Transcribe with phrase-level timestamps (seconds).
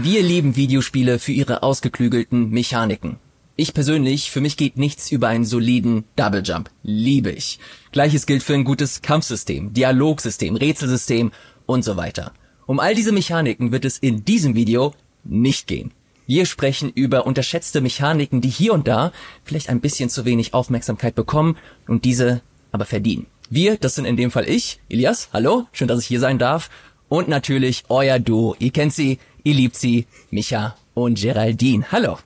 [0.00, 3.16] Wir lieben Videospiele für ihre ausgeklügelten Mechaniken.
[3.56, 6.70] Ich persönlich, für mich geht nichts über einen soliden Double Jump.
[6.84, 7.58] Liebe ich.
[7.90, 11.32] Gleiches gilt für ein gutes Kampfsystem, Dialogsystem, Rätselsystem
[11.66, 12.32] und so weiter.
[12.66, 15.92] Um all diese Mechaniken wird es in diesem Video nicht gehen.
[16.28, 19.10] Wir sprechen über unterschätzte Mechaniken, die hier und da
[19.42, 21.56] vielleicht ein bisschen zu wenig Aufmerksamkeit bekommen
[21.88, 23.26] und diese aber verdienen.
[23.50, 26.70] Wir, das sind in dem Fall ich, Elias, hallo, schön, dass ich hier sein darf.
[27.08, 28.54] Und natürlich euer Duo.
[28.58, 31.86] Ihr kennt sie, ihr liebt sie, Micha und Geraldine.
[31.90, 32.18] Hallo.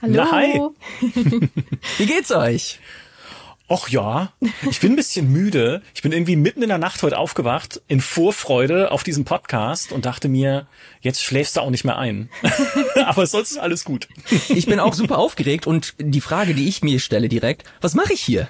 [0.00, 0.14] Hallo.
[0.14, 0.60] Na, hi.
[1.98, 2.78] Wie geht's euch?
[3.68, 4.32] Och ja,
[4.70, 5.82] ich bin ein bisschen müde.
[5.94, 10.04] Ich bin irgendwie mitten in der Nacht heute aufgewacht, in Vorfreude auf diesen Podcast und
[10.04, 10.66] dachte mir,
[11.00, 12.28] jetzt schläfst du auch nicht mehr ein.
[13.04, 14.08] Aber sonst ist alles gut.
[14.48, 18.14] Ich bin auch super aufgeregt und die Frage, die ich mir stelle direkt, was mache
[18.14, 18.48] ich hier?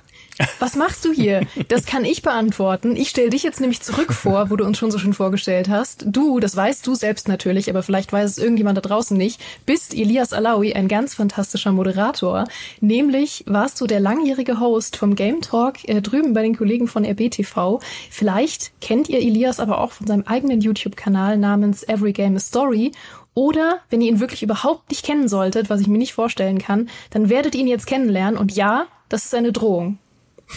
[0.59, 1.47] Was machst du hier?
[1.69, 2.97] Das kann ich beantworten.
[2.97, 6.05] Ich stelle dich jetzt nämlich zurück vor, wo du uns schon so schön vorgestellt hast.
[6.07, 9.95] Du, das weißt du selbst natürlich, aber vielleicht weiß es irgendjemand da draußen nicht, bist
[9.95, 12.45] Elias Alawi, ein ganz fantastischer Moderator.
[12.81, 17.05] Nämlich warst du der langjährige Host vom Game Talk äh, drüben bei den Kollegen von
[17.05, 17.81] RBTV.
[18.11, 22.93] Vielleicht kennt ihr Elias aber auch von seinem eigenen YouTube-Kanal namens Every Game a Story.
[23.35, 26.89] Oder wenn ihr ihn wirklich überhaupt nicht kennen solltet, was ich mir nicht vorstellen kann,
[27.11, 28.39] dann werdet ihr ihn jetzt kennenlernen.
[28.39, 29.99] Und ja, das ist eine Drohung.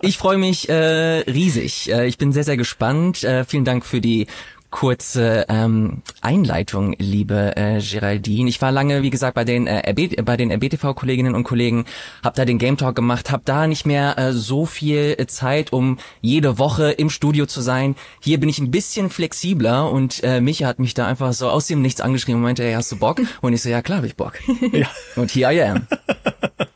[0.02, 1.90] Ich freue mich äh, riesig.
[1.90, 3.24] Äh, ich bin sehr, sehr gespannt.
[3.24, 4.28] Äh, vielen Dank für die
[4.74, 8.50] kurze ähm, Einleitung, liebe äh, Geraldine.
[8.50, 11.86] Ich war lange, wie gesagt, bei den äh, RB, bei den RBTV-Kolleginnen und Kollegen,
[12.24, 16.00] habe da den Game Talk gemacht, habe da nicht mehr äh, so viel Zeit, um
[16.22, 17.96] jede Woche im Studio zu sein.
[18.20, 21.68] Hier bin ich ein bisschen flexibler und äh, Micha hat mich da einfach so aus
[21.68, 23.22] dem Nichts angeschrieben und meinte, hey, hast du Bock?
[23.42, 24.40] Und ich so, ja klar, hab ich Bock.
[24.72, 24.88] Ja.
[25.16, 25.88] Und here I am.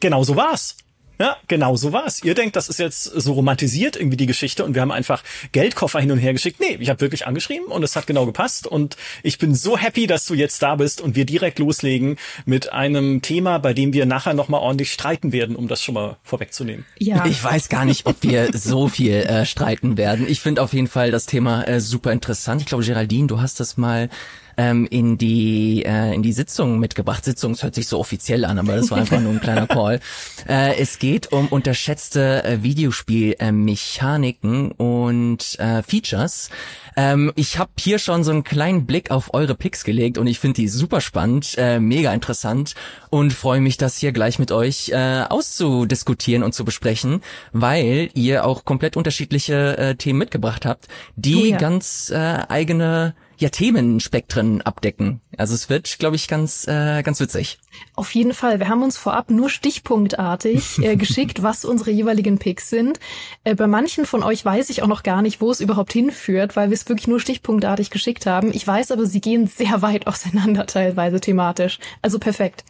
[0.00, 0.76] Genau so war's.
[1.18, 2.22] Ja, genau so war's.
[2.22, 5.22] Ihr denkt, das ist jetzt so romantisiert irgendwie die Geschichte und wir haben einfach
[5.52, 6.60] Geldkoffer hin und her geschickt.
[6.60, 10.06] Nee, ich habe wirklich angeschrieben und es hat genau gepasst und ich bin so happy,
[10.06, 14.04] dass du jetzt da bist und wir direkt loslegen mit einem Thema, bei dem wir
[14.04, 16.84] nachher nochmal ordentlich streiten werden, um das schon mal vorwegzunehmen.
[16.98, 17.24] Ja.
[17.36, 20.26] Ich weiß gar nicht, ob wir so viel äh, streiten werden.
[20.28, 22.62] Ich finde auf jeden Fall das Thema äh, super interessant.
[22.62, 24.08] Ich glaube, Geraldine, du hast das mal
[24.56, 27.24] ähm, in die äh, in die Sitzung mitgebracht.
[27.24, 30.00] Sitzung hört sich so offiziell an, aber das war einfach nur ein kleiner Call.
[30.48, 36.50] Äh, es geht um unterschätzte äh, Videospielmechaniken und äh, Features.
[36.96, 40.38] Ähm, ich habe hier schon so einen kleinen Blick auf eure Picks gelegt und ich
[40.38, 42.74] finde die super spannend, äh, mega interessant
[43.10, 47.20] und freue mich, das hier gleich mit euch äh, auszudiskutieren und zu besprechen,
[47.52, 51.58] weil ihr auch komplett unterschiedliche äh, Themen mitgebracht habt, die Oh ja.
[51.58, 52.16] ganz äh,
[52.48, 55.20] eigene ja, Themenspektren abdecken.
[55.36, 57.58] Also es wird, glaube ich, ganz, äh, ganz witzig.
[57.94, 58.58] Auf jeden Fall.
[58.58, 62.98] Wir haben uns vorab nur stichpunktartig äh, geschickt, was unsere jeweiligen Picks sind.
[63.44, 66.56] Äh, bei manchen von euch weiß ich auch noch gar nicht, wo es überhaupt hinführt,
[66.56, 68.52] weil wir es wirklich nur stichpunktartig geschickt haben.
[68.52, 71.78] Ich weiß aber, sie gehen sehr weit auseinander teilweise thematisch.
[72.00, 72.64] Also perfekt.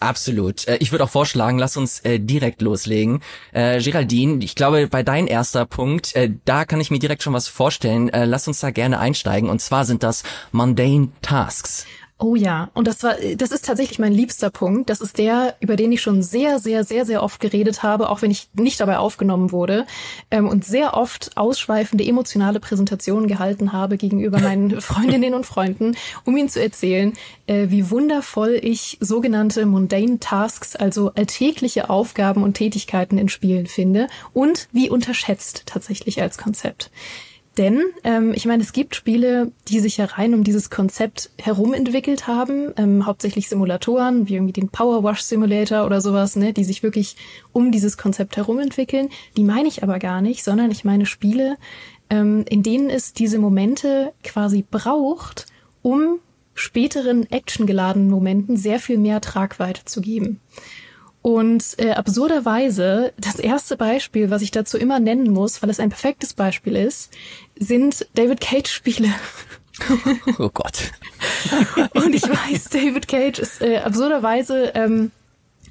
[0.00, 0.66] Absolut.
[0.66, 3.20] Äh, Ich würde auch vorschlagen, lass uns äh, direkt loslegen.
[3.52, 7.34] Äh, Geraldine, ich glaube, bei dein erster Punkt, äh, da kann ich mir direkt schon
[7.34, 8.08] was vorstellen.
[8.08, 9.50] Äh, lass uns da gerne einsteigen.
[9.50, 10.22] Und zwar sind das
[10.52, 11.86] Mundane Tasks.
[12.22, 14.90] Oh ja, und das war, das ist tatsächlich mein liebster Punkt.
[14.90, 18.20] Das ist der, über den ich schon sehr, sehr, sehr, sehr oft geredet habe, auch
[18.20, 19.86] wenn ich nicht dabei aufgenommen wurde
[20.30, 26.36] ähm, und sehr oft ausschweifende emotionale Präsentationen gehalten habe gegenüber meinen Freundinnen und Freunden, um
[26.36, 27.14] ihnen zu erzählen,
[27.46, 34.08] äh, wie wundervoll ich sogenannte mundane Tasks, also alltägliche Aufgaben und Tätigkeiten in Spielen finde
[34.34, 36.90] und wie unterschätzt tatsächlich als Konzept.
[37.60, 41.74] Denn ähm, ich meine, es gibt Spiele, die sich ja rein um dieses Konzept herum
[41.74, 46.64] entwickelt haben, ähm, hauptsächlich Simulatoren, wie irgendwie den Power Wash Simulator oder sowas, ne, die
[46.64, 47.16] sich wirklich
[47.52, 49.10] um dieses Konzept herum entwickeln.
[49.36, 51.58] Die meine ich aber gar nicht, sondern ich meine Spiele,
[52.08, 55.44] ähm, in denen es diese Momente quasi braucht,
[55.82, 56.18] um
[56.54, 60.40] späteren actiongeladenen Momenten sehr viel mehr Tragweite zu geben.
[61.22, 65.90] Und äh, absurderweise, das erste Beispiel, was ich dazu immer nennen muss, weil es ein
[65.90, 67.12] perfektes Beispiel ist,
[67.60, 69.08] sind David Cage-Spiele.
[70.38, 70.90] Oh Gott.
[71.94, 75.10] Und ich weiß, David Cage ist äh, absurderweise ähm,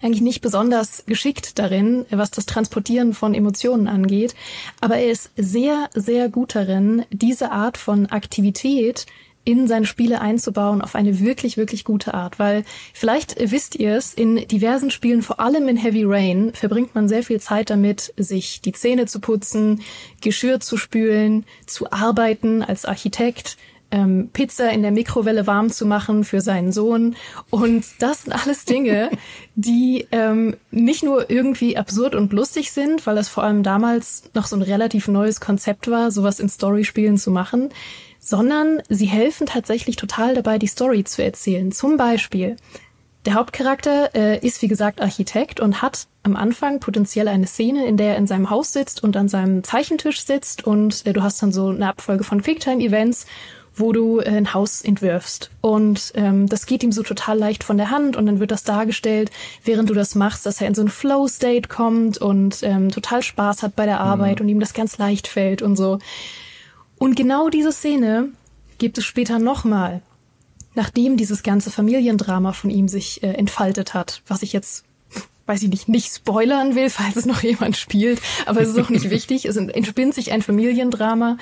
[0.01, 4.35] eigentlich nicht besonders geschickt darin, was das Transportieren von Emotionen angeht.
[4.81, 9.05] Aber er ist sehr, sehr gut darin, diese Art von Aktivität
[9.45, 12.39] in seine Spiele einzubauen auf eine wirklich, wirklich gute Art.
[12.39, 12.63] Weil
[12.93, 17.23] vielleicht wisst ihr es, in diversen Spielen, vor allem in Heavy Rain, verbringt man sehr
[17.23, 19.81] viel Zeit damit, sich die Zähne zu putzen,
[20.21, 23.57] Geschirr zu spülen, zu arbeiten als Architekt,
[23.91, 27.15] ähm, Pizza in der Mikrowelle warm zu machen für seinen Sohn.
[27.49, 29.09] Und das sind alles Dinge,
[29.55, 34.45] die ähm, nicht nur irgendwie absurd und lustig sind, weil es vor allem damals noch
[34.45, 37.69] so ein relativ neues Konzept war, sowas in Storyspielen zu machen,
[38.19, 41.71] sondern sie helfen tatsächlich total dabei, die Story zu erzählen.
[41.71, 42.57] Zum Beispiel,
[43.25, 47.97] der Hauptcharakter äh, ist wie gesagt Architekt und hat am Anfang potenziell eine Szene, in
[47.97, 51.41] der er in seinem Haus sitzt und an seinem Zeichentisch sitzt und äh, du hast
[51.41, 53.25] dann so eine Abfolge von Quicktime-Events
[53.79, 55.51] wo du äh, ein Haus entwirfst.
[55.61, 58.63] Und ähm, das geht ihm so total leicht von der Hand und dann wird das
[58.63, 59.31] dargestellt,
[59.63, 63.63] während du das machst, dass er in so ein Flow-State kommt und ähm, total Spaß
[63.63, 64.43] hat bei der Arbeit mhm.
[64.43, 65.99] und ihm das ganz leicht fällt und so.
[66.99, 68.29] Und genau diese Szene
[68.77, 70.01] gibt es später nochmal,
[70.75, 74.85] nachdem dieses ganze Familiendrama von ihm sich äh, entfaltet hat, was ich jetzt
[75.47, 78.89] weiß ich nicht, nicht spoilern will, falls es noch jemand spielt, aber es ist auch
[78.89, 79.45] nicht wichtig.
[79.45, 81.37] Es entspinnt sich ein Familiendrama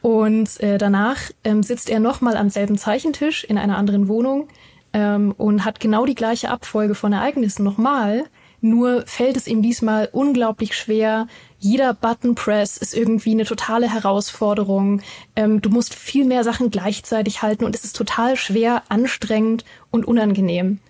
[0.00, 4.48] und äh, danach ähm, sitzt er nochmal am selben Zeichentisch in einer anderen Wohnung
[4.92, 8.24] ähm, und hat genau die gleiche Abfolge von Ereignissen nochmal.
[8.60, 11.26] Nur fällt es ihm diesmal unglaublich schwer.
[11.62, 15.00] Jeder Button Press ist irgendwie eine totale Herausforderung.
[15.36, 20.04] Ähm, du musst viel mehr Sachen gleichzeitig halten und es ist total schwer, anstrengend und
[20.04, 20.80] unangenehm.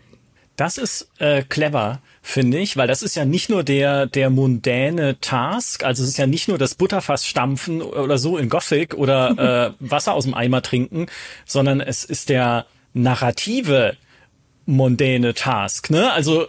[0.56, 5.18] Das ist äh, clever finde ich, weil das ist ja nicht nur der, der mundäne
[5.20, 9.74] Task, also es ist ja nicht nur das Butterfass stampfen oder so in Gothic oder
[9.80, 11.06] äh, Wasser aus dem Eimer trinken,
[11.44, 12.64] sondern es ist der
[12.94, 13.96] narrative
[14.64, 16.12] mundäne Task, ne?
[16.12, 16.46] Also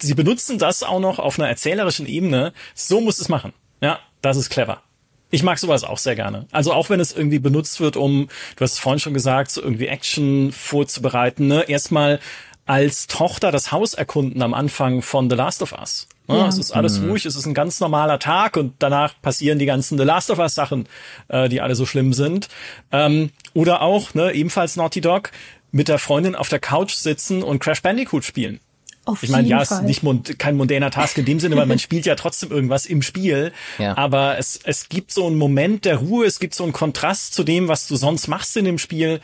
[0.00, 2.52] sie benutzen das auch noch auf einer erzählerischen Ebene.
[2.74, 3.52] So muss es machen.
[3.82, 4.82] Ja, das ist clever.
[5.30, 6.46] Ich mag sowas auch sehr gerne.
[6.52, 9.62] Also auch wenn es irgendwie benutzt wird, um, du hast es vorhin schon gesagt, so
[9.62, 11.62] irgendwie Action vorzubereiten, ne?
[11.68, 12.20] Erstmal
[12.66, 16.06] als Tochter das Haus erkunden am Anfang von The Last of Us.
[16.28, 17.10] Ja, Es ist alles mhm.
[17.10, 20.38] ruhig, es ist ein ganz normaler Tag und danach passieren die ganzen The Last of
[20.38, 20.86] Us Sachen,
[21.28, 22.48] äh, die alle so schlimm sind.
[22.92, 25.32] Ähm, oder auch, ne, ebenfalls Naughty Dog,
[25.72, 28.60] mit der Freundin auf der Couch sitzen und Crash Bandicoot spielen.
[29.04, 31.66] Auf ich meine, ja, es ist nicht mund, kein mundäner Task in dem Sinne, weil
[31.66, 33.52] man spielt ja trotzdem irgendwas im Spiel.
[33.78, 33.96] Ja.
[33.96, 37.42] Aber es, es gibt so einen Moment der Ruhe, es gibt so einen Kontrast zu
[37.42, 39.20] dem, was du sonst machst in dem Spiel.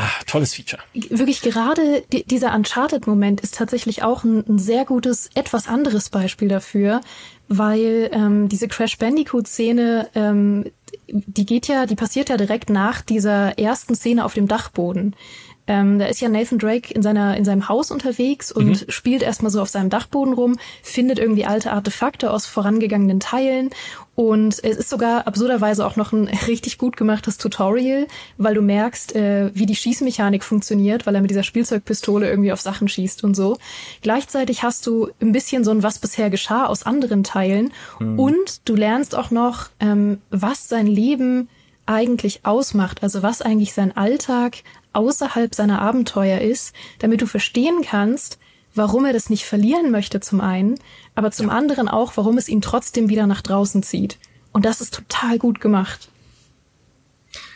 [0.00, 0.80] Ah, tolles Feature.
[0.94, 6.46] Wirklich gerade die, dieser Uncharted-Moment ist tatsächlich auch ein, ein, sehr gutes, etwas anderes Beispiel
[6.46, 7.00] dafür,
[7.48, 10.70] weil ähm, diese Crash Bandicoot-Szene, ähm,
[11.08, 15.16] die geht ja, die passiert ja direkt nach dieser ersten Szene auf dem Dachboden.
[15.68, 18.90] Ähm, da ist ja Nathan Drake in seiner in seinem Haus unterwegs und mhm.
[18.90, 23.70] spielt erstmal so auf seinem Dachboden rum, findet irgendwie alte Artefakte aus vorangegangenen Teilen
[24.18, 29.14] und es ist sogar absurderweise auch noch ein richtig gut gemachtes Tutorial, weil du merkst,
[29.14, 33.36] äh, wie die Schießmechanik funktioniert, weil er mit dieser Spielzeugpistole irgendwie auf Sachen schießt und
[33.36, 33.58] so.
[34.02, 38.18] Gleichzeitig hast du ein bisschen so ein was bisher geschah aus anderen Teilen mhm.
[38.18, 41.48] und du lernst auch noch, ähm, was sein Leben
[41.86, 44.56] eigentlich ausmacht, also was eigentlich sein Alltag
[44.98, 48.38] außerhalb seiner Abenteuer ist, damit du verstehen kannst,
[48.74, 50.78] warum er das nicht verlieren möchte zum einen,
[51.14, 51.52] aber zum ja.
[51.52, 54.18] anderen auch, warum es ihn trotzdem wieder nach draußen zieht.
[54.52, 56.08] Und das ist total gut gemacht.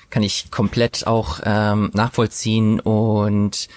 [0.09, 3.69] Kann ich komplett auch ähm, nachvollziehen und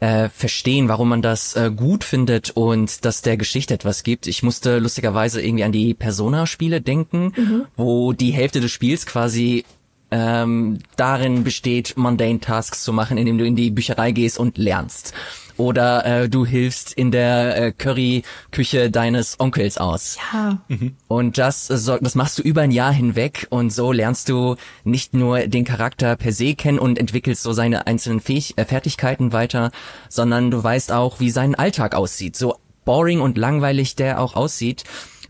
[0.00, 4.26] äh, verstehen, warum man das äh, gut findet und dass der Geschichte etwas gibt.
[4.26, 7.66] Ich musste lustigerweise irgendwie an die Persona-Spiele denken, mhm.
[7.76, 9.64] wo die Hälfte des Spiels quasi
[10.14, 15.12] ähm, darin besteht, mundane Tasks zu machen, indem du in die Bücherei gehst und lernst.
[15.56, 20.18] Oder äh, du hilfst in der äh, Curry-Küche deines Onkels aus.
[20.32, 20.58] Ja.
[20.68, 20.96] Mhm.
[21.08, 24.54] Und das, äh, das machst du über ein Jahr hinweg und so lernst du
[24.84, 29.32] nicht nur den Charakter per se kennen und entwickelst so seine einzelnen Fähig äh, Fertigkeiten
[29.32, 29.72] weiter,
[30.08, 32.36] sondern du weißt auch, wie sein Alltag aussieht.
[32.36, 34.84] So boring und langweilig der auch aussieht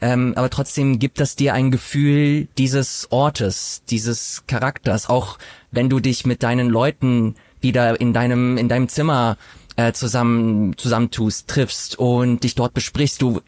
[0.05, 5.39] ähm, aber trotzdem gibt das dir ein Gefühl dieses Ortes, dieses Charakters, auch
[5.71, 9.39] wenn du dich mit deinen Leuten wieder in deinem in deinem Zimmer
[9.77, 13.23] äh, zusammen zusammentust, triffst und dich dort besprichst.
[13.23, 13.41] Du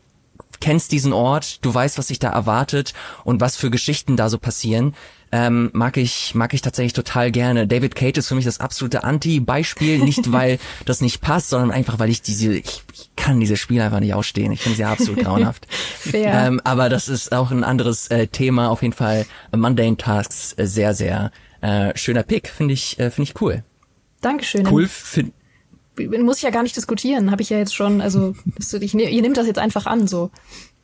[0.58, 2.94] kennst diesen Ort, du weißt, was sich da erwartet
[3.24, 4.94] und was für Geschichten da so passieren
[5.32, 7.66] ähm, mag ich mag ich tatsächlich total gerne.
[7.66, 11.98] David Cage ist für mich das absolute Anti-Beispiel, nicht weil das nicht passt, sondern einfach
[11.98, 14.52] weil ich diese ich, ich kann diese Spiele einfach nicht ausstehen.
[14.52, 15.66] Ich finde sie absolut grauenhaft.
[15.98, 16.46] Fair.
[16.46, 18.70] Ähm, aber das ist auch ein anderes äh, Thema.
[18.70, 23.30] Auf jeden Fall Mundane Tasks äh, sehr sehr äh, schöner Pick, finde ich äh, finde
[23.30, 23.64] ich cool.
[24.20, 24.66] Dankeschön.
[24.66, 25.32] Cool find,
[25.98, 28.34] muss ich ja gar nicht diskutieren, habe ich ja jetzt schon, also
[28.80, 30.30] ich, ihr nehmt das jetzt einfach an so.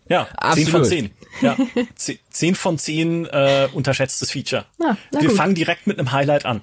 [0.08, 0.56] Ja, Absolut.
[0.56, 1.10] 10 von 10.
[1.40, 1.56] Ja,
[2.30, 4.66] 10 von 10 äh, unterschätztes Feature.
[4.80, 5.36] Ja, wir gut.
[5.36, 6.60] fangen direkt mit einem Highlight an.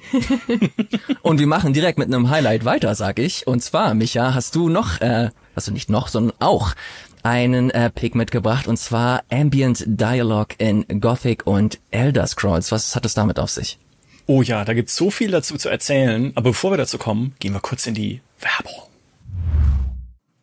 [1.21, 3.47] Und wir machen direkt mit einem Highlight weiter, sag ich.
[3.47, 6.75] Und zwar, Micha, hast du noch, äh, hast du nicht noch, sondern auch
[7.23, 12.71] einen äh, Pick mitgebracht und zwar Ambient Dialogue in Gothic und Elder Scrolls.
[12.71, 13.77] Was hat es damit auf sich?
[14.25, 16.31] Oh ja, da gibt's so viel dazu zu erzählen.
[16.35, 18.88] Aber bevor wir dazu kommen, gehen wir kurz in die Werbung.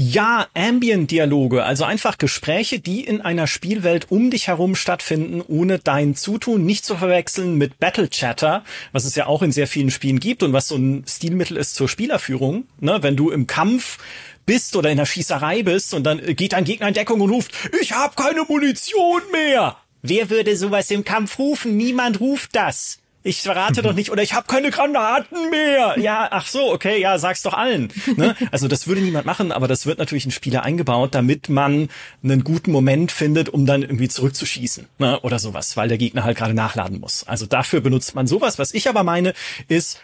[0.00, 6.14] Ja, Ambient-Dialoge, also einfach Gespräche, die in einer Spielwelt um dich herum stattfinden, ohne dein
[6.14, 8.62] Zutun, nicht zu verwechseln mit Battle Chatter,
[8.92, 11.74] was es ja auch in sehr vielen Spielen gibt und was so ein Stilmittel ist
[11.74, 12.68] zur Spielerführung.
[12.78, 12.98] Ne?
[13.02, 13.98] Wenn du im Kampf
[14.46, 17.50] bist oder in der Schießerei bist und dann geht ein Gegner in Deckung und ruft,
[17.80, 19.78] ich habe keine Munition mehr.
[20.02, 21.76] Wer würde sowas im Kampf rufen?
[21.76, 23.00] Niemand ruft das.
[23.28, 25.98] Ich verrate doch nicht, oder ich habe keine Granaten mehr.
[25.98, 27.92] Ja, ach so, okay, ja, sag's doch allen.
[28.16, 28.34] Ne?
[28.50, 31.90] Also das würde niemand machen, aber das wird natürlich in Spiele eingebaut, damit man
[32.22, 35.20] einen guten Moment findet, um dann irgendwie zurückzuschießen ne?
[35.20, 37.24] oder sowas, weil der Gegner halt gerade nachladen muss.
[37.24, 38.58] Also dafür benutzt man sowas.
[38.58, 39.34] Was ich aber meine,
[39.68, 40.00] ist,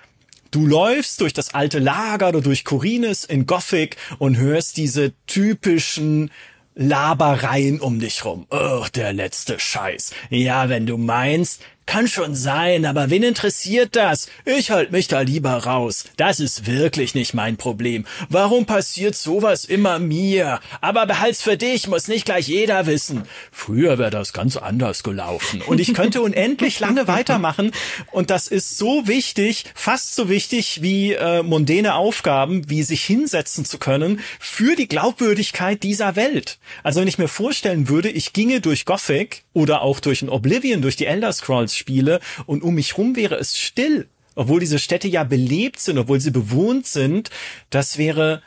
[0.51, 6.31] Du läufst durch das alte Lager oder durch Corines in Gothic und hörst diese typischen
[6.77, 8.47] Labereien um dich rum.
[8.51, 10.13] Oh, der letzte Scheiß.
[10.31, 14.29] Ja, wenn du meinst, kann schon sein, aber wen interessiert das?
[14.45, 16.05] Ich halt mich da lieber raus.
[16.17, 18.07] Das ist wirklich nicht mein Problem.
[18.29, 20.61] Warum passiert sowas immer mir?
[20.81, 23.25] Aber behalt's für dich, muss nicht gleich jeder wissen.
[23.53, 25.63] Früher wäre das ganz anders gelaufen.
[25.63, 27.71] Und ich könnte unendlich lange weitermachen.
[28.11, 33.65] Und das ist so wichtig, fast so wichtig wie äh, mondäne Aufgaben, wie sich hinsetzen
[33.65, 36.59] zu können für die Glaubwürdigkeit dieser Welt.
[36.83, 40.83] Also wenn ich mir vorstellen würde, ich ginge durch Gothic oder auch durch ein Oblivion,
[40.83, 45.09] durch die Elder Scrolls spiele und um mich rum wäre es still, obwohl diese Städte
[45.09, 47.31] ja belebt sind, obwohl sie bewohnt sind,
[47.71, 48.43] das wäre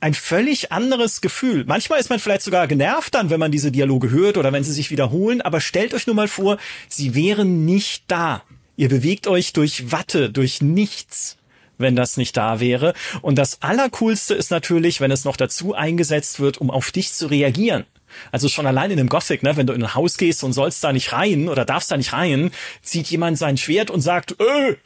[0.00, 1.64] ein völlig anderes Gefühl.
[1.66, 4.72] Manchmal ist man vielleicht sogar genervt dann, wenn man diese Dialoge hört oder wenn sie
[4.72, 6.56] sich wiederholen, aber stellt euch nur mal vor,
[6.88, 8.42] sie wären nicht da.
[8.76, 11.36] Ihr bewegt euch durch Watte, durch nichts
[11.80, 12.94] wenn das nicht da wäre.
[13.22, 17.26] Und das Allercoolste ist natürlich, wenn es noch dazu eingesetzt wird, um auf dich zu
[17.26, 17.86] reagieren.
[18.32, 20.82] Also schon allein in einem Gothic, ne, wenn du in ein Haus gehst und sollst
[20.84, 22.50] da nicht rein oder darfst da nicht rein,
[22.82, 24.76] zieht jemand sein Schwert und sagt, äh,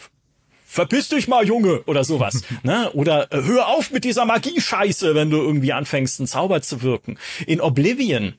[0.66, 2.42] verpiss dich mal, Junge, oder sowas.
[2.62, 2.90] ne?
[2.92, 7.18] Oder äh, hör auf mit dieser Magie-Scheiße, wenn du irgendwie anfängst, einen Zauber zu wirken.
[7.46, 8.34] In Oblivion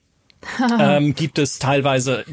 [0.79, 2.25] ähm, gibt es teilweise,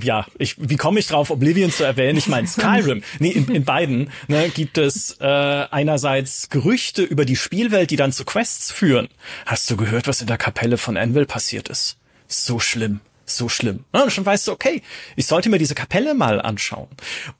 [0.00, 2.18] ja, ich, wie komme ich drauf, Oblivion zu erwähnen?
[2.18, 3.02] Ich meine Skyrim.
[3.18, 8.12] Nee, in, in beiden ne, gibt es äh, einerseits Gerüchte über die Spielwelt, die dann
[8.12, 9.08] zu Quests führen.
[9.46, 11.96] Hast du gehört, was in der Kapelle von Anvil passiert ist?
[12.28, 13.84] So schlimm, so schlimm.
[13.94, 14.82] Ja, und schon weißt du, okay,
[15.16, 16.88] ich sollte mir diese Kapelle mal anschauen.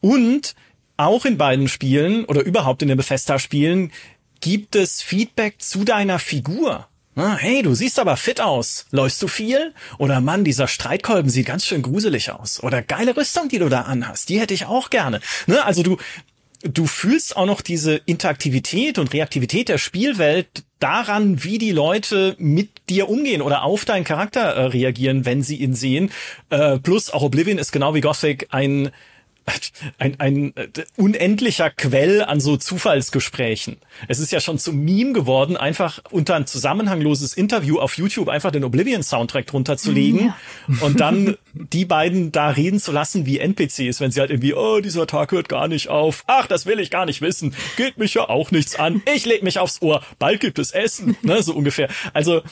[0.00, 0.54] Und
[0.96, 3.92] auch in beiden Spielen oder überhaupt in den Bethesda-Spielen
[4.40, 6.88] gibt es Feedback zu deiner Figur.
[7.14, 8.86] Ah, hey, du siehst aber fit aus.
[8.90, 9.74] Läufst du viel?
[9.98, 12.62] Oder Mann, dieser Streitkolben sieht ganz schön gruselig aus.
[12.62, 15.20] Oder geile Rüstung, die du da anhast, die hätte ich auch gerne.
[15.46, 15.62] Ne?
[15.62, 15.98] Also du,
[16.62, 22.70] du fühlst auch noch diese Interaktivität und Reaktivität der Spielwelt daran, wie die Leute mit
[22.88, 26.10] dir umgehen oder auf deinen Charakter äh, reagieren, wenn sie ihn sehen.
[26.48, 28.90] Äh, plus auch Oblivion ist genau wie Gothic ein
[29.98, 33.78] ein, ein äh, unendlicher Quell an so Zufallsgesprächen.
[34.08, 38.50] Es ist ja schon zum Meme geworden, einfach unter ein zusammenhangloses Interview auf YouTube einfach
[38.50, 40.26] den Oblivion-Soundtrack drunter zu legen
[40.68, 40.76] ja.
[40.80, 44.80] und dann die beiden da reden zu lassen wie NPCs, wenn sie halt irgendwie, oh,
[44.80, 46.24] dieser Tag hört gar nicht auf.
[46.26, 47.54] Ach, das will ich gar nicht wissen.
[47.76, 49.02] Geht mich ja auch nichts an.
[49.14, 50.02] Ich leg mich aufs Ohr.
[50.18, 51.16] Bald gibt es Essen.
[51.22, 51.88] Ne, so ungefähr.
[52.12, 52.42] Also,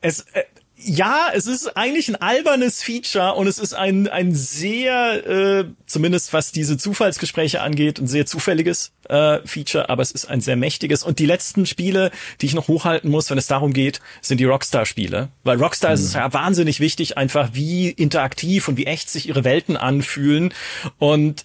[0.00, 0.44] es, äh,
[0.82, 6.32] ja, es ist eigentlich ein albernes Feature und es ist ein, ein sehr, äh, zumindest
[6.32, 11.02] was diese Zufallsgespräche angeht, ein sehr zufälliges äh, Feature, aber es ist ein sehr mächtiges.
[11.02, 12.10] Und die letzten Spiele,
[12.40, 15.28] die ich noch hochhalten muss, wenn es darum geht, sind die Rockstar-Spiele.
[15.44, 15.94] Weil Rockstar hm.
[15.94, 20.54] ist es ja wahnsinnig wichtig, einfach wie interaktiv und wie echt sich ihre Welten anfühlen.
[20.98, 21.44] Und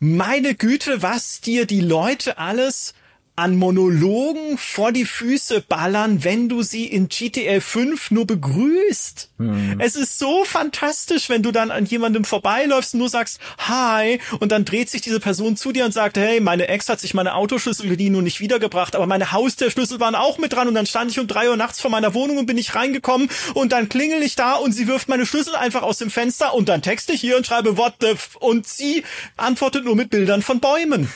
[0.00, 2.94] meine Güte, was dir die Leute alles
[3.38, 9.30] an Monologen vor die Füße ballern, wenn du sie in GTA 5 nur begrüßt.
[9.38, 9.76] Hm.
[9.78, 14.50] Es ist so fantastisch, wenn du dann an jemandem vorbeiläufst und nur sagst, hi, und
[14.50, 17.34] dann dreht sich diese Person zu dir und sagt, hey, meine Ex hat sich meine
[17.34, 21.12] Autoschlüssel geliehen und nicht wiedergebracht, aber meine Haustürschlüssel waren auch mit dran und dann stand
[21.12, 24.20] ich um drei Uhr nachts vor meiner Wohnung und bin nicht reingekommen und dann klingel
[24.20, 27.20] ich da und sie wirft meine Schlüssel einfach aus dem Fenster und dann texte ich
[27.20, 29.04] hier und schreibe what the f und sie
[29.36, 31.08] antwortet nur mit Bildern von Bäumen.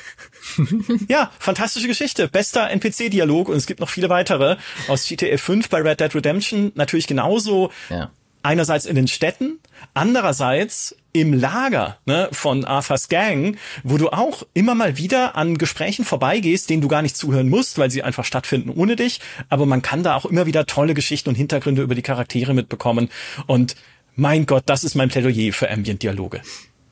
[1.09, 2.29] ja, fantastische Geschichte.
[2.29, 4.57] Bester NPC-Dialog und es gibt noch viele weitere
[4.89, 6.73] aus GTA 5 bei Red Dead Redemption.
[6.75, 7.71] Natürlich genauso.
[7.91, 8.11] Ja.
[8.45, 9.61] Einerseits in den Städten,
[9.95, 16.05] andererseits im Lager ne, von Arthurs Gang, wo du auch immer mal wieder an Gesprächen
[16.05, 19.21] vorbeigehst, denen du gar nicht zuhören musst, weil sie einfach stattfinden ohne dich.
[19.49, 23.11] Aber man kann da auch immer wieder tolle Geschichten und Hintergründe über die Charaktere mitbekommen.
[23.47, 23.77] Und
[24.17, 26.43] mein Gott, das ist mein Plädoyer für Ambient-Dialoge.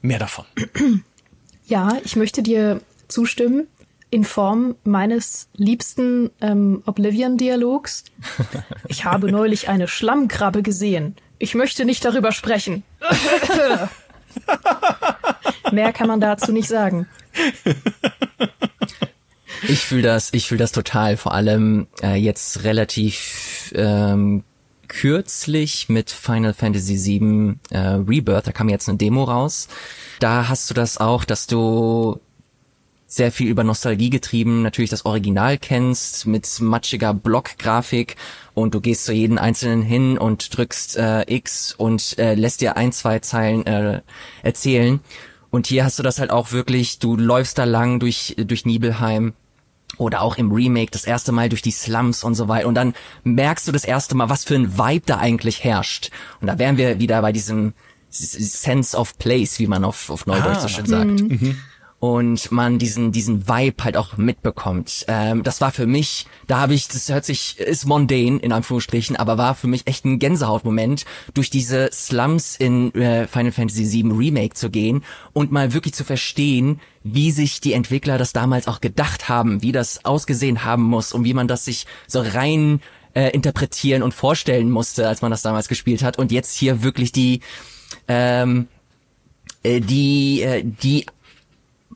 [0.02, 0.44] Mehr davon.
[1.66, 2.80] Ja, ich möchte dir
[3.10, 3.66] zustimmen
[4.10, 8.04] in Form meines liebsten ähm, Oblivion-Dialogs.
[8.88, 11.14] Ich habe neulich eine Schlammkrabbe gesehen.
[11.38, 12.82] Ich möchte nicht darüber sprechen.
[15.70, 17.06] Mehr kann man dazu nicht sagen.
[19.68, 21.16] Ich fühle das, ich fühle das total.
[21.16, 24.42] Vor allem äh, jetzt relativ ähm,
[24.88, 28.48] kürzlich mit Final Fantasy VII äh, Rebirth.
[28.48, 29.68] Da kam jetzt eine Demo raus.
[30.18, 32.18] Da hast du das auch, dass du
[33.10, 38.14] sehr viel über Nostalgie getrieben, natürlich das Original kennst, mit matschiger Blockgrafik
[38.54, 42.76] und du gehst zu jedem einzelnen hin und drückst äh, X und äh, lässt dir
[42.76, 44.02] ein, zwei Zeilen äh,
[44.44, 45.00] erzählen.
[45.50, 49.32] Und hier hast du das halt auch wirklich, du läufst da lang durch, durch Nibelheim
[49.98, 52.94] oder auch im Remake das erste Mal durch die Slums und so weiter und dann
[53.24, 56.12] merkst du das erste Mal, was für ein Vibe da eigentlich herrscht.
[56.40, 57.72] Und da wären wir wieder bei diesem
[58.08, 61.20] Sense of Place, wie man auf, auf Neudeutsch ah, so schön sagt.
[61.22, 61.56] Mhm
[62.00, 65.04] und man diesen diesen Vibe halt auch mitbekommt.
[65.06, 69.16] Ähm, das war für mich, da habe ich, das hört sich ist mundane in Anführungsstrichen,
[69.16, 74.12] aber war für mich echt ein Gänsehautmoment, durch diese Slums in äh, Final Fantasy VII
[74.12, 78.80] Remake zu gehen und mal wirklich zu verstehen, wie sich die Entwickler das damals auch
[78.80, 82.80] gedacht haben, wie das ausgesehen haben muss und wie man das sich so rein
[83.12, 87.12] äh, interpretieren und vorstellen musste, als man das damals gespielt hat und jetzt hier wirklich
[87.12, 87.40] die
[88.08, 88.68] ähm,
[89.62, 91.04] äh, die äh, die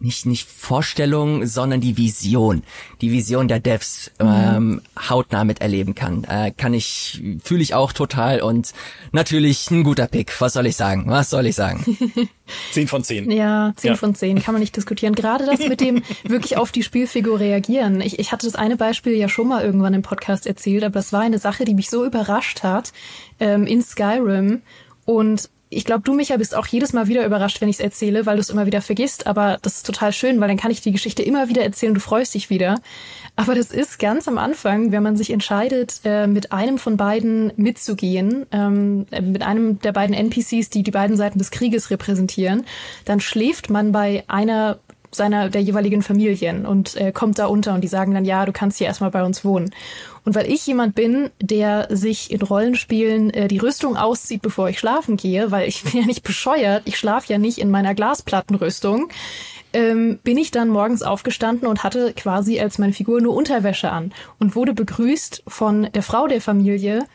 [0.01, 2.63] nicht nicht Vorstellung, sondern die Vision,
[3.01, 4.27] die Vision der Devs mhm.
[4.29, 6.25] ähm, hautnah miterleben kann.
[6.25, 8.73] Äh, kann ich fühle ich auch total und
[9.13, 10.41] natürlich ein guter Pick.
[10.41, 11.05] Was soll ich sagen?
[11.07, 11.85] Was soll ich sagen?
[12.73, 13.31] Zehn von zehn.
[13.31, 13.97] Ja, zehn ja.
[13.97, 15.15] von zehn kann man nicht diskutieren.
[15.15, 18.01] Gerade das mit dem wirklich auf die Spielfigur reagieren.
[18.01, 21.13] Ich, ich hatte das eine Beispiel ja schon mal irgendwann im Podcast erzählt, aber das
[21.13, 22.93] war eine Sache, die mich so überrascht hat
[23.41, 24.61] ähm, in Skyrim
[25.07, 28.27] und ich glaube, du, Micha, bist auch jedes Mal wieder überrascht, wenn ich es erzähle,
[28.27, 29.27] weil du es immer wieder vergisst.
[29.27, 31.95] Aber das ist total schön, weil dann kann ich die Geschichte immer wieder erzählen.
[31.95, 32.81] Du freust dich wieder.
[33.37, 37.53] Aber das ist ganz am Anfang, wenn man sich entscheidet, äh, mit einem von beiden
[37.57, 42.65] mitzugehen, ähm, mit einem der beiden NPCs, die die beiden Seiten des Krieges repräsentieren,
[43.05, 44.79] dann schläft man bei einer
[45.15, 48.53] seiner der jeweiligen Familien und äh, kommt da unter und die sagen dann, ja, du
[48.53, 49.75] kannst hier erstmal bei uns wohnen.
[50.25, 54.79] Und weil ich jemand bin, der sich in Rollenspielen äh, die Rüstung auszieht, bevor ich
[54.79, 59.09] schlafen gehe, weil ich bin ja nicht bescheuert, ich schlafe ja nicht in meiner Glasplattenrüstung,
[59.73, 64.13] ähm, bin ich dann morgens aufgestanden und hatte quasi als meine Figur nur Unterwäsche an
[64.39, 67.07] und wurde begrüßt von der Frau der Familie,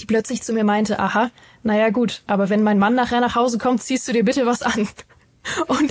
[0.00, 1.30] die plötzlich zu mir meinte, aha,
[1.62, 4.62] naja gut, aber wenn mein Mann nachher nach Hause kommt, ziehst du dir bitte was
[4.62, 4.88] an.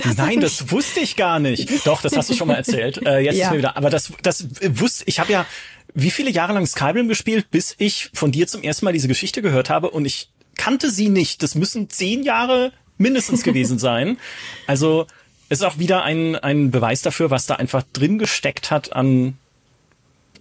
[0.02, 1.86] Das Nein, das wusste ich gar nicht.
[1.86, 3.06] Doch, das hast du schon mal erzählt.
[3.06, 3.46] Äh, jetzt ja.
[3.46, 3.76] ist mir wieder.
[3.76, 5.20] Aber das, das wusste ich.
[5.20, 5.46] Habe ja
[5.94, 9.42] wie viele Jahre lang Skyrim gespielt, bis ich von dir zum ersten Mal diese Geschichte
[9.42, 11.42] gehört habe und ich kannte sie nicht.
[11.42, 14.18] Das müssen zehn Jahre mindestens gewesen sein.
[14.66, 15.06] Also
[15.48, 19.38] ist auch wieder ein, ein Beweis dafür, was da einfach drin gesteckt hat an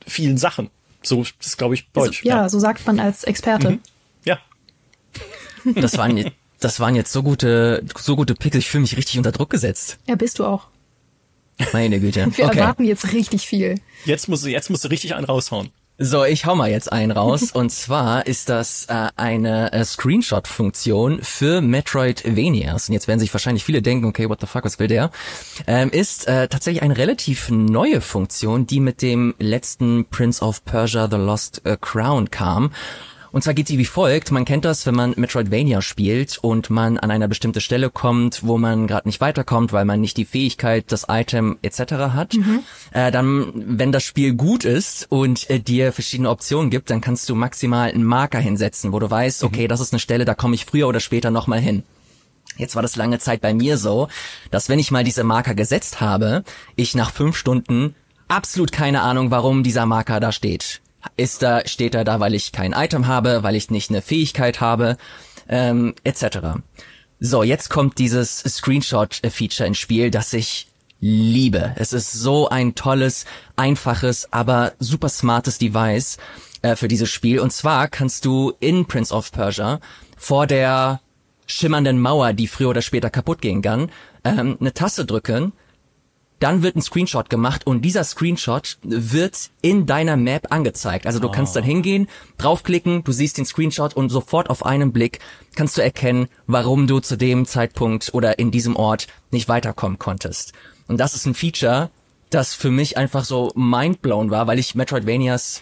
[0.07, 0.69] vielen Sachen.
[1.03, 2.23] So ist, glaube ich, Deutsch.
[2.23, 3.71] So, ja, ja, so sagt man als Experte.
[3.71, 3.79] Mhm.
[4.25, 4.39] Ja.
[5.75, 6.31] Das waren,
[6.63, 8.57] das waren jetzt so gute, so gute Picks.
[8.57, 9.97] Ich fühle mich richtig unter Druck gesetzt.
[10.07, 10.67] Ja, bist du auch.
[11.71, 12.27] Meine Güte.
[12.35, 12.59] Wir okay.
[12.59, 13.79] erwarten jetzt richtig viel.
[14.05, 15.71] Jetzt musst du, jetzt musst du richtig einen raushauen.
[15.99, 17.51] So, ich hau mal jetzt einen raus.
[17.51, 22.89] und zwar ist das äh, eine äh, Screenshot-Funktion für Metroidvanias.
[22.89, 25.11] Und jetzt werden sich wahrscheinlich viele denken, okay, what the fuck, was will der?
[25.67, 31.07] Ähm, ist äh, tatsächlich eine relativ neue Funktion, die mit dem letzten Prince of Persia
[31.07, 32.71] The Lost äh, Crown kam.
[33.33, 34.29] Und zwar geht sie wie folgt.
[34.29, 38.59] Man kennt das, wenn man Metroidvania spielt und man an eine bestimmte Stelle kommt, wo
[38.59, 41.93] man gerade nicht weiterkommt, weil man nicht die Fähigkeit, das Item etc.
[42.13, 42.35] hat.
[42.35, 42.59] Mhm.
[42.91, 47.27] Äh, dann, wenn das Spiel gut ist und äh, dir verschiedene Optionen gibt, dann kannst
[47.27, 49.47] du maximal einen Marker hinsetzen, wo du weißt, mhm.
[49.47, 51.81] okay, das ist eine Stelle, da komme ich früher oder später nochmal hin.
[52.57, 54.09] Jetzt war das lange Zeit bei mir so,
[54.51, 56.43] dass wenn ich mal diese Marker gesetzt habe,
[56.75, 57.95] ich nach fünf Stunden
[58.27, 60.82] absolut keine Ahnung, warum dieser Marker da steht
[61.17, 64.61] ist da, steht er da, weil ich kein Item habe, weil ich nicht eine Fähigkeit
[64.61, 64.97] habe,
[65.47, 66.59] ähm, etc.
[67.19, 70.67] So, jetzt kommt dieses Screenshot-Feature ins Spiel, das ich
[70.99, 71.73] liebe.
[71.75, 76.17] Es ist so ein tolles, einfaches, aber super smartes Device
[76.61, 77.39] äh, für dieses Spiel.
[77.39, 79.79] Und zwar kannst du in Prince of Persia
[80.17, 81.01] vor der
[81.45, 83.91] schimmernden Mauer, die früher oder später kaputt gehen kann,
[84.23, 85.51] ähm, eine Taste drücken
[86.43, 91.05] dann wird ein Screenshot gemacht und dieser Screenshot wird in deiner Map angezeigt.
[91.05, 91.31] Also du oh.
[91.31, 95.19] kannst dann hingehen, draufklicken, du siehst den Screenshot und sofort auf einen Blick
[95.55, 100.51] kannst du erkennen, warum du zu dem Zeitpunkt oder in diesem Ort nicht weiterkommen konntest.
[100.89, 101.89] Und das ist ein Feature,
[102.29, 105.61] das für mich einfach so mindblown war, weil ich Metroidvanias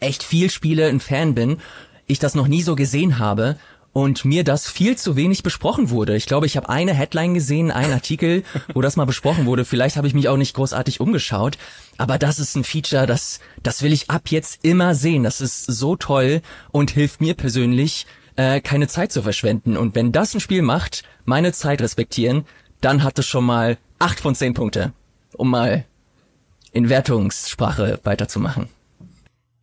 [0.00, 1.58] echt viel spiele, ein Fan bin,
[2.06, 3.58] ich das noch nie so gesehen habe
[3.98, 6.14] und mir das viel zu wenig besprochen wurde.
[6.14, 9.64] Ich glaube, ich habe eine Headline gesehen, einen Artikel, wo das mal besprochen wurde.
[9.64, 11.58] Vielleicht habe ich mich auch nicht großartig umgeschaut,
[11.96, 15.24] aber das ist ein Feature, das das will ich ab jetzt immer sehen.
[15.24, 18.06] Das ist so toll und hilft mir persönlich
[18.36, 19.76] äh, keine Zeit zu verschwenden.
[19.76, 22.46] Und wenn das ein Spiel macht, meine Zeit respektieren,
[22.80, 24.92] dann hat es schon mal acht von zehn Punkte,
[25.36, 25.84] um mal
[26.70, 28.68] in Wertungssprache weiterzumachen.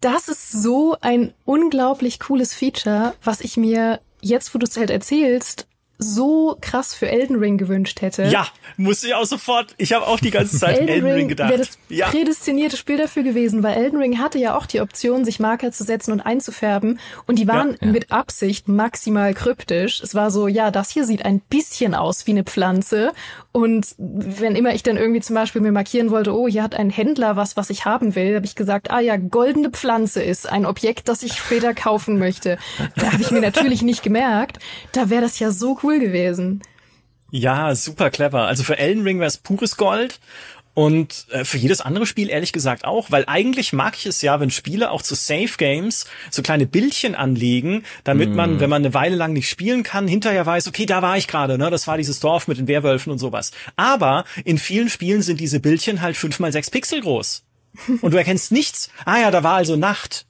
[0.02, 4.90] Das ist so ein unglaublich cooles Feature, was ich mir jetzt, wo du es halt
[4.90, 8.26] erzählst, so krass für Elden Ring gewünscht hätte.
[8.26, 9.74] Ja, musste ich auch sofort.
[9.78, 11.50] Ich habe auch die ganze Zeit Elden, Elden Ring, Ring gedacht.
[11.50, 12.08] Wäre das ja.
[12.08, 15.84] prädestinierte Spiel dafür gewesen, weil Elden Ring hatte ja auch die Option, sich Marker zu
[15.84, 17.00] setzen und einzufärben.
[17.28, 17.92] Und die waren ja, ja.
[17.92, 20.02] mit Absicht maximal kryptisch.
[20.02, 23.14] Es war so, ja, das hier sieht ein bisschen aus wie eine Pflanze.
[23.54, 26.90] Und wenn immer ich dann irgendwie zum Beispiel mir markieren wollte, oh, hier hat ein
[26.90, 30.66] Händler was, was ich haben will, habe ich gesagt, ah ja, goldene Pflanze ist ein
[30.66, 32.58] Objekt, das ich später kaufen möchte.
[32.98, 34.60] Da habe ich mir natürlich nicht gemerkt.
[34.92, 36.62] Da wäre das ja so cool gewesen.
[37.32, 38.48] Ja, super clever.
[38.48, 40.20] Also für Elden Ring wäre es pures Gold.
[40.76, 44.42] Und äh, für jedes andere Spiel ehrlich gesagt auch, weil eigentlich mag ich es ja,
[44.42, 48.36] wenn Spiele auch zu Safe Games so kleine Bildchen anlegen, damit mm.
[48.36, 51.30] man, wenn man eine Weile lang nicht spielen kann, hinterher weiß, okay, da war ich
[51.30, 53.52] gerade, ne, das war dieses Dorf mit den Werwölfen und sowas.
[53.78, 57.46] Aber in vielen Spielen sind diese Bildchen halt fünf mal sechs Pixel groß.
[58.02, 58.90] Und du erkennst nichts.
[59.06, 60.26] Ah ja, da war also Nacht.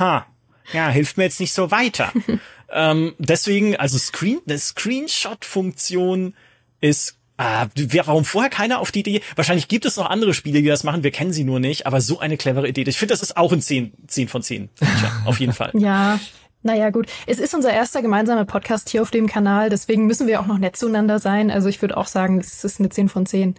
[0.00, 0.26] Ha.
[0.72, 2.12] Ja, hilft mir jetzt nicht so weiter.
[2.70, 6.34] Ähm, deswegen, also Screen, eine Screenshot-Funktion
[6.80, 7.66] ist Ah,
[8.04, 9.20] warum vorher keiner auf die Idee?
[9.34, 11.02] Wahrscheinlich gibt es noch andere Spiele, die das machen.
[11.02, 11.84] Wir kennen sie nur nicht.
[11.86, 12.84] Aber so eine clevere Idee.
[12.86, 14.68] Ich finde, das ist auch ein 10, 10 von 10.
[14.74, 15.72] Feature, auf jeden Fall.
[15.74, 16.20] Ja.
[16.62, 17.08] Naja, gut.
[17.26, 19.68] Es ist unser erster gemeinsamer Podcast hier auf dem Kanal.
[19.68, 21.50] Deswegen müssen wir auch noch nett zueinander sein.
[21.50, 23.56] Also ich würde auch sagen, es ist eine 10 von 10.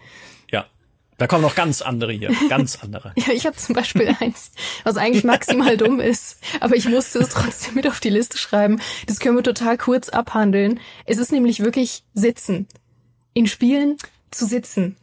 [1.17, 3.13] Da kommen noch ganz andere hier, ganz andere.
[3.15, 4.51] ja, ich habe zum Beispiel eins,
[4.83, 8.81] was eigentlich maximal dumm ist, aber ich musste es trotzdem mit auf die Liste schreiben.
[9.07, 10.79] Das können wir total kurz abhandeln.
[11.05, 12.67] Es ist nämlich wirklich Sitzen
[13.33, 13.97] in Spielen
[14.31, 14.97] zu sitzen.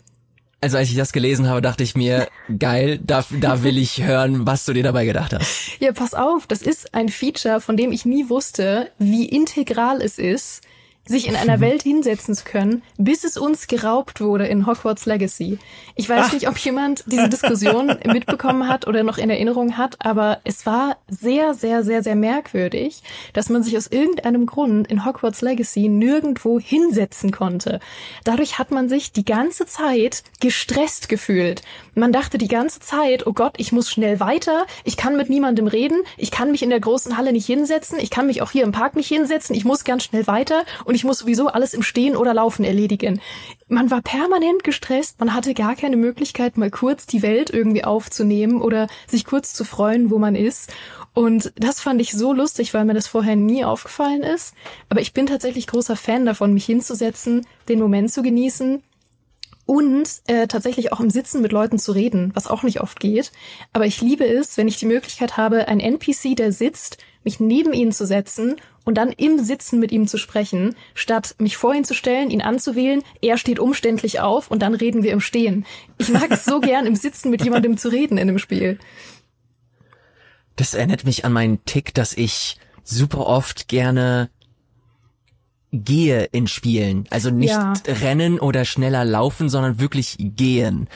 [0.60, 4.46] Also als ich das gelesen habe, dachte ich mir, geil, da, da will ich hören,
[4.46, 5.80] was du dir dabei gedacht hast.
[5.80, 10.18] Ja, pass auf, das ist ein Feature, von dem ich nie wusste, wie integral es
[10.18, 10.62] ist,
[11.04, 15.58] sich in einer Welt hinsetzen zu können, bis es uns geraubt wurde in Hogwarts Legacy.
[15.96, 16.32] Ich weiß Ach.
[16.32, 20.98] nicht, ob jemand diese Diskussion mitbekommen hat oder noch in Erinnerung hat, aber es war
[21.08, 26.60] sehr, sehr, sehr, sehr merkwürdig, dass man sich aus irgendeinem Grund in Hogwarts Legacy nirgendwo
[26.60, 27.80] hinsetzen konnte.
[28.22, 31.62] Dadurch hat man sich die ganze Zeit gestresst gefühlt.
[31.94, 35.66] Man dachte die ganze Zeit, oh Gott, ich muss schnell weiter, ich kann mit niemandem
[35.66, 38.62] reden, ich kann mich in der großen Halle nicht hinsetzen, ich kann mich auch hier
[38.62, 41.82] im Park nicht hinsetzen, ich muss ganz schnell weiter und ich muss sowieso alles im
[41.82, 43.18] Stehen oder Laufen erledigen.
[43.66, 48.60] Man war permanent gestresst, man hatte gar keine Möglichkeit, mal kurz die Welt irgendwie aufzunehmen
[48.60, 50.70] oder sich kurz zu freuen, wo man ist.
[51.14, 54.52] Und das fand ich so lustig, weil mir das vorher nie aufgefallen ist.
[54.90, 58.82] Aber ich bin tatsächlich großer Fan davon, mich hinzusetzen, den Moment zu genießen
[59.64, 63.32] und äh, tatsächlich auch im Sitzen mit Leuten zu reden, was auch nicht oft geht.
[63.72, 67.72] Aber ich liebe es, wenn ich die Möglichkeit habe, ein NPC, der sitzt, mich neben
[67.72, 71.84] ihn zu setzen und dann im Sitzen mit ihm zu sprechen, statt mich vor ihn
[71.84, 75.64] zu stellen, ihn anzuwählen, er steht umständlich auf und dann reden wir im Stehen.
[75.98, 78.78] Ich mag es so gern, im Sitzen mit jemandem zu reden in einem Spiel.
[80.56, 84.30] Das erinnert mich an meinen Tick, dass ich super oft gerne
[85.72, 87.06] gehe in Spielen.
[87.10, 87.72] Also nicht ja.
[87.86, 90.88] rennen oder schneller laufen, sondern wirklich gehen.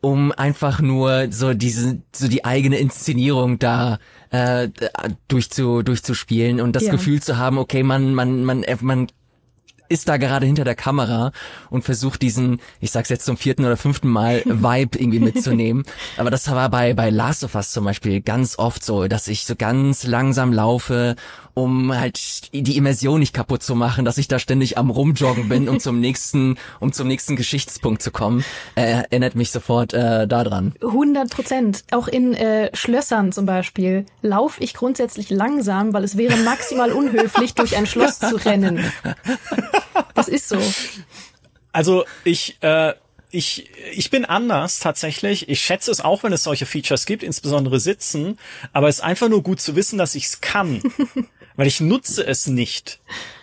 [0.00, 3.98] Um einfach nur so diese, so die eigene Inszenierung da
[4.30, 4.68] äh,
[5.28, 6.92] durchzu, durchzuspielen und das ja.
[6.92, 9.08] Gefühl zu haben, okay, man, man, man, man
[9.88, 11.32] ist da gerade hinter der Kamera
[11.70, 15.84] und versucht diesen, ich sag's jetzt zum vierten oder fünften Mal, Vibe irgendwie mitzunehmen.
[16.16, 19.44] Aber das war bei, bei Last of Us zum Beispiel ganz oft so, dass ich
[19.44, 21.16] so ganz langsam laufe
[21.58, 25.68] um halt die Immersion nicht kaputt zu machen, dass ich da ständig am rumjoggen bin,
[25.68, 28.44] um zum nächsten, um zum nächsten Geschichtspunkt zu kommen,
[28.76, 30.74] äh, erinnert mich sofort äh, daran.
[30.82, 31.84] 100 Prozent.
[31.90, 37.54] Auch in äh, Schlössern zum Beispiel laufe ich grundsätzlich langsam, weil es wäre maximal unhöflich,
[37.54, 38.84] durch ein Schloss zu rennen.
[40.14, 40.58] Das ist so.
[41.72, 42.94] Also ich äh,
[43.30, 45.48] ich, ich bin anders tatsächlich.
[45.48, 48.38] Ich schätze es auch, wenn es solche Features gibt, insbesondere Sitzen.
[48.72, 50.80] Aber es ist einfach nur gut zu wissen, dass ich es kann.
[51.58, 53.00] Weil ich nutze es nicht.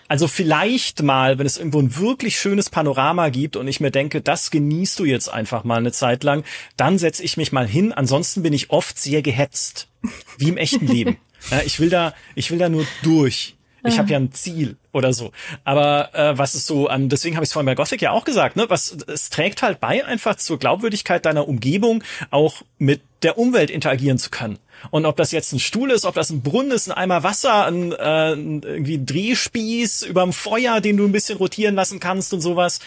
[0.08, 4.22] Also vielleicht mal, wenn es irgendwo ein wirklich schönes Panorama gibt und ich mir denke,
[4.22, 6.44] das genießt du jetzt einfach mal eine Zeit lang,
[6.78, 7.92] dann setze ich mich mal hin.
[7.92, 9.90] Ansonsten bin ich oft sehr gehetzt,
[10.38, 11.18] wie im echten Leben.
[11.52, 13.56] Ja, ich will da, ich will da nur durch.
[13.84, 15.32] Ich habe ja ein Ziel oder so.
[15.64, 18.26] Aber äh, was ist so an, deswegen habe ich es vorhin bei Gothic ja auch
[18.26, 18.66] gesagt, ne?
[18.68, 24.18] Was es trägt halt bei, einfach zur Glaubwürdigkeit deiner Umgebung auch mit der Umwelt interagieren
[24.18, 24.58] zu können.
[24.92, 27.66] Und ob das jetzt ein Stuhl ist, ob das ein Brunnen ist, ein Eimer Wasser,
[27.66, 32.42] ein, äh, irgendwie ein Drehspieß überm Feuer, den du ein bisschen rotieren lassen kannst und
[32.42, 32.80] sowas,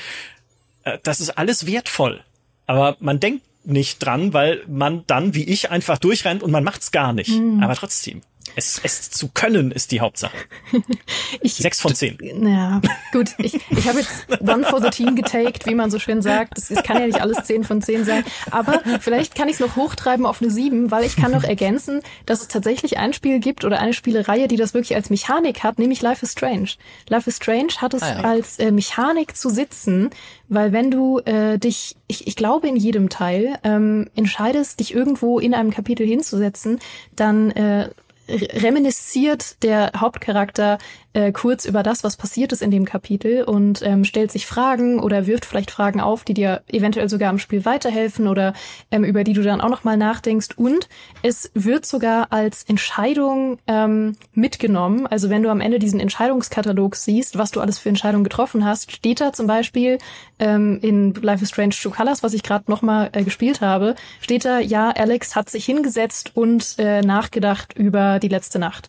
[0.85, 2.21] äh, das ist alles wertvoll.
[2.67, 6.91] Aber man denkt nicht dran, weil man dann, wie ich, einfach durchrennt und man macht's
[6.91, 7.31] gar nicht.
[7.31, 7.63] Mhm.
[7.63, 8.23] Aber trotzdem.
[8.57, 10.37] Es, es zu können ist die Hauptsache.
[11.41, 12.19] ich, Sechs von zehn.
[12.21, 12.81] Ja,
[13.13, 13.31] gut.
[13.39, 16.59] Ich, ich habe jetzt One for the Team getaked, wie man so schön sagt.
[16.59, 18.25] Es, es kann ja nicht alles zehn von zehn sein.
[18.51, 22.01] Aber vielleicht kann ich es noch hochtreiben auf eine sieben, weil ich kann noch ergänzen,
[22.27, 25.79] dass es tatsächlich ein Spiel gibt oder eine Spielereihe, die das wirklich als Mechanik hat,
[25.79, 26.71] nämlich Life is Strange.
[27.09, 28.21] Life is Strange hat es ah, ja.
[28.23, 30.11] als äh, Mechanik zu sitzen,
[30.49, 35.39] weil wenn du äh, dich, ich, ich glaube in jedem Teil, ähm, entscheidest, dich irgendwo
[35.39, 36.79] in einem Kapitel hinzusetzen,
[37.15, 37.91] dann äh,
[38.29, 40.79] reminisziert der Hauptcharakter
[41.19, 45.01] äh, kurz über das, was passiert ist in dem Kapitel und ähm, stellt sich Fragen
[45.01, 48.53] oder wirft vielleicht Fragen auf, die dir eventuell sogar im Spiel weiterhelfen oder
[48.93, 50.51] ähm, über die du dann auch nochmal nachdenkst.
[50.57, 50.89] Und
[51.23, 55.09] es wird sogar als Entscheidung ähm, mitgenommen.
[55.09, 58.93] Also wenn du am Ende diesen Entscheidungskatalog siehst, was du alles für Entscheidungen getroffen hast,
[58.93, 59.99] steht da zum Beispiel
[60.39, 64.45] ähm, in Life is Strange True Colors, was ich gerade nochmal äh, gespielt habe, steht
[64.45, 68.89] da, ja, Alex hat sich hingesetzt und äh, nachgedacht über die letzte Nacht.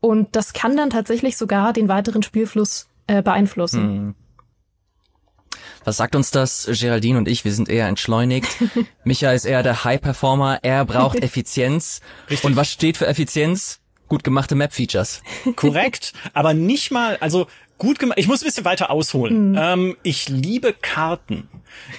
[0.00, 3.82] Und das kann dann tatsächlich sogar den weiteren Spielfluss äh, beeinflussen.
[3.82, 4.14] Hm.
[5.84, 6.68] Was sagt uns das?
[6.80, 8.48] Geraldine und ich, wir sind eher entschleunigt.
[9.04, 10.60] Micha ist eher der High-Performer.
[10.62, 12.00] Er braucht Effizienz.
[12.28, 12.44] Richtig.
[12.44, 13.80] Und was steht für Effizienz?
[14.08, 15.22] Gut gemachte Map-Features.
[15.56, 16.12] Korrekt.
[16.32, 17.46] Aber nicht mal, also
[17.78, 18.18] gut gemacht.
[18.18, 19.52] Ich muss ein bisschen weiter ausholen.
[19.52, 19.58] Mhm.
[19.58, 21.48] Ähm, ich liebe Karten.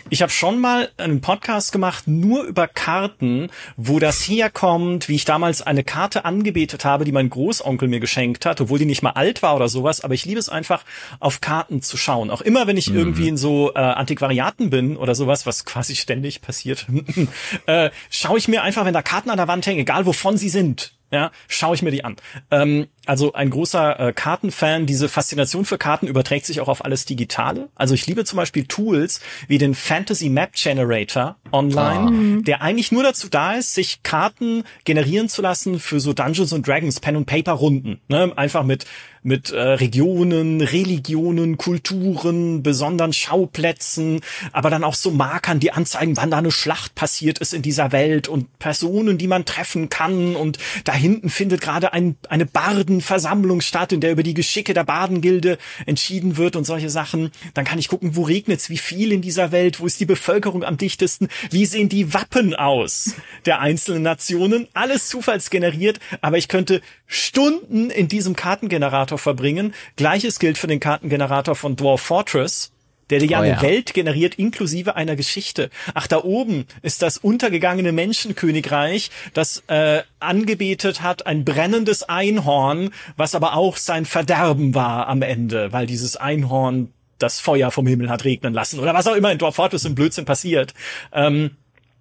[0.09, 5.25] Ich habe schon mal einen Podcast gemacht nur über Karten, wo das herkommt, wie ich
[5.25, 9.11] damals eine Karte angebetet habe, die mein Großonkel mir geschenkt hat, obwohl die nicht mal
[9.11, 10.01] alt war oder sowas.
[10.01, 10.83] Aber ich liebe es einfach,
[11.19, 12.29] auf Karten zu schauen.
[12.29, 12.97] Auch immer, wenn ich mhm.
[12.97, 16.87] irgendwie in so äh, Antiquariaten bin oder sowas, was quasi ständig passiert,
[17.65, 20.49] äh, schaue ich mir einfach, wenn da Karten an der Wand hängen, egal wovon sie
[20.49, 22.15] sind, ja, schaue ich mir die an.
[22.49, 24.85] Ähm, also ein großer äh, Kartenfan.
[24.85, 27.69] Diese Faszination für Karten überträgt sich auch auf alles Digitale.
[27.75, 32.41] Also ich liebe zum Beispiel Tools wie den Fantasy Map Generator online, oh.
[32.43, 36.67] der eigentlich nur dazu da ist, sich Karten generieren zu lassen für so Dungeons and
[36.67, 37.99] Dragons Pen und Paper Runden.
[38.07, 38.31] Ne?
[38.35, 38.85] Einfach mit
[39.23, 46.31] mit äh, Regionen, Religionen, Kulturen, besonderen Schauplätzen, aber dann auch so Markern, die anzeigen, wann
[46.31, 50.35] da eine Schlacht passiert ist in dieser Welt und Personen, die man treffen kann.
[50.35, 54.83] Und da hinten findet gerade ein, eine Bardenversammlung statt, in der über die Geschicke der
[54.83, 57.31] Badengilde entschieden wird und solche Sachen.
[57.53, 60.63] Dann kann ich gucken, wo regnet's, wie viel in dieser Welt, wo ist die Bevölkerung
[60.63, 64.67] am dichtesten, wie sehen die Wappen aus der einzelnen Nationen.
[64.73, 69.73] Alles zufallsgeneriert, aber ich könnte Stunden in diesem Kartengenerator verbringen.
[69.95, 72.71] Gleiches gilt für den Kartengenerator von Dwarf Fortress
[73.11, 73.61] der dir ja oh, eine ja.
[73.61, 75.69] Welt generiert inklusive einer Geschichte.
[75.93, 83.35] Ach, da oben ist das untergegangene Menschenkönigreich, das äh, angebetet hat ein brennendes Einhorn, was
[83.35, 88.23] aber auch sein Verderben war am Ende, weil dieses Einhorn das Feuer vom Himmel hat
[88.23, 90.73] regnen lassen oder was auch immer in Dwarf Fortress im Blödsinn passiert.
[91.11, 91.51] Ähm,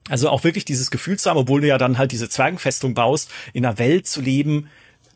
[0.09, 3.31] also auch wirklich dieses Gefühl zu haben, obwohl du ja dann halt diese Zwergenfestung baust,
[3.53, 4.70] in einer Welt zu leben,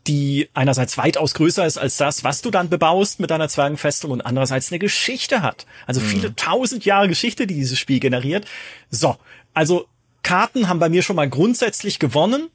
[0.07, 4.21] die einerseits weitaus größer ist als das, was du dann bebaust mit deiner Zwergenfestung und
[4.21, 5.65] andererseits eine Geschichte hat.
[5.87, 6.05] Also mhm.
[6.05, 8.45] viele tausend Jahre Geschichte, die dieses Spiel generiert.
[8.89, 9.17] So,
[9.53, 9.87] also
[10.21, 12.49] Karten haben bei mir schon mal grundsätzlich gewonnen.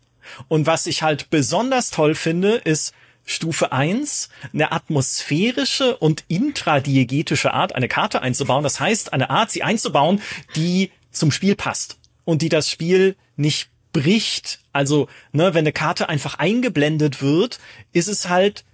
[0.48, 7.74] Und was ich halt besonders toll finde, ist Stufe eins eine atmosphärische und intradiegetische Art,
[7.74, 8.62] eine Karte einzubauen.
[8.62, 10.20] Das heißt, eine Art, sie einzubauen,
[10.56, 11.98] die zum Spiel passt.
[12.24, 14.59] und die das Spiel nicht bricht.
[14.72, 17.58] Also, ne, wenn eine Karte einfach eingeblendet wird,
[17.92, 18.64] ist es halt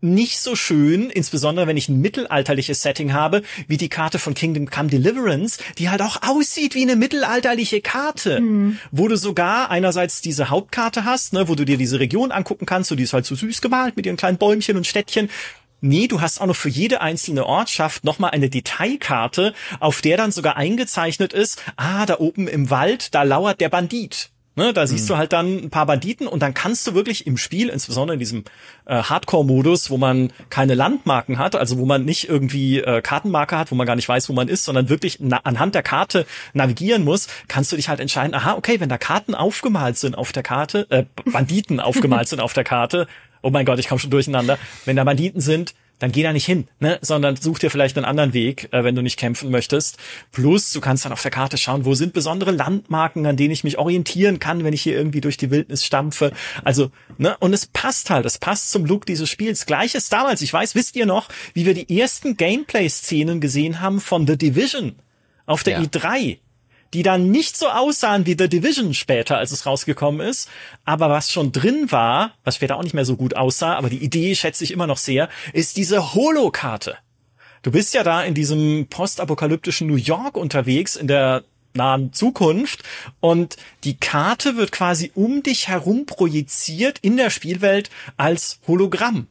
[0.00, 4.68] nicht so schön, insbesondere wenn ich ein mittelalterliches Setting habe, wie die Karte von Kingdom
[4.70, 8.78] Come Deliverance, die halt auch aussieht wie eine mittelalterliche Karte, mhm.
[8.90, 12.88] wo du sogar einerseits diese Hauptkarte hast, ne, wo du dir diese Region angucken kannst,
[12.88, 15.30] so die ist halt so süß gemalt mit ihren kleinen Bäumchen und Städtchen.
[15.80, 20.32] Nee, du hast auch noch für jede einzelne Ortschaft nochmal eine Detailkarte, auf der dann
[20.32, 24.30] sogar eingezeichnet ist, ah, da oben im Wald, da lauert der Bandit.
[24.58, 25.08] Ne, da siehst mhm.
[25.08, 28.18] du halt dann ein paar Banditen und dann kannst du wirklich im Spiel, insbesondere in
[28.18, 28.44] diesem
[28.86, 33.70] äh, Hardcore-Modus, wo man keine Landmarken hat, also wo man nicht irgendwie äh, Kartenmarker hat,
[33.70, 37.28] wo man gar nicht weiß, wo man ist, sondern wirklich anhand der Karte navigieren muss,
[37.48, 40.86] kannst du dich halt entscheiden, aha, okay, wenn da Karten aufgemalt sind auf der Karte,
[40.88, 43.08] äh, Banditen aufgemalt sind auf der Karte,
[43.42, 46.44] oh mein Gott, ich komme schon durcheinander, wenn da Banditen sind, dann geh da nicht
[46.44, 46.98] hin, ne?
[47.00, 49.96] sondern such dir vielleicht einen anderen Weg, äh, wenn du nicht kämpfen möchtest.
[50.32, 53.64] Plus, du kannst dann auf der Karte schauen, wo sind besondere Landmarken, an denen ich
[53.64, 56.32] mich orientieren kann, wenn ich hier irgendwie durch die Wildnis stampfe.
[56.64, 57.36] Also, ne?
[57.38, 59.66] Und es passt halt, es passt zum Look dieses Spiels.
[59.66, 64.26] Gleiches damals, ich weiß, wisst ihr noch, wie wir die ersten Gameplay-Szenen gesehen haben von
[64.26, 64.96] The Division
[65.46, 65.86] auf der ja.
[65.86, 66.38] E3?
[66.94, 70.48] Die dann nicht so aussahen wie The Division später, als es rausgekommen ist,
[70.84, 74.02] aber was schon drin war, was später auch nicht mehr so gut aussah, aber die
[74.02, 76.96] Idee schätze ich immer noch sehr, ist diese Holo-Karte.
[77.62, 81.44] Du bist ja da in diesem postapokalyptischen New York unterwegs, in der
[81.74, 82.82] nahen Zukunft
[83.20, 89.28] und die Karte wird quasi um dich herum projiziert in der Spielwelt als Hologramm.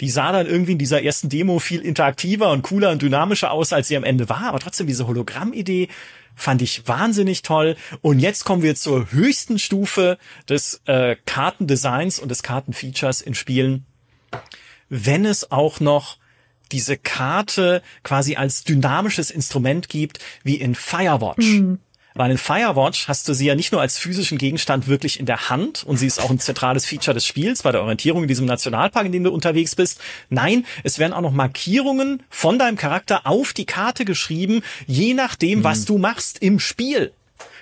[0.00, 3.72] Die sah dann irgendwie in dieser ersten Demo viel interaktiver und cooler und dynamischer aus,
[3.72, 5.88] als sie am Ende war, aber trotzdem diese Hologrammidee
[6.38, 7.76] fand ich wahnsinnig toll.
[8.00, 13.84] Und jetzt kommen wir zur höchsten Stufe des äh, Kartendesigns und des Kartenfeatures in Spielen.
[14.88, 16.16] Wenn es auch noch
[16.72, 21.46] diese Karte quasi als dynamisches Instrument gibt, wie in Firewatch.
[21.46, 21.78] Mhm.
[22.18, 25.50] Weil in Firewatch hast du sie ja nicht nur als physischen Gegenstand wirklich in der
[25.50, 28.44] Hand und sie ist auch ein zentrales Feature des Spiels bei der Orientierung in diesem
[28.44, 30.00] Nationalpark, in dem du unterwegs bist.
[30.28, 35.60] Nein, es werden auch noch Markierungen von deinem Charakter auf die Karte geschrieben, je nachdem,
[35.60, 35.64] mhm.
[35.64, 37.12] was du machst im Spiel.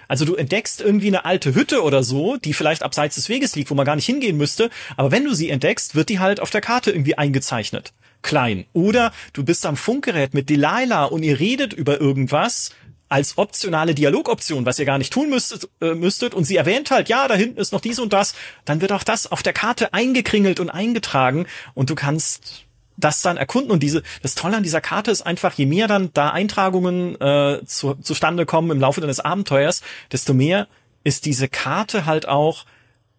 [0.08, 3.70] Also du entdeckst irgendwie eine alte Hütte oder so, die vielleicht abseits des Weges liegt,
[3.70, 4.70] wo man gar nicht hingehen müsste.
[4.96, 7.92] Aber wenn du sie entdeckst, wird die halt auf der Karte irgendwie eingezeichnet.
[8.22, 8.64] Klein.
[8.72, 12.70] Oder du bist am Funkgerät mit Delilah und ihr redet über irgendwas
[13.08, 17.08] als optionale Dialogoption, was ihr gar nicht tun müsstet, äh, müsstet, und sie erwähnt halt,
[17.08, 19.94] ja, da hinten ist noch dies und das, dann wird auch das auf der Karte
[19.94, 21.46] eingekringelt und eingetragen.
[21.74, 22.66] Und du kannst
[22.96, 23.70] das dann erkunden.
[23.70, 27.64] Und diese das Tolle an dieser Karte ist einfach je mehr dann da Eintragungen äh,
[27.64, 30.66] zu, zustande kommen im Laufe deines Abenteuers desto mehr
[31.04, 32.64] ist diese Karte halt auch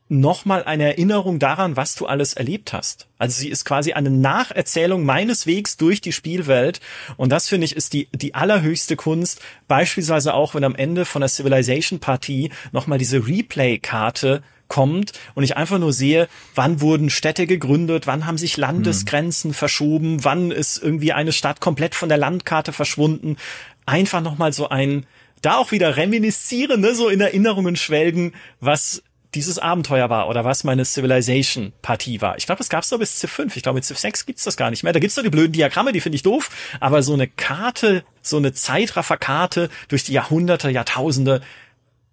[0.09, 3.07] nochmal eine Erinnerung daran, was du alles erlebt hast.
[3.17, 6.79] Also sie ist quasi eine Nacherzählung meines Wegs durch die Spielwelt.
[7.17, 9.41] Und das finde ich ist die, die allerhöchste Kunst.
[9.67, 15.79] Beispielsweise auch, wenn am Ende von der Civilization-Partie nochmal diese Replay-Karte kommt und ich einfach
[15.79, 19.55] nur sehe, wann wurden Städte gegründet, wann haben sich Landesgrenzen mhm.
[19.55, 23.37] verschoben, wann ist irgendwie eine Stadt komplett von der Landkarte verschwunden.
[23.85, 25.05] Einfach nochmal so ein,
[25.41, 29.03] da auch wieder reminiszieren, ne, so in Erinnerungen schwelgen, was
[29.35, 32.37] dieses Abenteuer war oder was meine Civilization-Partie war.
[32.37, 33.57] Ich glaube, das gab's nur bis Civ 5.
[33.57, 34.93] Ich glaube, mit Civ 6 gibt's das gar nicht mehr.
[34.93, 36.49] Da gibt's nur die blöden Diagramme, die finde ich doof.
[36.79, 41.41] Aber so eine Karte, so eine Zeitrafferkarte durch die Jahrhunderte, Jahrtausende,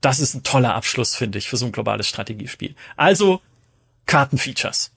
[0.00, 2.74] das ist ein toller Abschluss, finde ich, für so ein globales Strategiespiel.
[2.96, 3.40] Also,
[4.06, 4.90] Kartenfeatures.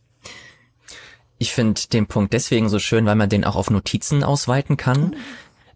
[1.38, 5.16] Ich finde den Punkt deswegen so schön, weil man den auch auf Notizen ausweiten kann.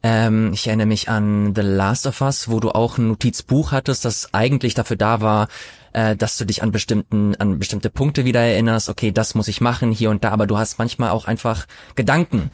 [0.03, 4.03] Ähm, ich erinnere mich an The Last of Us, wo du auch ein Notizbuch hattest,
[4.03, 5.47] das eigentlich dafür da war,
[5.93, 9.61] äh, dass du dich an bestimmten, an bestimmte Punkte wieder erinnerst, okay, das muss ich
[9.61, 12.51] machen hier und da, aber du hast manchmal auch einfach Gedanken,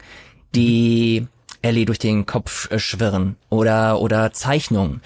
[0.54, 1.26] die
[1.62, 5.00] Ellie durch den Kopf äh, schwirren oder, oder Zeichnungen.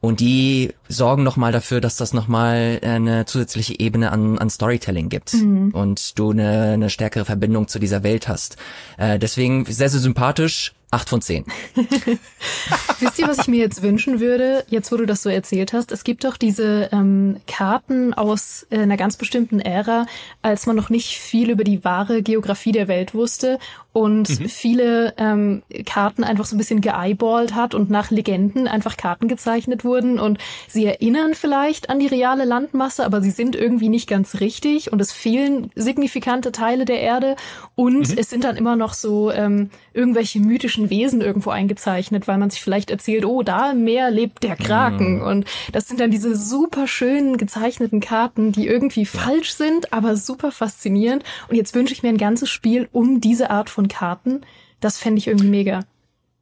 [0.00, 5.34] Und die sorgen nochmal dafür, dass das nochmal eine zusätzliche Ebene an, an Storytelling gibt
[5.34, 5.70] mhm.
[5.72, 8.56] und du eine, eine stärkere Verbindung zu dieser Welt hast.
[8.96, 11.44] Äh, deswegen sehr, sehr sympathisch, Acht von zehn.
[13.00, 15.92] Wisst ihr, was ich mir jetzt wünschen würde, jetzt wo du das so erzählt hast?
[15.92, 20.06] Es gibt doch diese ähm, Karten aus äh, einer ganz bestimmten Ära,
[20.40, 23.58] als man noch nicht viel über die wahre Geografie der Welt wusste
[23.92, 24.48] und mhm.
[24.48, 29.84] viele ähm, Karten einfach so ein bisschen geeyeballt hat und nach Legenden einfach Karten gezeichnet
[29.84, 30.38] wurden und
[30.68, 35.00] sie erinnern vielleicht an die reale Landmasse, aber sie sind irgendwie nicht ganz richtig und
[35.00, 37.36] es fehlen signifikante Teile der Erde
[37.74, 38.18] und mhm.
[38.18, 42.62] es sind dann immer noch so ähm, irgendwelche mythischen Wesen irgendwo eingezeichnet, weil man sich
[42.62, 45.16] vielleicht erzählt, oh, da im Meer lebt der Kraken.
[45.16, 45.22] Mhm.
[45.22, 50.52] Und das sind dann diese super schönen gezeichneten Karten, die irgendwie falsch sind, aber super
[50.52, 51.24] faszinierend.
[51.48, 54.40] Und jetzt wünsche ich mir ein ganzes Spiel um diese Art von Karten.
[54.80, 55.84] Das fände ich irgendwie mega.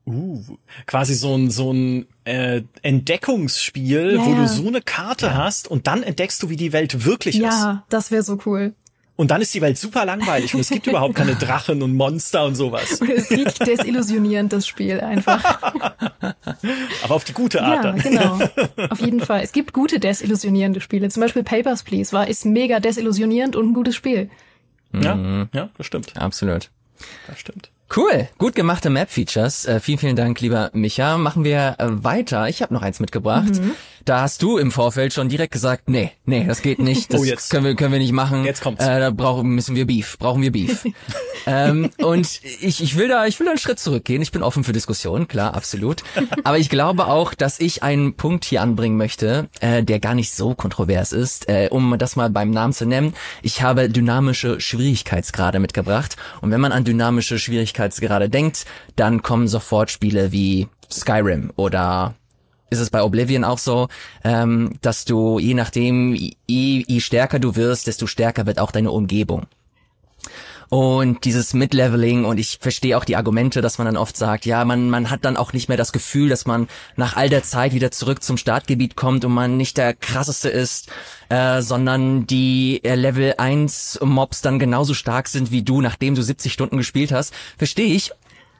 [0.07, 0.41] Uh,
[0.87, 4.37] quasi so ein, so ein äh, Entdeckungsspiel, Ja, wo ja.
[4.37, 7.43] du so eine Karte hast und dann entdeckst du, wie die Welt wirklich ist.
[7.43, 8.73] Ja, das wäre so cool.
[9.17, 12.45] Und dann ist die Welt super langweilig und es gibt überhaupt keine Drachen und Monster
[12.45, 13.01] und sowas.
[13.01, 15.43] Und es riecht desillusionierend, das Spiel einfach.
[17.03, 17.99] Aber auf die gute Art Ja, dann.
[17.99, 18.39] genau.
[18.91, 19.41] Auf jeden Fall.
[19.43, 21.09] Es gibt gute desillusionierende Spiele.
[21.09, 24.31] Zum Beispiel Papers, Please war, ist mega desillusionierend und ein gutes Spiel.
[24.93, 26.17] Ja, ja, das stimmt.
[26.17, 26.71] Absolut.
[27.27, 27.71] Das stimmt.
[27.95, 29.65] Cool, gut gemachte Map-Features.
[29.67, 31.19] Äh, vielen, vielen Dank, lieber Micha.
[31.19, 32.49] Machen wir äh, weiter.
[32.49, 33.55] Ich habe noch eins mitgebracht.
[33.61, 33.73] Mhm.
[34.05, 37.13] Da hast du im Vorfeld schon direkt gesagt, nee, nee, das geht nicht.
[37.13, 37.51] Das Oh, jetzt.
[37.51, 38.45] können wir können wir nicht machen.
[38.45, 38.85] Jetzt kommt's.
[38.85, 40.85] Äh, da brauchen müssen wir Beef, brauchen wir Beef.
[41.47, 44.23] ähm, und ich ich will da ich will da einen Schritt zurückgehen.
[44.23, 46.03] Ich bin offen für Diskussionen, klar, absolut.
[46.45, 50.33] Aber ich glaube auch, dass ich einen Punkt hier anbringen möchte, äh, der gar nicht
[50.35, 51.49] so kontrovers ist.
[51.49, 56.17] Äh, um das mal beim Namen zu nennen, ich habe dynamische Schwierigkeitsgrade mitgebracht.
[56.41, 57.39] Und wenn man an dynamische
[57.77, 58.65] Schwierigkeitsgrade denkt,
[58.97, 62.15] dann kommen sofort Spiele wie Skyrim oder
[62.71, 63.89] ist es bei Oblivion auch so,
[64.25, 66.35] ähm, dass du je nachdem, je,
[66.87, 69.47] je stärker du wirst, desto stärker wird auch deine Umgebung.
[70.69, 74.65] Und dieses Mid-Leveling und ich verstehe auch die Argumente, dass man dann oft sagt, ja,
[74.65, 77.73] man, man hat dann auch nicht mehr das Gefühl, dass man nach all der Zeit
[77.73, 80.91] wieder zurück zum Startgebiet kommt und man nicht der krasseste ist,
[81.29, 86.23] äh, sondern die äh, Level 1 Mobs dann genauso stark sind wie du, nachdem du
[86.23, 87.33] 70 Stunden gespielt hast.
[87.57, 88.13] Verstehe ich.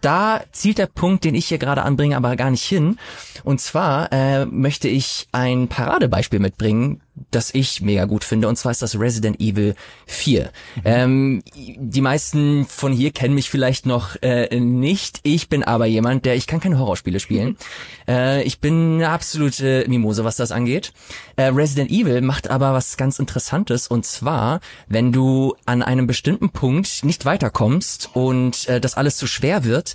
[0.03, 2.99] Da zielt der Punkt, den ich hier gerade anbringe, aber gar nicht hin.
[3.45, 7.01] Und zwar äh, möchte ich ein Paradebeispiel mitbringen,
[7.31, 8.49] das ich mega gut finde.
[8.49, 9.75] Und zwar ist das Resident Evil
[10.07, 10.51] 4.
[10.85, 15.21] Ähm, die meisten von hier kennen mich vielleicht noch äh, nicht.
[15.23, 17.57] Ich bin aber jemand, der ich kann keine Horrorspiele spielen.
[18.09, 20.93] äh, ich bin eine absolute Mimose, was das angeht.
[21.37, 23.89] Äh, Resident Evil macht aber was ganz Interessantes.
[23.89, 29.27] Und zwar, wenn du an einem bestimmten Punkt nicht weiterkommst und äh, das alles zu
[29.27, 29.95] schwer wird,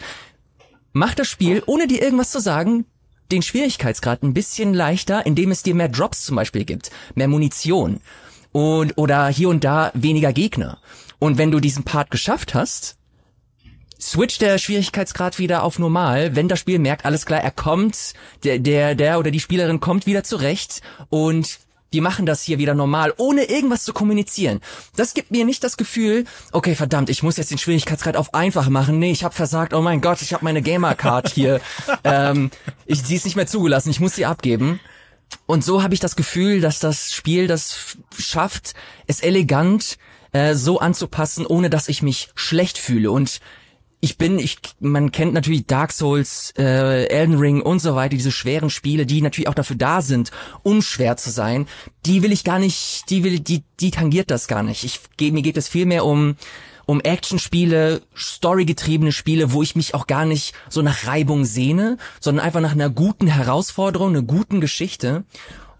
[0.93, 2.85] macht das Spiel, ohne dir irgendwas zu sagen,
[3.31, 8.01] den Schwierigkeitsgrad ein bisschen leichter, indem es dir mehr Drops zum Beispiel gibt, mehr Munition
[8.51, 10.79] und oder hier und da weniger Gegner.
[11.19, 12.97] Und wenn du diesen Part geschafft hast,
[13.99, 18.13] switcht der Schwierigkeitsgrad wieder auf normal, wenn das Spiel merkt, alles klar, er kommt,
[18.43, 21.59] der, der, der oder die Spielerin kommt wieder zurecht und
[21.91, 24.61] wir machen das hier wieder normal, ohne irgendwas zu kommunizieren.
[24.95, 26.23] Das gibt mir nicht das Gefühl,
[26.53, 28.97] okay, verdammt, ich muss jetzt den Schwierigkeitsgrad auf einfach machen.
[28.97, 29.73] Nee, ich habe versagt.
[29.73, 31.59] Oh mein Gott, ich habe meine Gamer-Card hier.
[32.05, 32.49] ähm,
[32.85, 34.79] ich, sie ist nicht mehr zugelassen, ich muss sie abgeben.
[35.45, 38.73] Und so habe ich das Gefühl, dass das Spiel das schafft,
[39.07, 39.97] es elegant
[40.31, 43.11] äh, so anzupassen, ohne dass ich mich schlecht fühle.
[43.11, 43.41] Und
[44.03, 48.31] ich bin, ich, man kennt natürlich Dark Souls, äh, Elden Ring und so weiter, diese
[48.31, 50.31] schweren Spiele, die natürlich auch dafür da sind,
[50.63, 51.67] um schwer zu sein.
[52.07, 54.83] Die will ich gar nicht, die will, die, die tangiert das gar nicht.
[54.83, 54.99] Ich,
[55.31, 56.35] mir geht es viel mehr um,
[56.87, 62.43] um Actionspiele, storygetriebene Spiele, wo ich mich auch gar nicht so nach Reibung sehne, sondern
[62.43, 65.25] einfach nach einer guten Herausforderung, einer guten Geschichte.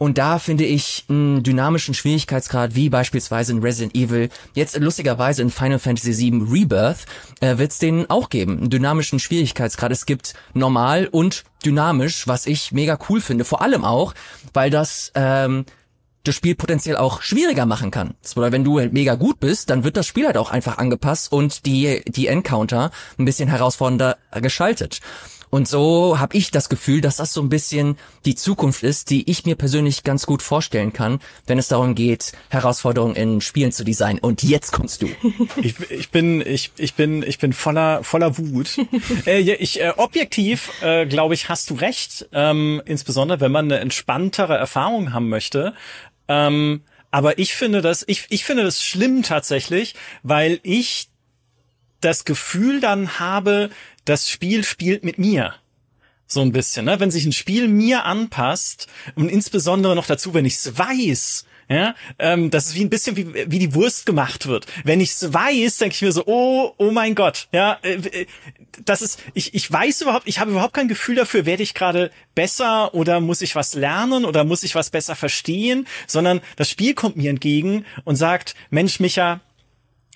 [0.02, 5.52] Und da finde ich einen dynamischen Schwierigkeitsgrad, wie beispielsweise in Resident Evil, jetzt lustigerweise in
[5.52, 7.06] Final Fantasy VII Rebirth,
[7.40, 8.58] äh, wird es den auch geben.
[8.58, 9.92] Einen dynamischen Schwierigkeitsgrad.
[9.92, 13.46] Es gibt normal und dynamisch, was ich mega cool finde.
[13.46, 14.16] Vor allem auch,
[14.54, 15.66] weil das ähm,
[16.24, 18.16] das Spiel potenziell auch schwieriger machen kann.
[18.22, 21.32] Bedeutet, wenn du halt mega gut bist, dann wird das Spiel halt auch einfach angepasst
[21.32, 22.90] und die, die Encounter
[23.20, 25.00] ein bisschen herausfordernder geschaltet.
[25.52, 29.30] Und so habe ich das Gefühl, dass das so ein bisschen die Zukunft ist, die
[29.30, 33.84] ich mir persönlich ganz gut vorstellen kann, wenn es darum geht, Herausforderungen in Spielen zu
[33.84, 34.20] designen.
[34.20, 35.10] Und jetzt kommst du.
[35.62, 38.78] Ich, ich bin ich ich bin ich bin voller voller Wut.
[39.26, 43.80] äh, ich äh, objektiv äh, glaube ich hast du recht, ähm, insbesondere wenn man eine
[43.80, 45.74] entspanntere Erfahrung haben möchte.
[46.28, 46.82] Ähm,
[47.12, 51.11] aber ich finde das ich ich finde das schlimm tatsächlich, weil ich
[52.02, 53.70] das Gefühl dann habe,
[54.06, 55.56] das Spiel spielt mit mir.
[56.28, 57.00] So ein bisschen, ne?
[57.00, 61.96] Wenn sich ein Spiel mir anpasst und insbesondere noch dazu, wenn ich es weiß, ja,
[62.20, 64.66] ähm, das ist wie ein bisschen wie, wie die Wurst gemacht wird.
[64.84, 68.26] Wenn ich es weiß, denke ich mir so, oh, oh mein Gott, ja, äh, äh,
[68.84, 72.12] das ist, ich, ich weiß überhaupt, ich habe überhaupt kein Gefühl dafür, werde ich gerade
[72.36, 76.94] besser oder muss ich was lernen oder muss ich was besser verstehen, sondern das Spiel
[76.94, 79.40] kommt mir entgegen und sagt, Mensch, Micha,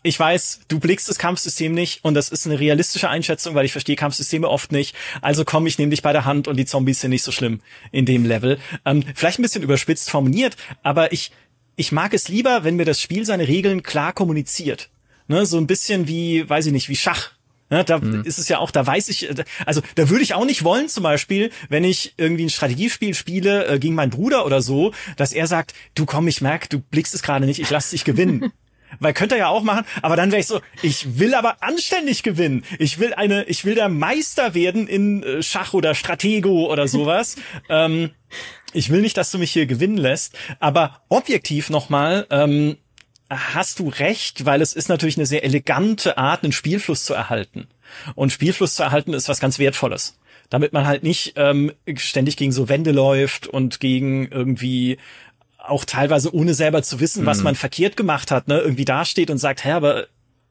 [0.06, 3.72] ich weiß, du blickst das Kampfsystem nicht und das ist eine realistische Einschätzung, weil ich
[3.72, 4.95] verstehe Kampfsysteme oft nicht.
[5.22, 7.62] Also komm, ich nehme dich bei der Hand und die Zombies sind nicht so schlimm
[7.91, 8.60] in dem Level.
[8.86, 11.32] Ähm, vielleicht ein bisschen überspitzt formuliert, aber ich,
[11.76, 14.89] ich mag es lieber, wenn mir das Spiel seine Regeln klar kommuniziert.
[15.28, 17.32] Ne, so ein bisschen wie, weiß ich nicht, wie Schach.
[17.72, 19.28] Ne, da ist es ja auch, da weiß ich,
[19.66, 23.66] also da würde ich auch nicht wollen, zum Beispiel, wenn ich irgendwie ein Strategiespiel spiele
[23.66, 27.16] äh, gegen meinen Bruder oder so, dass er sagt, du komm, ich merk, du blickst
[27.16, 28.51] es gerade nicht, ich lass dich gewinnen.
[29.00, 32.24] weil könnte er ja auch machen, aber dann wäre ich so, ich will aber anständig
[32.24, 32.64] gewinnen.
[32.80, 37.36] Ich will eine, ich will der Meister werden in äh, Schach oder Stratego oder sowas.
[37.70, 38.12] ähm,
[38.74, 42.78] ich will nicht, dass du mich hier gewinnen lässt, aber objektiv nochmal, ähm,
[43.30, 47.68] hast du recht, weil es ist natürlich eine sehr elegante Art, einen Spielfluss zu erhalten.
[48.14, 50.18] Und Spielfluss zu erhalten ist was ganz Wertvolles.
[50.50, 54.98] Damit man halt nicht ähm, ständig gegen so Wände läuft und gegen irgendwie
[55.68, 57.45] auch teilweise ohne selber zu wissen, was mhm.
[57.45, 60.07] man verkehrt gemacht hat, ne, irgendwie dasteht und sagt, hä, aber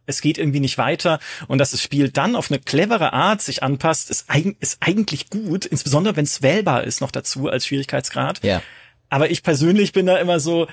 [0.06, 3.62] es geht irgendwie nicht weiter und dass das Spiel dann auf eine clevere Art sich
[3.62, 8.44] anpasst, ist, eig ist eigentlich gut, insbesondere wenn es wählbar ist noch dazu als Schwierigkeitsgrad.
[8.44, 8.62] Ja.
[9.08, 10.66] Aber ich persönlich bin da immer so,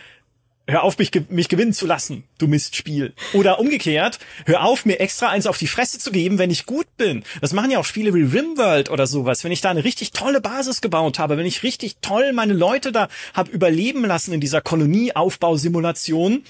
[0.68, 3.14] hör auf, mich, mich gewinnen zu lassen, du Mistspiel.
[3.34, 6.88] Oder umgekehrt, hör auf, mir extra eins auf die Fresse zu geben, wenn ich gut
[6.98, 7.24] bin.
[7.42, 9.44] Das machen ja auch Spiele wie Rimworld oder sowas.
[9.44, 12.92] Wenn ich da eine richtig tolle Basis gebaut habe, wenn ich richtig toll meine Leute
[12.92, 16.44] da hab überleben lassen in dieser Kolonieaufbausimulation,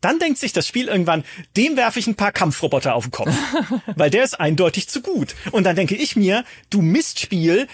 [0.00, 1.24] dann denkt sich das Spiel irgendwann,
[1.56, 3.34] dem werfe ich ein paar Kampfroboter auf den Kopf,
[3.96, 5.34] weil der ist eindeutig zu gut.
[5.50, 7.66] Und dann denke ich mir, du Mistspiel,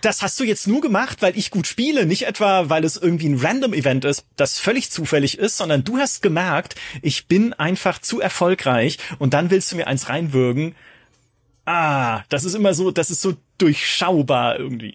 [0.00, 3.28] das hast du jetzt nur gemacht, weil ich gut spiele, nicht etwa, weil es irgendwie
[3.28, 8.20] ein Random-Event ist, das völlig zufällig ist, sondern du hast gemerkt, ich bin einfach zu
[8.20, 10.74] erfolgreich und dann willst du mir eins reinwürgen.
[11.64, 14.94] Ah, das ist immer so, das ist so durchschaubar irgendwie.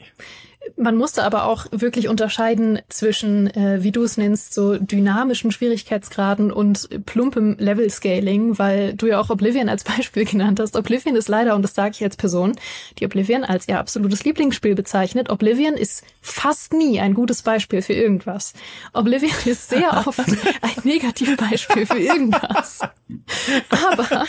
[0.75, 6.51] Man musste aber auch wirklich unterscheiden zwischen, äh, wie du es nennst, so dynamischen Schwierigkeitsgraden
[6.51, 10.75] und plumpem Level-Scaling, weil du ja auch Oblivion als Beispiel genannt hast.
[10.75, 12.53] Oblivion ist leider, und das sage ich als Person,
[12.99, 15.29] die Oblivion als ihr absolutes Lieblingsspiel bezeichnet.
[15.29, 18.53] Oblivion ist fast nie ein gutes Beispiel für irgendwas.
[18.93, 22.79] Oblivion ist sehr oft ein Negativbeispiel für irgendwas.
[23.69, 24.25] Aber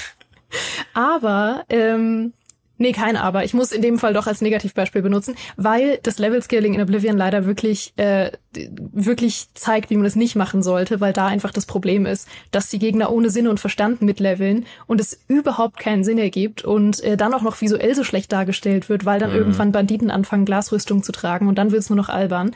[0.94, 2.32] aber ähm,
[2.80, 3.44] Nee, kein Aber.
[3.44, 7.44] Ich muss in dem Fall doch als Negativbeispiel benutzen, weil das Level-Scaling in Oblivion leider
[7.44, 12.06] wirklich, äh, wirklich zeigt, wie man es nicht machen sollte, weil da einfach das Problem
[12.06, 16.64] ist, dass die Gegner ohne Sinn und Verstand mitleveln und es überhaupt keinen Sinn ergibt
[16.64, 19.36] und äh, dann auch noch visuell so schlecht dargestellt wird, weil dann mhm.
[19.36, 22.52] irgendwann Banditen anfangen, Glasrüstung zu tragen und dann wird's nur noch albern.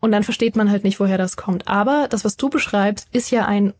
[0.00, 1.68] Und dann versteht man halt nicht, woher das kommt.
[1.68, 3.74] Aber das, was du beschreibst, ist ja ein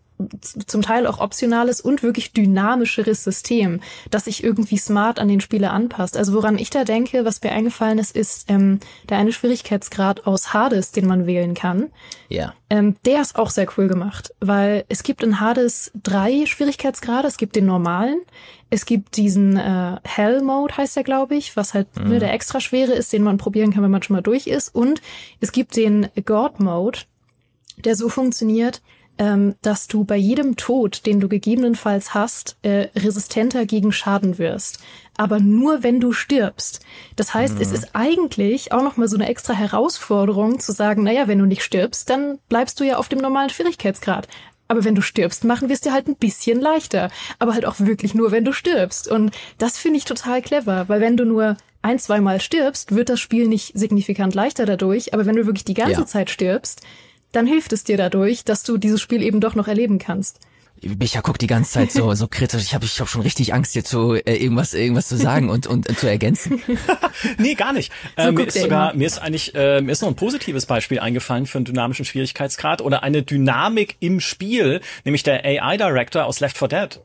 [0.66, 5.72] zum Teil auch optionales und wirklich dynamischeres System, das sich irgendwie smart an den Spieler
[5.72, 6.16] anpasst.
[6.16, 10.54] Also woran ich da denke, was mir eingefallen ist, ist ähm, der eine Schwierigkeitsgrad aus
[10.54, 11.90] Hades, den man wählen kann.
[12.28, 12.54] Ja.
[12.70, 17.28] Ähm, der ist auch sehr cool gemacht, weil es gibt in Hades drei Schwierigkeitsgrade.
[17.28, 18.20] Es gibt den normalen,
[18.70, 22.08] es gibt diesen äh, Hell Mode, heißt der, glaube ich, was halt mhm.
[22.08, 24.74] ne, der extra schwere ist, den man probieren kann, wenn man schon mal durch ist.
[24.74, 25.02] Und
[25.40, 27.00] es gibt den God Mode,
[27.84, 28.80] der so funktioniert,
[29.62, 34.78] dass du bei jedem Tod, den du gegebenenfalls hast, äh, resistenter gegen Schaden wirst.
[35.16, 36.80] Aber nur wenn du stirbst.
[37.16, 37.62] Das heißt, mhm.
[37.62, 41.62] es ist eigentlich auch nochmal so eine extra Herausforderung zu sagen, naja, wenn du nicht
[41.62, 44.28] stirbst, dann bleibst du ja auf dem normalen Schwierigkeitsgrad.
[44.68, 47.10] Aber wenn du stirbst, machen wir es dir halt ein bisschen leichter.
[47.38, 49.08] Aber halt auch wirklich nur, wenn du stirbst.
[49.08, 53.20] Und das finde ich total clever, weil wenn du nur ein, zweimal stirbst, wird das
[53.20, 55.14] Spiel nicht signifikant leichter dadurch.
[55.14, 56.06] Aber wenn du wirklich die ganze ja.
[56.06, 56.82] Zeit stirbst,
[57.32, 60.40] dann hilft es dir dadurch, dass du dieses Spiel eben doch noch erleben kannst.
[60.82, 62.62] Micha guckt die ganze Zeit so so kritisch.
[62.62, 65.66] Ich habe ich hab schon richtig Angst hier zu äh, irgendwas irgendwas zu sagen und
[65.66, 66.62] und äh, zu ergänzen.
[67.38, 67.92] nee, gar nicht.
[68.16, 71.00] So äh, mir ist sogar mir ist eigentlich äh, mir ist noch ein positives Beispiel
[71.00, 76.40] eingefallen für einen dynamischen Schwierigkeitsgrad oder eine Dynamik im Spiel, nämlich der AI Director aus
[76.40, 77.00] Left 4 Dead.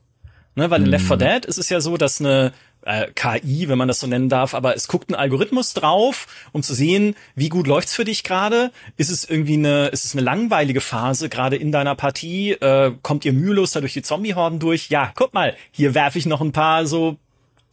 [0.55, 1.19] Ne, weil in Left 4 mhm.
[1.19, 2.51] Dead ist es ja so, dass eine
[2.83, 6.63] äh, KI, wenn man das so nennen darf, aber es guckt ein Algorithmus drauf, um
[6.63, 8.71] zu sehen, wie gut läuft's für dich gerade.
[8.97, 12.51] Ist es irgendwie eine, ist es eine langweilige Phase gerade in deiner Partie?
[12.53, 14.89] Äh, kommt ihr mühelos da durch die Zombie-Horden durch?
[14.89, 17.17] Ja, guck mal, hier werfe ich noch ein paar so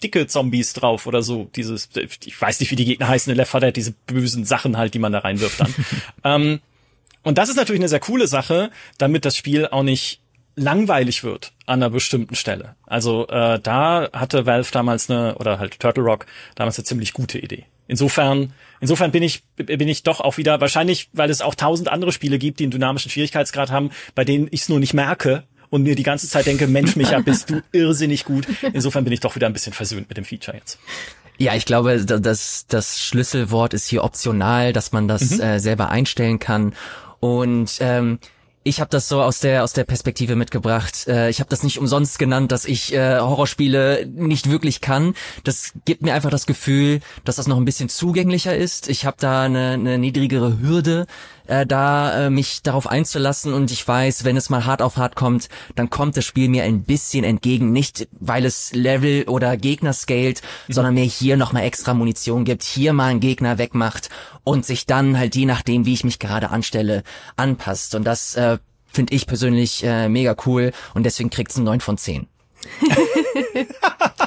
[0.03, 1.51] dicke Zombies drauf oder so.
[1.57, 1.89] Dieses,
[2.25, 4.95] ich weiß nicht, wie die Gegner heißen in Left 4 Dead, diese bösen Sachen halt,
[4.95, 5.75] die man da reinwirft dann.
[6.25, 6.61] ähm,
[7.23, 10.21] und das ist natürlich eine sehr coole Sache, damit das Spiel auch nicht
[10.59, 12.75] langweilig wird an einer bestimmten Stelle.
[12.87, 17.39] Also äh, da hatte Valve damals eine oder halt Turtle Rock damals eine ziemlich gute
[17.39, 17.65] Idee.
[17.87, 22.13] Insofern, insofern bin ich bin ich doch auch wieder wahrscheinlich, weil es auch tausend andere
[22.13, 25.83] Spiele gibt, die einen dynamischen Schwierigkeitsgrad haben, bei denen ich es nur nicht merke und
[25.83, 28.47] mir die ganze Zeit denke, Mensch, Micha, bist du irrsinnig gut.
[28.73, 30.79] Insofern bin ich doch wieder ein bisschen versöhnt mit dem Feature jetzt.
[31.39, 35.41] Ja, ich glaube, das, das Schlüsselwort ist hier optional, dass man das mhm.
[35.41, 36.75] äh, selber einstellen kann.
[37.21, 38.19] Und ähm,
[38.65, 41.07] ich habe das so aus der aus der Perspektive mitgebracht.
[41.09, 45.15] Äh, ich habe das nicht umsonst genannt, dass ich äh, Horrorspiele nicht wirklich kann.
[45.45, 48.89] Das gibt mir einfach das Gefühl, dass das noch ein bisschen zugänglicher ist.
[48.89, 51.07] Ich habe da eine, eine niedrigere Hürde,
[51.49, 55.17] äh, da äh, mich darauf einzulassen und ich weiß, wenn es mal hart auf hart
[55.17, 59.93] kommt, dann kommt das Spiel mir ein bisschen entgegen, nicht weil es Level oder Gegner
[59.93, 60.73] scaled, mhm.
[60.73, 64.11] sondern mir hier nochmal extra Munition gibt, hier mal einen Gegner wegmacht
[64.45, 67.03] und sich dann halt je nachdem, wie ich mich gerade anstelle,
[67.37, 71.81] anpasst und das äh, finde ich persönlich äh, mega cool und deswegen kriegt's einen 9
[71.81, 72.27] von 10.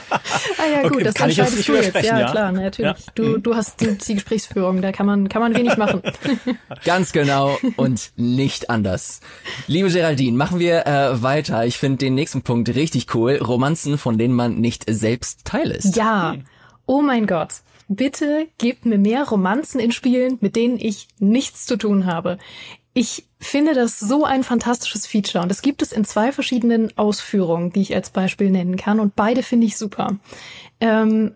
[0.58, 2.04] ah ja, gut, Okay, das kann ich jetzt nicht du jetzt.
[2.04, 2.32] Ja, ja.
[2.32, 2.98] klar, ne, natürlich.
[2.98, 3.12] Ja.
[3.16, 6.02] Du, du hast die, die Gesprächsführung, da kann man, kann man wenig machen.
[6.86, 9.22] Ganz genau und nicht anders.
[9.68, 11.66] Liebe Geraldine, machen wir äh, weiter.
[11.66, 13.36] Ich finde den nächsten Punkt richtig cool.
[13.36, 15.96] Romanzen, von denen man nicht selbst Teil ist.
[15.96, 16.36] Ja.
[16.86, 17.62] Oh mein Gott.
[17.88, 22.38] Bitte gebt mir mehr Romanzen in Spielen, mit denen ich nichts zu tun habe.
[22.94, 27.72] Ich finde das so ein fantastisches Feature und das gibt es in zwei verschiedenen Ausführungen,
[27.72, 30.18] die ich als Beispiel nennen kann und beide finde ich super.
[30.80, 31.36] Ähm,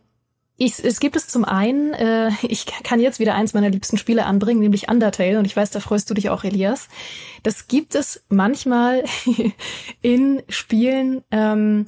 [0.57, 4.25] ich, es gibt es zum einen, äh, ich kann jetzt wieder eins meiner liebsten Spiele
[4.25, 6.87] anbringen, nämlich Undertale und ich weiß, da freust du dich auch, Elias.
[7.43, 9.03] Das gibt es manchmal
[10.01, 11.87] in Spielen, ähm,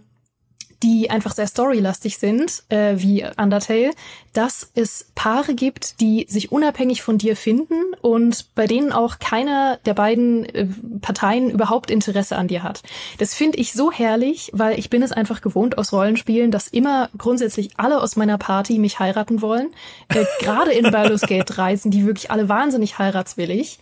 [0.84, 3.91] die einfach sehr storylastig sind, äh, wie Undertale,
[4.34, 9.78] dass es Paare gibt, die sich unabhängig von dir finden und bei denen auch keiner
[9.86, 10.67] der beiden äh,
[11.01, 12.84] Parteien überhaupt Interesse an dir hat.
[13.17, 17.09] Das finde ich so herrlich, weil ich bin es einfach gewohnt aus Rollenspielen, dass immer
[17.17, 19.69] grundsätzlich alle aus meiner Party mich heiraten wollen.
[20.09, 23.80] Äh, Gerade in Baldur's Gate 3 sind die wirklich alle wahnsinnig heiratswillig.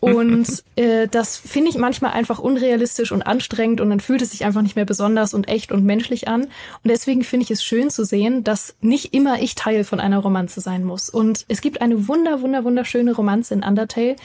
[0.00, 4.44] Und äh, das finde ich manchmal einfach unrealistisch und anstrengend und dann fühlt es sich
[4.44, 6.42] einfach nicht mehr besonders und echt und menschlich an.
[6.42, 6.50] Und
[6.84, 10.60] deswegen finde ich es schön zu sehen, dass nicht immer ich Teil von einer Romanze
[10.60, 11.10] sein muss.
[11.10, 14.16] Und es gibt eine wunder, wunder, wunderschöne Romanze in Undertale.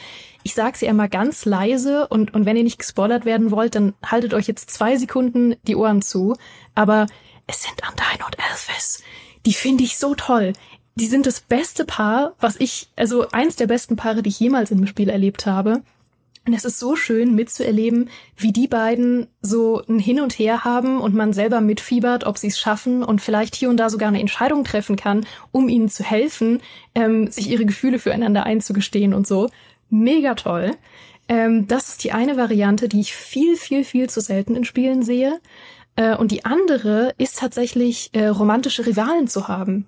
[0.43, 3.93] Ich sage sie einmal ganz leise und, und wenn ihr nicht gespoilert werden wollt, dann
[4.03, 6.35] haltet euch jetzt zwei Sekunden die Ohren zu.
[6.73, 7.07] Aber
[7.47, 9.03] es sind Undyne und Elvis.
[9.45, 10.53] Die finde ich so toll
[11.01, 14.69] die sind das beste Paar, was ich, also eins der besten Paare, die ich jemals
[14.69, 15.81] in einem Spiel erlebt habe.
[16.45, 21.01] Und es ist so schön mitzuerleben, wie die beiden so ein Hin und Her haben
[21.01, 24.19] und man selber mitfiebert, ob sie es schaffen und vielleicht hier und da sogar eine
[24.19, 26.61] Entscheidung treffen kann, um ihnen zu helfen,
[26.93, 29.49] ähm, sich ihre Gefühle füreinander einzugestehen und so.
[29.89, 30.75] Mega toll.
[31.27, 35.01] Ähm, das ist die eine Variante, die ich viel, viel, viel zu selten in Spielen
[35.01, 35.39] sehe.
[35.95, 39.87] Äh, und die andere ist tatsächlich, äh, romantische Rivalen zu haben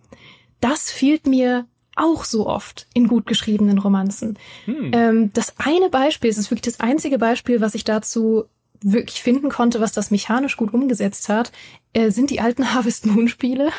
[0.64, 4.38] das fehlt mir auch so oft in gut geschriebenen Romanzen.
[4.66, 4.92] Hm.
[4.94, 8.46] Ähm, das eine Beispiel, es ist wirklich das einzige Beispiel, was ich dazu
[8.82, 11.52] wirklich finden konnte, was das mechanisch gut umgesetzt hat,
[11.94, 13.70] äh, sind die alten Harvest Moon Spiele.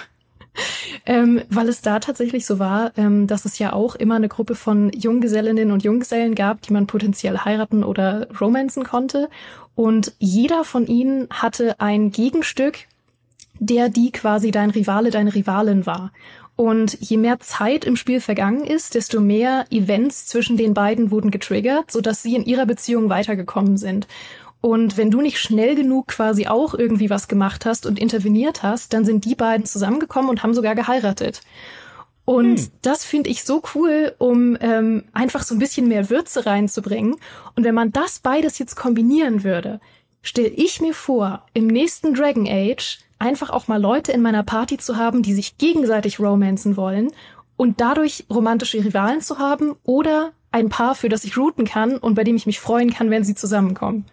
[1.05, 4.55] ähm, weil es da tatsächlich so war, ähm, dass es ja auch immer eine Gruppe
[4.55, 9.29] von Junggesellinnen und Junggesellen gab, die man potenziell heiraten oder romanzen konnte.
[9.75, 12.87] Und jeder von ihnen hatte ein Gegenstück,
[13.59, 16.13] der die quasi dein Rivale, deine Rivalin war.
[16.57, 21.31] Und je mehr Zeit im Spiel vergangen ist, desto mehr Events zwischen den beiden wurden
[21.31, 24.07] getriggert, sodass sie in ihrer Beziehung weitergekommen sind.
[24.61, 28.95] Und wenn du nicht schnell genug quasi auch irgendwie was gemacht hast und interveniert hast,
[28.95, 31.43] dann sind die beiden zusammengekommen und haben sogar geheiratet.
[32.25, 32.69] Und hm.
[32.81, 37.17] das finde ich so cool, um ähm, einfach so ein bisschen mehr Würze reinzubringen.
[37.57, 39.81] Und wenn man das beides jetzt kombinieren würde,
[40.23, 44.79] stell ich mir vor, im nächsten Dragon Age einfach auch mal Leute in meiner Party
[44.79, 47.11] zu haben, die sich gegenseitig romanzen wollen
[47.57, 52.15] und dadurch romantische Rivalen zu haben oder ein Paar, für das ich routen kann und
[52.15, 54.07] bei dem ich mich freuen kann, wenn sie zusammenkommen.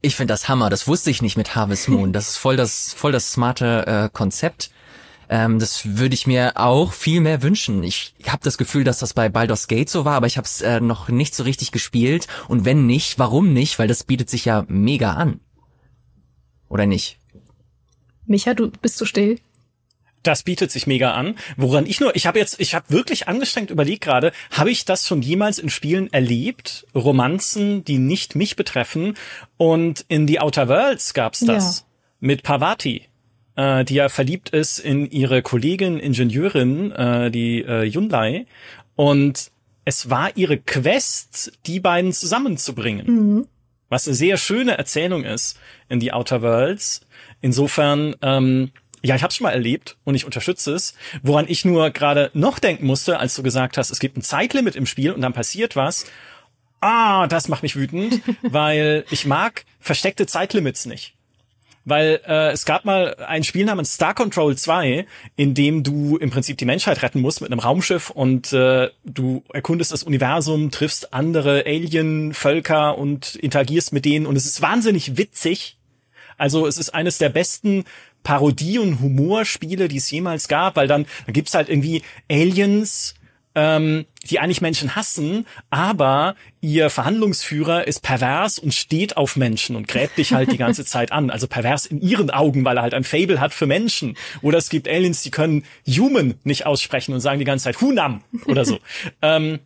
[0.00, 0.70] Ich finde das Hammer.
[0.70, 2.12] Das wusste ich nicht mit Harvest Moon.
[2.12, 4.70] Das ist voll das voll das smarte äh, Konzept.
[5.28, 7.82] Ähm, das würde ich mir auch viel mehr wünschen.
[7.82, 10.60] Ich habe das Gefühl, dass das bei Baldur's Gate so war, aber ich habe es
[10.60, 12.28] äh, noch nicht so richtig gespielt.
[12.48, 13.78] Und wenn nicht, warum nicht?
[13.78, 15.40] Weil das bietet sich ja mega an.
[16.68, 17.18] Oder nicht?
[18.28, 19.38] Micha, du bist so still.
[20.24, 21.36] Das bietet sich mega an.
[21.56, 25.06] Woran ich nur, ich habe jetzt, ich habe wirklich angestrengt überlegt gerade, habe ich das
[25.06, 26.86] schon jemals in Spielen erlebt?
[26.94, 29.14] Romanzen, die nicht mich betreffen.
[29.56, 31.86] Und in The Outer Worlds gab's das Ja.
[32.20, 33.02] mit Parvati,
[33.56, 38.46] äh, die ja verliebt ist in ihre Kollegin Ingenieurin, äh, die äh, Yunlai.
[38.96, 39.52] Und
[39.84, 43.46] es war ihre Quest, die beiden zusammenzubringen.
[43.88, 45.58] Was eine sehr schöne Erzählung ist
[45.88, 47.00] in The Outer Worlds.
[47.40, 48.70] Insofern, ähm,
[49.02, 50.94] ja, ich habe schon mal erlebt und ich unterstütze es.
[51.22, 54.76] Woran ich nur gerade noch denken musste, als du gesagt hast, es gibt ein Zeitlimit
[54.76, 56.06] im Spiel und dann passiert was.
[56.80, 61.14] Ah, das macht mich wütend, weil ich mag versteckte Zeitlimits nicht.
[61.84, 66.28] Weil äh, es gab mal ein Spiel namens Star Control 2, in dem du im
[66.28, 71.14] Prinzip die Menschheit retten musst mit einem Raumschiff und äh, du erkundest das Universum, triffst
[71.14, 75.77] andere Alien-Völker und interagierst mit denen und es ist wahnsinnig witzig.
[76.38, 77.84] Also es ist eines der besten
[78.22, 83.14] Parodie- und Humorspiele, die es jemals gab, weil dann, dann gibt's halt irgendwie Aliens,
[83.54, 89.88] ähm, die eigentlich Menschen hassen, aber ihr Verhandlungsführer ist pervers und steht auf Menschen und
[89.88, 91.30] gräbt dich halt die ganze Zeit an.
[91.30, 94.16] Also pervers in ihren Augen, weil er halt ein Fable hat für Menschen.
[94.42, 98.22] Oder es gibt Aliens, die können Human nicht aussprechen und sagen die ganze Zeit Hunam
[98.46, 98.78] oder so.
[99.22, 99.58] ähm,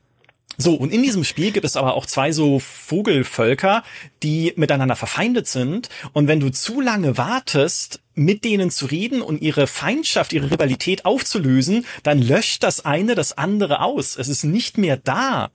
[0.63, 3.83] So, und in diesem Spiel gibt es aber auch zwei so Vogelvölker,
[4.23, 5.89] die miteinander verfeindet sind.
[6.13, 11.05] Und wenn du zu lange wartest, mit denen zu reden und ihre Feindschaft, ihre Rivalität
[11.05, 14.17] aufzulösen, dann löscht das eine das andere aus.
[14.17, 15.51] Es ist nicht mehr da.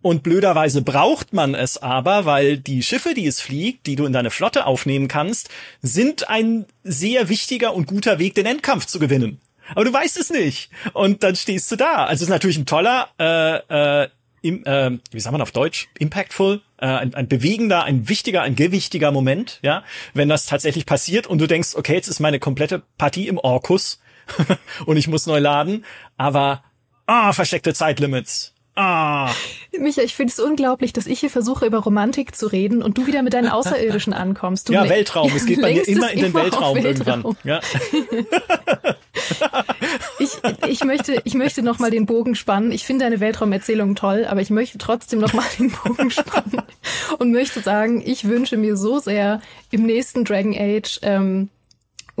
[0.00, 4.12] Und blöderweise braucht man es aber, weil die Schiffe, die es fliegt, die du in
[4.12, 5.50] deine Flotte aufnehmen kannst,
[5.82, 9.40] sind ein sehr wichtiger und guter Weg, den Endkampf zu gewinnen.
[9.76, 10.70] Aber du weißt es nicht.
[10.94, 12.06] Und dann stehst du da.
[12.06, 14.08] Also es ist natürlich ein toller, äh, äh,
[14.42, 18.56] im, äh, wie sagt man auf Deutsch, impactful, äh, ein, ein bewegender, ein wichtiger, ein
[18.56, 19.84] gewichtiger Moment, ja,
[20.14, 24.00] wenn das tatsächlich passiert und du denkst, okay, jetzt ist meine komplette Partie im Orkus
[24.86, 25.84] und ich muss neu laden,
[26.16, 26.62] aber
[27.06, 28.51] ah, versteckte Zeitlimits.
[28.74, 29.30] Ah.
[29.78, 33.06] Micha, ich finde es unglaublich, dass ich hier versuche, über Romantik zu reden und du
[33.06, 34.68] wieder mit deinen Außerirdischen ankommst.
[34.68, 35.30] Du ja, Weltraum.
[35.34, 37.36] Es geht bei mir immer in den immer Weltraum, Weltraum, irgendwann.
[37.44, 37.60] Ja.
[40.18, 40.30] ich,
[40.68, 42.72] ich möchte, ich möchte noch mal den Bogen spannen.
[42.72, 46.62] Ich finde deine Weltraumerzählung toll, aber ich möchte trotzdem noch mal den Bogen spannen
[47.18, 51.50] und möchte sagen, ich wünsche mir so sehr im nächsten Dragon Age ähm,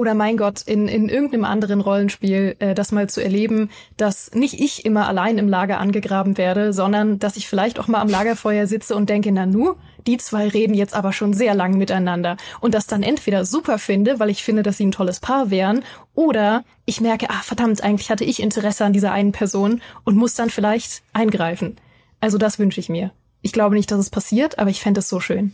[0.02, 4.58] oder mein Gott, in, in irgendeinem anderen Rollenspiel äh, das mal zu erleben, dass nicht
[4.58, 8.66] ich immer allein im Lager angegraben werde, sondern dass ich vielleicht auch mal am Lagerfeuer
[8.66, 9.76] sitze und denke, na nu,
[10.08, 14.18] die zwei reden jetzt aber schon sehr lang miteinander und das dann entweder super finde,
[14.18, 15.84] weil ich finde, dass sie ein tolles Paar wären,
[16.16, 20.34] oder ich merke, ah verdammt, eigentlich hatte ich Interesse an dieser einen Person und muss
[20.34, 21.76] dann vielleicht eingreifen.
[22.18, 23.12] Also das wünsche ich mir.
[23.40, 25.52] Ich glaube nicht, dass es passiert, aber ich fände es so schön.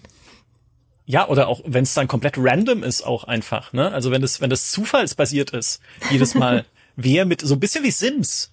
[1.08, 3.90] Ja, oder auch wenn es dann komplett random ist, auch einfach, ne?
[3.92, 5.80] Also wenn das, wenn das zufallsbasiert ist,
[6.10, 8.52] jedes Mal, wer mit, so ein bisschen wie Sims.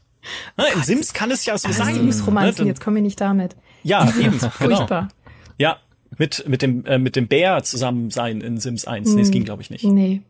[0.56, 0.64] Ne?
[0.74, 1.95] In Sims kann es ja so also sein.
[1.95, 2.70] Sims-Romanzen, ne?
[2.70, 3.58] jetzt komme ich nicht damit.
[3.84, 4.49] Ja, eben, genau.
[4.51, 5.10] furchtbar.
[5.58, 5.80] Ja,
[6.18, 9.10] mit, mit dem, äh, mit dem Bär zusammen sein in Sims 1.
[9.10, 9.84] Nee, das ging, glaube ich, nicht.
[9.84, 10.22] Nee.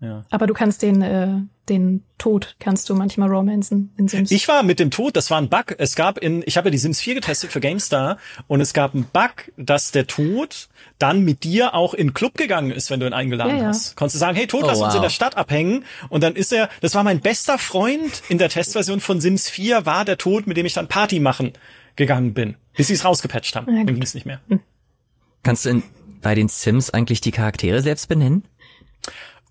[0.00, 0.24] Ja.
[0.30, 4.30] Aber du kannst den, äh, den Tod kannst du manchmal romanzen in Sims.
[4.30, 5.76] Ich war mit dem Tod, das war ein Bug.
[5.78, 8.94] Es gab in, ich habe ja die Sims 4 getestet für GameStar und es gab
[8.94, 13.06] einen Bug, dass der Tod dann mit dir auch in Club gegangen ist, wenn du
[13.06, 13.68] ihn eingeladen ja, ja.
[13.68, 13.96] hast.
[13.96, 14.86] Konntest du sagen, hey Tod, oh, lass wow.
[14.86, 18.38] uns in der Stadt abhängen und dann ist er, das war mein bester Freund in
[18.38, 21.52] der Testversion von Sims 4, war der Tod, mit dem ich dann Party machen
[21.94, 23.70] gegangen bin, bis sie es rausgepatcht haben.
[23.70, 24.40] Ja, dann ging es nicht mehr.
[24.48, 24.60] Hm.
[25.42, 25.82] Kannst du in,
[26.20, 28.44] bei den Sims eigentlich die Charaktere selbst benennen?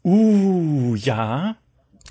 [0.03, 1.55] Uh, ja.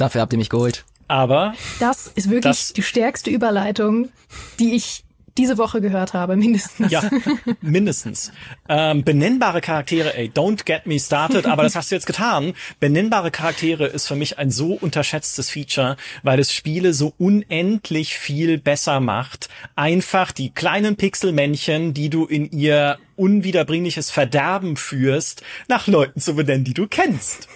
[0.01, 0.84] Dafür habt ihr mich geholt.
[1.09, 1.55] Aber.
[1.78, 4.09] Das ist wirklich das, die stärkste Überleitung,
[4.59, 5.05] die ich
[5.36, 6.90] diese Woche gehört habe, mindestens.
[6.90, 7.03] Ja,
[7.61, 8.32] mindestens.
[8.68, 12.55] Ähm, benennbare Charaktere, ey, don't get me started, aber das hast du jetzt getan.
[12.78, 18.59] Benennbare Charaktere ist für mich ein so unterschätztes Feature, weil es Spiele so unendlich viel
[18.59, 19.48] besser macht.
[19.76, 26.64] Einfach die kleinen Pixelmännchen, die du in ihr unwiederbringliches Verderben führst, nach Leuten zu benennen,
[26.64, 27.48] die du kennst.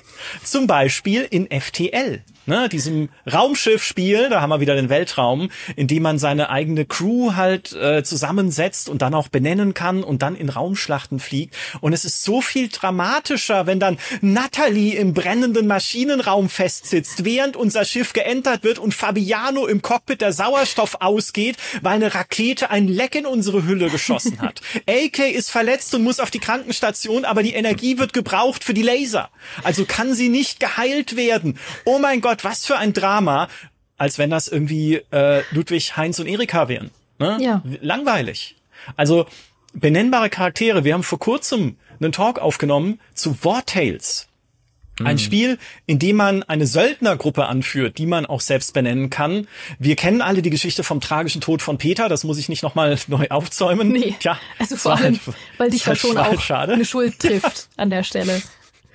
[0.42, 6.02] Zum Beispiel in FTL ne, diesem Raumschiffspiel, da haben wir wieder den Weltraum, in dem
[6.02, 10.48] man seine eigene Crew halt äh, zusammensetzt und dann auch benennen kann und dann in
[10.48, 11.56] Raumschlachten fliegt.
[11.80, 17.84] Und es ist so viel dramatischer, wenn dann Natalie im brennenden Maschinenraum festsitzt, während unser
[17.84, 23.14] Schiff geentert wird und Fabiano im Cockpit der Sauerstoff ausgeht, weil eine Rakete ein Leck
[23.14, 24.60] in unsere Hülle geschossen hat.
[24.88, 28.82] AK ist verletzt und muss auf die Krankenstation, aber die Energie wird gebraucht für die
[28.82, 29.30] Laser.
[29.62, 31.58] Also kann sie nicht geheilt werden.
[31.84, 33.46] Oh mein Gott, Gott, was für ein Drama,
[33.96, 36.90] als wenn das irgendwie äh, Ludwig, Heinz und Erika wären.
[37.20, 37.38] Ne?
[37.40, 37.62] Ja.
[37.80, 38.56] Langweilig.
[38.96, 39.26] Also
[39.72, 40.82] benennbare Charaktere.
[40.82, 44.26] Wir haben vor kurzem einen Talk aufgenommen zu War Tales.
[44.98, 45.18] Ein mhm.
[45.18, 49.46] Spiel, in dem man eine Söldnergruppe anführt, die man auch selbst benennen kann.
[49.78, 52.98] Wir kennen alle die Geschichte vom tragischen Tod von Peter, das muss ich nicht nochmal
[53.06, 53.92] neu aufzäumen.
[53.92, 56.72] Nee, Tja, also vor allem, halt, weil dich ja schon auch schade.
[56.72, 58.42] eine Schuld trifft an der Stelle.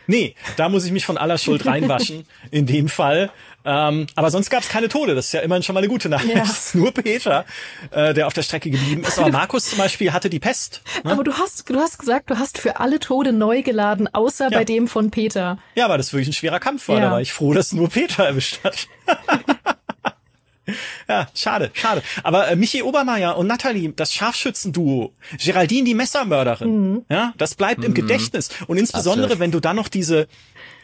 [0.09, 3.29] Nee, da muss ich mich von aller Schuld reinwaschen, in dem Fall.
[3.63, 5.13] Ähm, aber sonst gab es keine Tode.
[5.13, 6.35] Das ist ja immerhin schon mal eine gute Nachricht.
[6.35, 6.45] Ja.
[6.73, 7.45] Nur Peter,
[7.91, 9.19] äh, der auf der Strecke geblieben ist.
[9.19, 10.81] Aber Markus zum Beispiel hatte die Pest.
[11.03, 11.11] Ne?
[11.11, 14.57] Aber du hast, du hast gesagt, du hast für alle Tode neu geladen, außer ja.
[14.57, 15.59] bei dem von Peter.
[15.75, 16.97] Ja, weil das wirklich ein schwerer Kampf war.
[16.97, 17.05] Ja.
[17.05, 18.87] Da war ich froh, dass nur Peter erwischt hat.
[21.07, 22.01] Ja, schade, schade.
[22.23, 25.13] Aber äh, Michi Obermeier und Nathalie, das Scharfschützenduo,
[25.43, 27.05] Geraldine die Messermörderin, mhm.
[27.09, 27.87] ja, das bleibt mhm.
[27.87, 28.49] im Gedächtnis.
[28.67, 29.39] Und insbesondere, Absolut.
[29.39, 30.27] wenn du dann noch diese,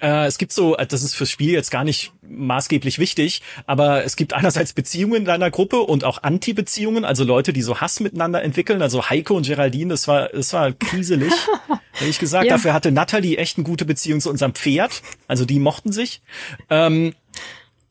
[0.02, 4.04] äh, es gibt so, äh, das ist fürs Spiel jetzt gar nicht maßgeblich wichtig, aber
[4.04, 8.00] es gibt einerseits Beziehungen in deiner Gruppe und auch Anti-Beziehungen, also Leute, die so Hass
[8.00, 8.82] miteinander entwickeln.
[8.82, 11.34] Also Heiko und Geraldine, das war, das war kriselig.
[12.00, 12.54] Ehrlich gesagt, ja.
[12.54, 15.02] dafür hatte Nathalie echt eine gute Beziehung zu unserem Pferd.
[15.28, 16.22] Also die mochten sich.
[16.70, 17.14] Ähm,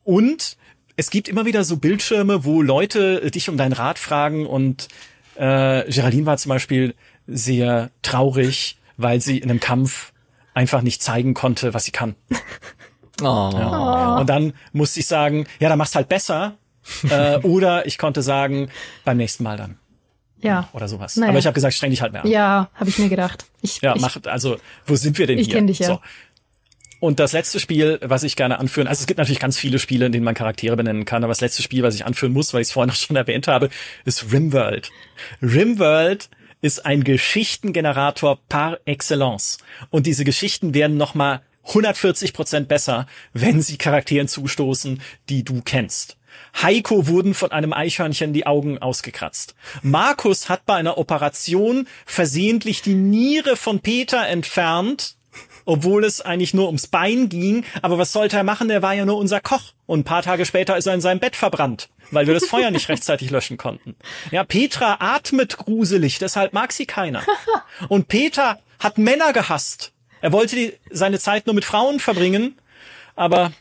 [0.03, 0.57] und
[0.97, 4.87] es gibt immer wieder so Bildschirme, wo Leute äh, dich um deinen Rat fragen und
[5.35, 6.95] äh, Geraldine war zum Beispiel
[7.27, 10.13] sehr traurig, weil sie in einem Kampf
[10.53, 12.15] einfach nicht zeigen konnte, was sie kann.
[13.21, 13.23] Oh.
[13.53, 14.17] Ja.
[14.17, 16.57] Und dann musste ich sagen, ja, dann machst halt besser.
[17.09, 18.69] äh, oder ich konnte sagen,
[19.05, 19.77] beim nächsten Mal dann.
[20.41, 20.67] Ja.
[20.73, 21.15] Oder sowas.
[21.15, 21.29] Naja.
[21.29, 22.29] Aber ich habe gesagt, streng dich halt mehr an.
[22.29, 23.45] Ja, habe ich mir gedacht.
[23.61, 25.55] Ich, Ja, ich, mach, also, wo sind wir denn ich hier?
[25.55, 25.87] kenn dich ja.
[25.87, 26.01] So.
[26.99, 30.05] Und das letzte Spiel, was ich gerne anführen, also es gibt natürlich ganz viele Spiele,
[30.05, 32.61] in denen man Charaktere benennen kann, aber das letzte Spiel, was ich anführen muss, weil
[32.61, 33.69] ich es vorhin noch schon erwähnt habe,
[34.05, 34.91] ist Rimworld.
[35.41, 36.29] Rimworld
[36.61, 39.59] ist ein Geschichtengenerator par excellence.
[39.89, 46.17] Und diese Geschichten werden nochmal 140 Prozent besser, wenn sie Charakteren zustoßen, die du kennst.
[46.61, 49.55] Heiko wurden von einem Eichhörnchen die Augen ausgekratzt.
[49.81, 55.15] Markus hat bei einer Operation versehentlich die Niere von Peter entfernt,
[55.65, 57.65] obwohl es eigentlich nur ums Bein ging.
[57.81, 58.69] Aber was sollte er machen?
[58.69, 59.73] Er war ja nur unser Koch.
[59.85, 62.71] Und ein paar Tage später ist er in seinem Bett verbrannt, weil wir das Feuer
[62.71, 63.95] nicht rechtzeitig löschen konnten.
[64.31, 67.21] Ja, Petra atmet gruselig, deshalb mag sie keiner.
[67.89, 69.91] Und Peter hat Männer gehasst.
[70.21, 72.57] Er wollte die, seine Zeit nur mit Frauen verbringen,
[73.15, 73.51] aber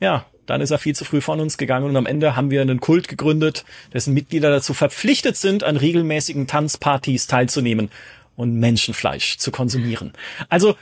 [0.00, 2.60] ja, dann ist er viel zu früh von uns gegangen und am Ende haben wir
[2.60, 7.88] einen Kult gegründet, dessen Mitglieder dazu verpflichtet sind, an regelmäßigen Tanzpartys teilzunehmen
[8.34, 10.12] und Menschenfleisch zu konsumieren.
[10.48, 10.76] Also,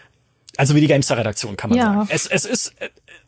[0.58, 1.84] also wie die Gamester-Redaktion kann man Ja.
[1.86, 2.08] sagen.
[2.10, 2.74] Es, es ist,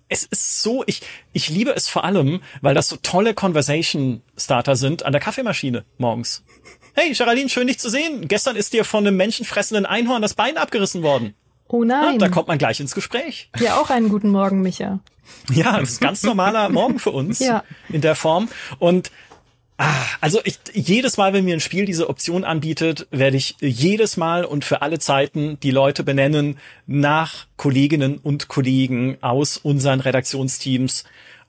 [0.08, 1.00] es ist so, ich,
[1.32, 6.44] ich liebe es vor allem, weil das so tolle Conversation-Starter sind an der Kaffeemaschine morgens.
[6.94, 8.26] Hey, Geraldine, schön dich zu sehen.
[8.28, 11.34] Gestern ist dir von einem menschenfressenden Einhorn das Bein abgerissen worden.
[11.68, 12.18] oh Ah, nein.
[12.18, 13.48] da kommt man gleich ins Gespräch.
[13.60, 14.98] ja, auch einen guten Morgen, Micha.
[15.52, 17.62] Ja, das ist ganz normaler Morgen für uns Ja.
[17.88, 18.48] in der Form.
[18.80, 19.12] Und
[19.80, 24.16] ah, also ich, jedes Mal, wenn mir ein Spiel diese Option anbietet, werde ich jedes
[24.16, 31.04] Mal und für alle Zeiten die Leute benennen nach Kolleginnen und Kollegen aus unseren Redaktionsteams.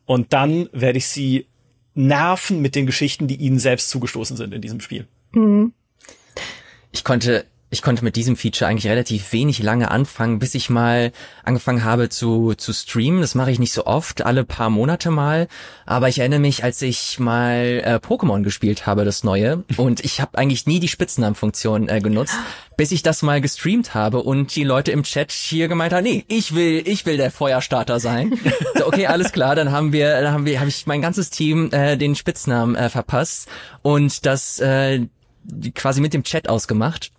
[0.06, 1.46] Und dann werde ich sie
[1.94, 5.08] nerven mit den Geschichten, die ihnen selbst zugestoßen sind in diesem Spiel.
[6.92, 11.14] Ich konnte, ich konnte mit diesem Feature eigentlich relativ wenig lange anfangen, bis ich mal
[11.44, 13.22] angefangen habe zu, zu streamen.
[13.22, 15.48] Das mache ich nicht so oft, alle paar Monate mal.
[15.86, 19.64] Aber ich erinnere mich, als ich mal äh, Pokémon gespielt habe, das neue.
[19.78, 22.36] Und ich habe eigentlich nie die Spitznamenfunktion äh, genutzt,
[22.76, 26.26] bis ich das mal gestreamt habe und die Leute im Chat hier gemeint haben, nee,
[26.28, 28.38] ich will, ich will der Feuerstarter sein.
[28.76, 31.70] so, okay, alles klar, dann haben wir, dann haben wir, habe ich mein ganzes Team
[31.72, 33.48] äh, den Spitznamen äh, verpasst
[33.82, 35.06] und das äh,
[35.76, 37.12] quasi mit dem Chat ausgemacht.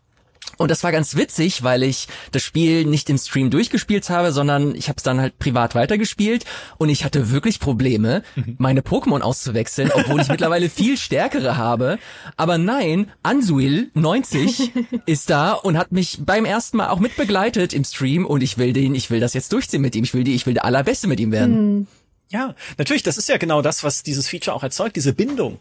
[0.58, 4.74] Und das war ganz witzig, weil ich das Spiel nicht im Stream durchgespielt habe, sondern
[4.74, 6.44] ich habe es dann halt privat weitergespielt
[6.78, 8.22] und ich hatte wirklich Probleme,
[8.58, 11.98] meine Pokémon auszuwechseln, obwohl ich mittlerweile viel stärkere habe.
[12.36, 14.72] Aber nein, Ansuil 90
[15.06, 18.72] ist da und hat mich beim ersten Mal auch mitbegleitet im Stream und ich will
[18.72, 20.04] den, ich will das jetzt durchziehen mit ihm.
[20.04, 21.86] Ich will die, ich will der allerbeste mit ihm werden.
[22.28, 25.58] Ja, natürlich, das ist ja genau das, was dieses Feature auch erzeugt, diese Bindung.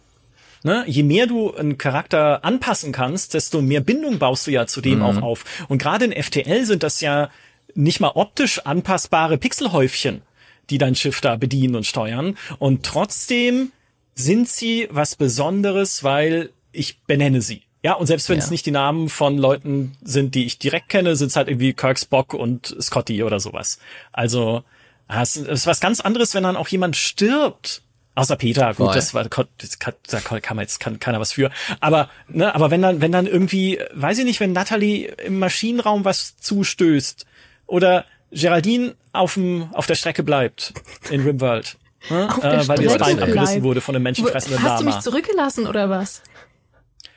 [0.64, 0.84] Ne?
[0.88, 5.02] Je mehr du einen Charakter anpassen kannst, desto mehr Bindung baust du ja zu dem
[5.02, 5.44] auch auf.
[5.70, 7.30] Und gerade in FTL sind das ja
[7.74, 10.22] nicht mal optisch anpassbare Pixelhäufchen,
[10.70, 12.38] die dein Schiff da bedienen und steuern.
[12.60, 13.72] Und trotzdem
[14.14, 17.64] sind sie was Besonderes, weil ich benenne sie.
[17.84, 18.44] Ja, und selbst wenn Ja.
[18.44, 21.74] es nicht die Namen von Leuten sind, die ich direkt kenne, sind es halt irgendwie
[21.74, 23.80] Kirk Spock und Scotty oder sowas.
[24.12, 24.64] Also,
[25.08, 27.82] ah, es ist was ganz anderes, wenn dann auch jemand stirbt.
[28.14, 28.96] Außer Peter, gut, Voll.
[28.96, 31.50] das war, das kann, da kann man jetzt kann keiner was für.
[31.80, 36.04] Aber, ne, aber wenn dann, wenn dann irgendwie, weiß ich nicht, wenn Natalie im Maschinenraum
[36.04, 37.26] was zustößt
[37.68, 40.74] oder Geraldine auf dem, auf der Strecke bleibt
[41.10, 41.78] in Rimworld.
[42.10, 42.28] Ne?
[42.42, 45.04] Äh, weil ihr das Bein abgerissen wurde von einem menschenfressenden Hast du mich Lama.
[45.04, 46.24] zurückgelassen oder was?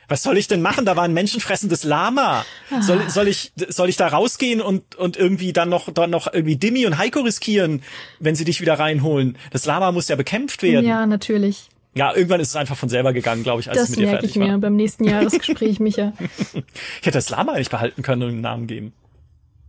[0.07, 0.85] Was soll ich denn machen?
[0.85, 2.45] Da war ein menschenfressendes Lama.
[2.81, 6.57] Soll, soll ich, soll ich da rausgehen und, und irgendwie dann noch, dann noch irgendwie
[6.57, 7.81] Dimmy und Heiko riskieren,
[8.19, 9.37] wenn sie dich wieder reinholen?
[9.51, 10.85] Das Lama muss ja bekämpft werden.
[10.85, 11.69] Ja, Ja, natürlich.
[11.95, 14.17] irgendwann ist es einfach von selber gegangen, glaube ich, als es Das mit dir merke
[14.21, 14.57] fertig ich mir war.
[14.59, 16.13] beim nächsten Jahresgespräch, Micha.
[17.01, 18.93] Ich hätte das Lama eigentlich behalten können und einen Namen geben.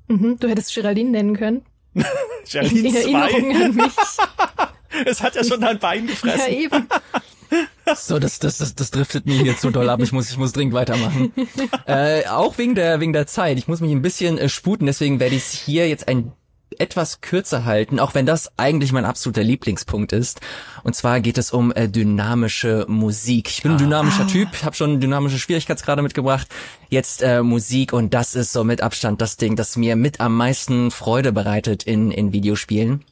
[0.08, 1.62] Mhm, du hättest Geraldine nennen können.
[1.94, 2.04] In
[2.50, 3.64] Geraldine Erinnerung 2.
[3.64, 3.92] an mich.
[5.04, 6.52] Es hat ja schon dein Bein Ja, gefressen.
[6.54, 6.86] eben.
[7.94, 10.00] So, das, das, das, das driftet mir hier zu doll ab.
[10.02, 11.32] Ich muss, ich muss dringend weitermachen.
[11.86, 13.58] äh, auch wegen der, wegen der Zeit.
[13.58, 16.32] Ich muss mich ein bisschen äh, sputen, deswegen werde ich es hier jetzt ein
[16.78, 20.40] etwas kürzer halten, auch wenn das eigentlich mein absoluter Lieblingspunkt ist.
[20.82, 23.48] Und zwar geht es um äh, dynamische Musik.
[23.48, 26.48] Ich bin ein dynamischer Typ, habe schon dynamische Schwierigkeitsgrade mitgebracht.
[26.88, 30.36] Jetzt äh, Musik und das ist so mit Abstand das Ding, das mir mit am
[30.36, 33.04] meisten Freude bereitet in, in Videospielen.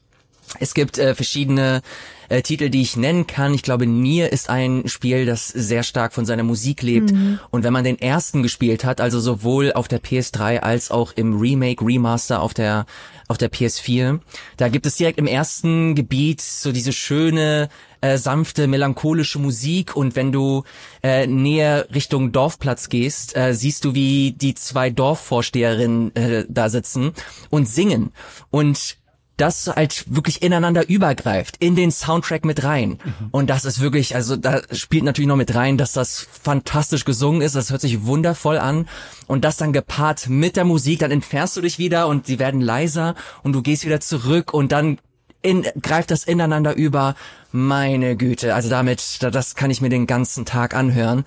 [0.59, 1.81] Es gibt äh, verschiedene
[2.29, 3.53] äh, Titel, die ich nennen kann.
[3.53, 7.13] Ich glaube, Nier ist ein Spiel, das sehr stark von seiner Musik lebt.
[7.51, 11.37] Und wenn man den ersten gespielt hat, also sowohl auf der PS3 als auch im
[11.39, 12.85] Remake, Remaster auf der
[13.27, 14.19] auf der PS4,
[14.57, 17.69] da gibt es direkt im ersten Gebiet so diese schöne,
[18.01, 19.95] äh, sanfte, melancholische Musik.
[19.95, 20.63] Und wenn du
[21.01, 27.13] äh, näher Richtung Dorfplatz gehst, äh, siehst du, wie die zwei Dorfvorsteherinnen äh, da sitzen
[27.49, 28.11] und singen.
[28.51, 28.97] Und
[29.37, 32.99] das halt wirklich ineinander übergreift, in den Soundtrack mit rein.
[33.03, 33.13] Mhm.
[33.31, 37.41] Und das ist wirklich, also da spielt natürlich noch mit rein, dass das fantastisch gesungen
[37.41, 38.87] ist, das hört sich wundervoll an.
[39.27, 42.61] Und das dann gepaart mit der Musik, dann entfernst du dich wieder und sie werden
[42.61, 44.99] leiser und du gehst wieder zurück und dann
[45.41, 47.15] in, greift das ineinander über.
[47.51, 51.23] Meine Güte, also damit, das kann ich mir den ganzen Tag anhören.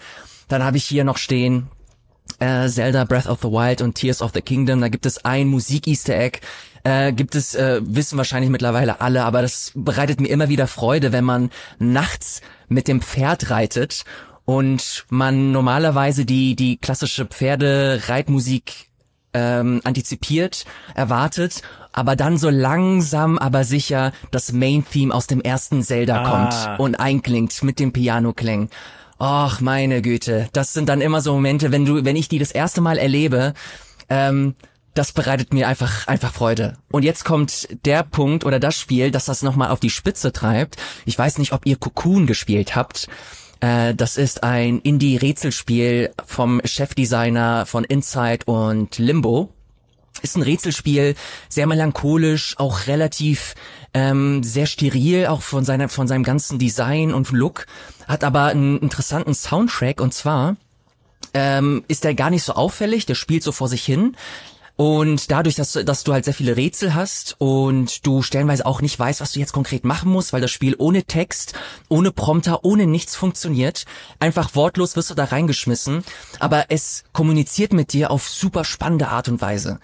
[0.49, 1.69] Dann habe ich hier noch stehen
[2.39, 4.81] äh, Zelda Breath of the Wild und Tears of the Kingdom.
[4.81, 6.41] Da gibt es ein Musik-Easter Egg.
[6.89, 11.13] Äh, gibt es, äh, wissen wahrscheinlich mittlerweile alle, aber das bereitet mir immer wieder Freude,
[11.13, 14.05] wenn man nachts mit dem Pferd reitet
[14.47, 18.87] und man normalerweise die, die klassische Pferdereitmusik
[19.35, 20.65] ähm, antizipiert,
[20.95, 21.61] erwartet,
[21.93, 26.31] aber dann so langsam, aber sicher das Main-Theme aus dem ersten Zelda ah.
[26.31, 28.71] kommt und einklingt mit dem Piano-Klang.
[29.19, 30.49] Ach, meine Güte.
[30.55, 33.53] Das sind dann immer so Momente, wenn du, wenn ich die das erste Mal erlebe,
[34.09, 34.55] ähm,
[34.95, 36.77] das bereitet mir einfach, einfach Freude.
[36.91, 40.77] Und jetzt kommt der Punkt oder das Spiel, das das nochmal auf die Spitze treibt.
[41.05, 43.09] Ich weiß nicht, ob ihr Cocoon gespielt habt.
[43.61, 49.53] Äh, das ist ein Indie-Rätselspiel vom Chefdesigner von Inside und Limbo.
[50.23, 51.15] Ist ein Rätselspiel,
[51.49, 53.55] sehr melancholisch, auch relativ
[53.95, 57.67] ähm, sehr steril, auch von seiner, von seinem ganzen Design und Look,
[58.09, 60.57] hat aber einen interessanten Soundtrack und zwar
[61.35, 64.17] ähm, ist der gar nicht so auffällig, der spielt so vor sich hin.
[64.81, 68.97] Und dadurch, dass, dass du halt sehr viele Rätsel hast und du stellenweise auch nicht
[68.97, 71.55] weißt, was du jetzt konkret machen musst, weil das Spiel ohne Text,
[71.89, 73.87] ohne Prompter, ohne nichts funktioniert,
[74.21, 76.05] einfach wortlos wirst du da reingeschmissen,
[76.39, 79.81] aber es kommuniziert mit dir auf super spannende Art und Weise.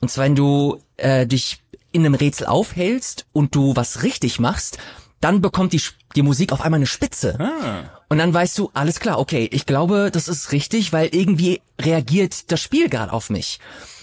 [0.00, 1.60] Und zwar, wenn du äh, dich
[1.92, 4.78] in einem Rätsel aufhältst und du was richtig machst,
[5.20, 5.82] dann bekommt die,
[6.14, 7.38] die Musik auf einmal eine Spitze.
[7.40, 7.90] Ah.
[8.08, 12.50] Und dann weißt du, alles klar, okay, ich glaube, das ist richtig, weil irgendwie reagiert
[12.50, 13.60] das Spiel gerade auf mich.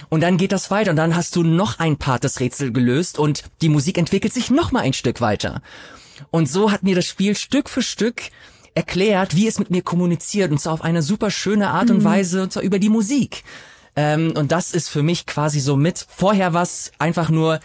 [0.09, 3.17] Und dann geht das weiter und dann hast du noch ein Part des Rätsels gelöst
[3.17, 5.61] und die Musik entwickelt sich noch mal ein Stück weiter.
[6.31, 8.21] Und so hat mir das Spiel Stück für Stück
[8.73, 12.03] erklärt, wie es mit mir kommuniziert und zwar auf eine super schöne Art und mhm.
[12.03, 13.43] Weise und zwar über die Musik.
[13.95, 16.05] Ähm, und das ist für mich quasi so mit.
[16.09, 17.59] Vorher was einfach nur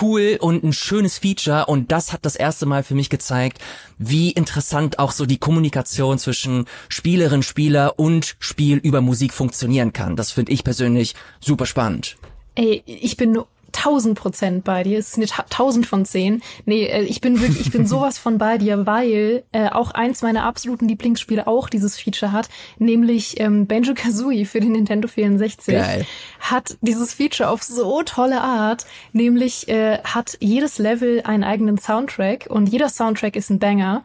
[0.00, 3.58] cool und ein schönes Feature und das hat das erste Mal für mich gezeigt,
[3.98, 10.16] wie interessant auch so die Kommunikation zwischen Spielerin, Spieler und Spiel über Musik funktionieren kann.
[10.16, 12.16] Das finde ich persönlich super spannend.
[12.54, 13.38] Ey, ich bin
[13.72, 14.98] tausend Prozent bei dir.
[14.98, 16.42] Es ist eine tausend von zehn.
[16.64, 20.22] Nee, äh, ich bin wirklich, ich bin sowas von bei dir, weil äh, auch eins
[20.22, 22.48] meiner absoluten Lieblingsspiele auch dieses Feature hat,
[22.78, 26.06] nämlich ähm, Banjo Kazooie für den Nintendo 64 Geil.
[26.40, 32.46] hat dieses Feature auf so tolle Art, nämlich äh, hat jedes Level einen eigenen Soundtrack
[32.48, 34.02] und jeder Soundtrack ist ein Banger.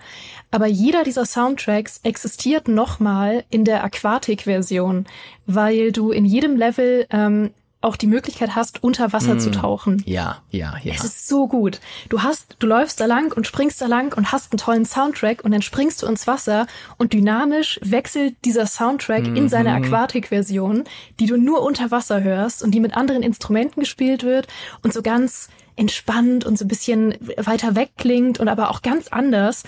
[0.52, 5.08] Aber jeder dieser Soundtracks existiert nochmal in der Aquatic-Version,
[5.48, 7.50] weil du in jedem Level ähm,
[7.84, 10.02] auch die Möglichkeit hast, unter Wasser mm, zu tauchen.
[10.06, 10.94] Ja, ja, ja.
[10.94, 11.80] Es ist so gut.
[12.10, 15.44] Du hast, du läufst da lang und springst da lang und hast einen tollen Soundtrack
[15.44, 16.68] und dann springst du ins Wasser
[16.98, 19.84] und dynamisch wechselt dieser Soundtrack mm in seine mhm.
[19.84, 20.84] Aquatik-Version,
[21.20, 24.48] die du nur unter Wasser hörst und die mit anderen Instrumenten gespielt wird
[24.84, 29.08] und so ganz entspannt und so ein bisschen weiter weg klingt und aber auch ganz
[29.08, 29.64] anders.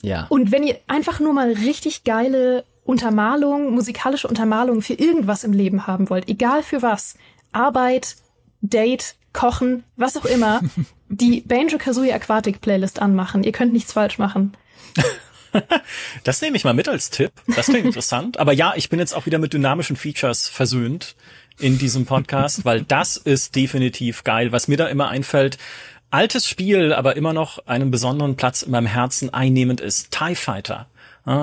[0.00, 0.26] Ja.
[0.30, 5.86] Und wenn ihr einfach nur mal richtig geile Untermalung, musikalische Untermalung für irgendwas im Leben
[5.86, 7.16] haben wollt, egal für was,
[7.52, 8.16] Arbeit,
[8.60, 10.60] Date, Kochen, was auch immer,
[11.08, 13.44] die Banjo Kazooie Aquatic Playlist anmachen.
[13.44, 14.56] Ihr könnt nichts falsch machen.
[16.24, 17.32] das nehme ich mal mit als Tipp.
[17.54, 18.38] Das klingt interessant.
[18.38, 21.14] Aber ja, ich bin jetzt auch wieder mit dynamischen Features versöhnt
[21.58, 24.50] in diesem Podcast, weil das ist definitiv geil.
[24.52, 25.58] Was mir da immer einfällt,
[26.10, 30.86] altes Spiel, aber immer noch einen besonderen Platz in meinem Herzen einnehmend ist TIE Fighter.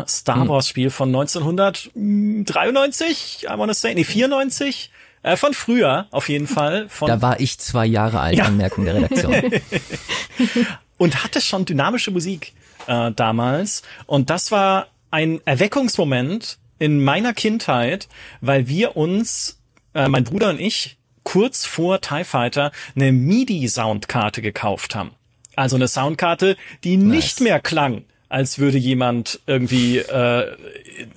[0.08, 0.50] Star hm.
[0.50, 4.92] Wars Spiel von 1993, I wanna say, nee, 94
[5.24, 6.88] äh, von früher, auf jeden Fall.
[6.90, 8.46] Von da war ich zwei Jahre alt, ja.
[8.46, 9.36] Anmerkung der Redaktion.
[10.98, 12.54] und hatte schon dynamische Musik
[12.88, 13.84] äh, damals.
[14.06, 18.08] Und das war ein Erweckungsmoment in meiner Kindheit,
[18.42, 19.60] weil wir uns,
[19.94, 25.12] äh, mein Bruder und ich, kurz vor TIE Fighter eine MIDI-Soundkarte gekauft haben.
[25.56, 27.16] Also eine Soundkarte, die nice.
[27.16, 30.56] nicht mehr klang, als würde jemand irgendwie äh,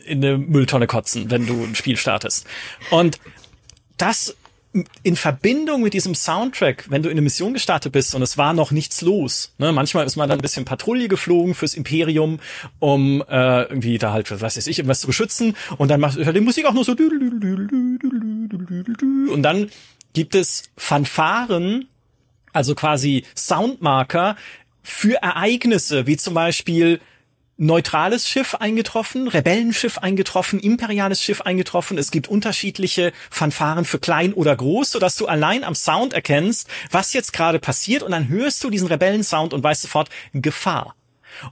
[0.05, 2.47] in eine Mülltonne kotzen, wenn du ein Spiel startest.
[2.91, 3.19] Und
[4.03, 4.37] das
[5.03, 8.55] in Verbindung mit diesem Soundtrack, wenn du in eine Mission gestartet bist und es war
[8.55, 12.41] noch nichts los, ne, manchmal ist man dann ein bisschen Patrouille geflogen fürs Imperium,
[12.79, 15.57] um äh, irgendwie da halt, was weiß ich, irgendwas zu beschützen.
[15.77, 16.97] Und dann macht die Musik auch nur so
[19.29, 19.71] und dann
[20.15, 21.89] gibt es Fanfaren,
[22.53, 24.37] also quasi Soundmarker
[24.83, 27.01] für Ereignisse, wie zum Beispiel
[27.57, 31.99] neutrales Schiff eingetroffen, Rebellenschiff eingetroffen, imperiales Schiff eingetroffen.
[31.99, 37.13] Es gibt unterschiedliche Fanfaren für klein oder groß, sodass du allein am Sound erkennst, was
[37.13, 40.95] jetzt gerade passiert und dann hörst du diesen Rebellensound und weißt sofort Gefahr.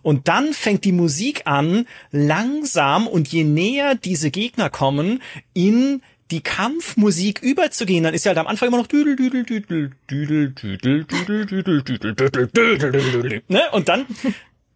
[0.02, 5.22] Und dann fängt die Musik an, langsam und je näher diese Gegner kommen,
[5.54, 9.90] in die Kampfmusik überzugehen, dann ist ja halt am Anfang immer noch düdel, düdel, düdel,
[10.08, 13.62] düdel, düdel, düdel, düdel, düdel, düdel, düdel, düdel, ne?
[13.72, 14.06] Und dann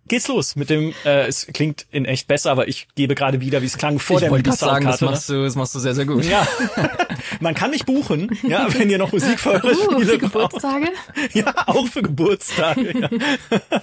[0.08, 3.62] geht's los mit dem, äh, es klingt in echt besser, aber ich gebe gerade wieder,
[3.62, 5.06] wie es klang vor ich der wollte sagen, das ne?
[5.08, 6.24] machst du, das machst du sehr, sehr gut.
[6.24, 6.46] Ja.
[7.40, 10.52] Man kann mich buchen, ja, wenn ihr noch Musik für eure Uh, Spiele für braucht.
[10.52, 10.88] Geburtstage?
[11.32, 12.92] Ja, auch für Geburtstage.
[13.00, 13.82] Ja.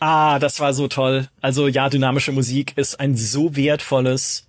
[0.00, 1.28] ah, das war so toll.
[1.40, 4.46] Also ja, dynamische Musik ist ein so wertvolles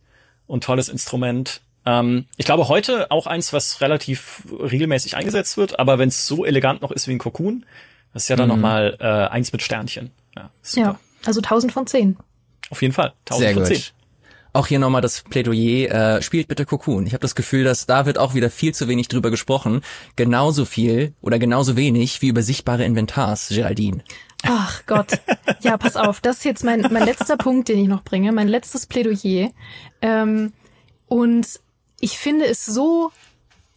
[0.47, 1.61] und tolles Instrument.
[1.85, 6.45] Ähm, ich glaube heute auch eins, was relativ regelmäßig eingesetzt wird, aber wenn es so
[6.45, 7.65] elegant noch ist wie ein Cocoon,
[8.13, 8.55] das ist ja dann Mhm.
[8.55, 10.11] noch mal äh, eins mit Sternchen.
[10.39, 10.81] Ja, super.
[10.87, 12.17] Ja, also 1000 von 10.
[12.69, 13.13] Auf jeden Fall.
[13.29, 13.75] 1000 Sehr von gut.
[13.75, 13.83] 10.
[14.51, 17.05] Auch hier nochmal das Plädoyer, äh, spielt bitte Cocoon.
[17.05, 19.81] Ich habe das Gefühl, dass da wird auch wieder viel zu wenig drüber gesprochen.
[20.15, 24.03] Genauso viel oder genauso wenig wie über sichtbare Inventars, Geraldine.
[24.43, 25.19] Ach Gott.
[25.61, 26.21] Ja, pass auf.
[26.21, 28.31] Das ist jetzt mein, mein letzter Punkt, den ich noch bringe.
[28.31, 29.51] Mein letztes Plädoyer.
[30.01, 30.53] Ähm,
[31.07, 31.47] und
[31.99, 33.11] ich finde es so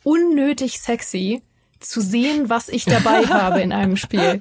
[0.05, 1.43] unnötig sexy,
[1.83, 4.41] zu sehen, was ich dabei habe in einem Spiel.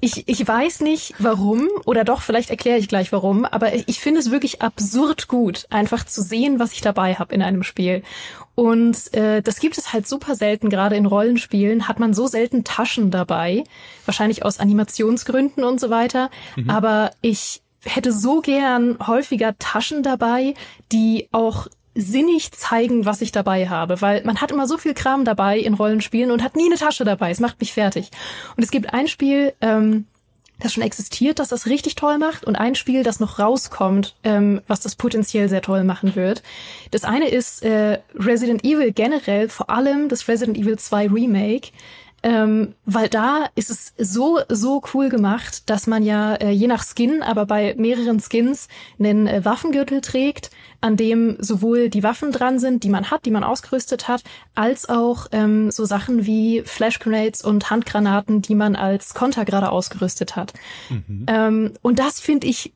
[0.00, 4.20] Ich, ich weiß nicht warum, oder doch, vielleicht erkläre ich gleich warum, aber ich finde
[4.20, 8.02] es wirklich absurd gut, einfach zu sehen, was ich dabei habe in einem Spiel.
[8.54, 12.64] Und äh, das gibt es halt super selten, gerade in Rollenspielen hat man so selten
[12.64, 13.64] Taschen dabei,
[14.04, 16.30] wahrscheinlich aus Animationsgründen und so weiter.
[16.66, 20.54] Aber ich hätte so gern häufiger Taschen dabei,
[20.90, 21.68] die auch
[21.98, 25.74] sinnig zeigen, was ich dabei habe, weil man hat immer so viel Kram dabei in
[25.74, 27.30] Rollenspielen und hat nie eine Tasche dabei.
[27.30, 28.10] Es macht mich fertig.
[28.56, 30.06] Und es gibt ein Spiel, ähm,
[30.60, 34.60] das schon existiert, das das richtig toll macht und ein Spiel, das noch rauskommt, ähm,
[34.66, 36.42] was das potenziell sehr toll machen wird.
[36.90, 41.70] Das eine ist äh, Resident Evil generell, vor allem das Resident Evil 2 Remake.
[42.22, 46.84] Ähm, weil da ist es so, so cool gemacht, dass man ja äh, je nach
[46.84, 48.66] Skin, aber bei mehreren Skins
[48.98, 50.50] einen äh, Waffengürtel trägt,
[50.80, 54.24] an dem sowohl die Waffen dran sind, die man hat, die man ausgerüstet hat,
[54.56, 60.34] als auch ähm, so Sachen wie Flashgrenades und Handgranaten, die man als Konter gerade ausgerüstet
[60.34, 60.52] hat.
[61.28, 62.72] Ähm, und das finde ich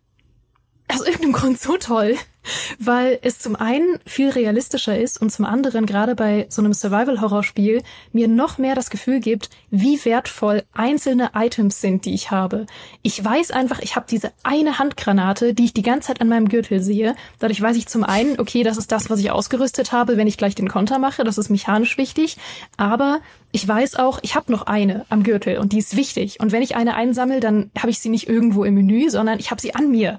[0.89, 2.17] aus irgendeinem Grund so toll,
[2.79, 7.83] weil es zum einen viel realistischer ist und zum anderen gerade bei so einem Survival-Horror-Spiel
[8.13, 12.67] mir noch mehr das Gefühl gibt, wie wertvoll einzelne Items sind, die ich habe.
[13.03, 16.49] Ich weiß einfach, ich habe diese eine Handgranate, die ich die ganze Zeit an meinem
[16.49, 17.15] Gürtel sehe.
[17.39, 20.37] Dadurch weiß ich zum einen, okay, das ist das, was ich ausgerüstet habe, wenn ich
[20.37, 21.25] gleich den Konter mache.
[21.25, 22.37] Das ist mechanisch wichtig.
[22.77, 23.21] Aber
[23.53, 26.41] ich weiß auch, ich habe noch eine am Gürtel und die ist wichtig.
[26.41, 29.51] Und wenn ich eine einsammle, dann habe ich sie nicht irgendwo im Menü, sondern ich
[29.51, 30.19] habe sie an mir.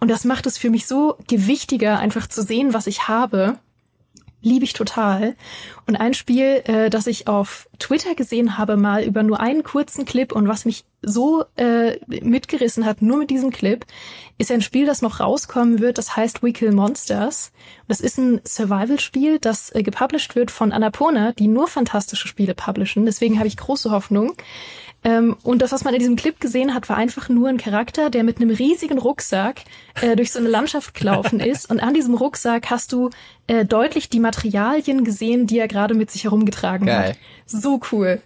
[0.00, 3.58] Und das macht es für mich so gewichtiger, einfach zu sehen, was ich habe.
[4.42, 5.34] Liebe ich total.
[5.86, 10.04] Und ein Spiel, äh, das ich auf Twitter gesehen habe, mal über nur einen kurzen
[10.04, 13.84] Clip und was mich so äh, mitgerissen hat, nur mit diesem Clip,
[14.38, 17.52] ist ein Spiel, das noch rauskommen wird, das heißt We Kill Monsters.
[17.88, 23.04] Das ist ein Survival-Spiel, das äh, gepublished wird von Annapurna, die nur fantastische Spiele publishen.
[23.04, 24.34] Deswegen habe ich große Hoffnung.
[25.04, 28.08] Ähm, und das, was man in diesem Clip gesehen hat, war einfach nur ein Charakter,
[28.08, 29.62] der mit einem riesigen Rucksack
[30.00, 31.70] äh, durch so eine Landschaft gelaufen ist.
[31.70, 33.10] Und an diesem Rucksack hast du
[33.48, 37.10] äh, deutlich die Materialien gesehen, die er gerade mit sich herumgetragen Geil.
[37.10, 37.18] hat.
[37.46, 38.20] So cool.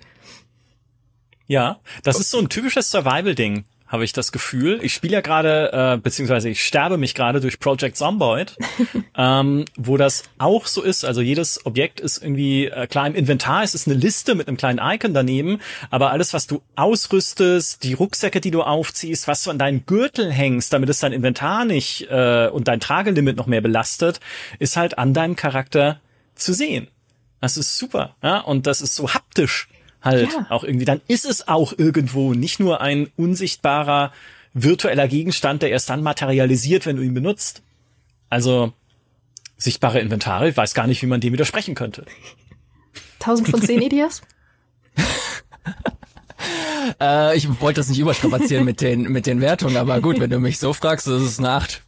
[1.47, 4.81] Ja, das ist so ein typisches Survival-Ding, habe ich das Gefühl.
[4.83, 8.57] Ich spiele ja gerade, äh, beziehungsweise ich sterbe mich gerade durch Project Zomboid,
[9.17, 11.05] ähm, wo das auch so ist.
[11.05, 13.63] Also jedes Objekt ist irgendwie äh, klar im Inventar.
[13.63, 15.61] Es ist eine Liste mit einem kleinen Icon daneben,
[15.91, 20.33] aber alles, was du ausrüstest, die Rucksäcke, die du aufziehst, was du an deinen Gürtel
[20.33, 24.21] hängst, damit es dein Inventar nicht äh, und dein Tragelimit noch mehr belastet,
[24.59, 26.01] ist halt an deinem Charakter
[26.35, 26.89] zu sehen.
[27.41, 29.69] Das ist super, ja, und das ist so haptisch
[30.07, 30.47] halt Ja.
[30.49, 30.85] auch irgendwie.
[30.87, 34.13] Dann ist es auch irgendwo nicht nur ein unsichtbarer
[34.55, 37.61] virtueller Gegenstand, der erst dann materialisiert, wenn du ihn benutzt.
[38.31, 38.73] Also
[39.59, 42.07] sichtbare Inventare, ich weiß gar nicht, wie man dem widersprechen könnte.
[43.21, 44.23] 1000 von 10 Ideas?
[47.01, 50.39] Äh, ich wollte das nicht überstrapazieren mit den, mit den Wertungen, aber gut, wenn du
[50.39, 51.83] mich so fragst, ist es eine Acht.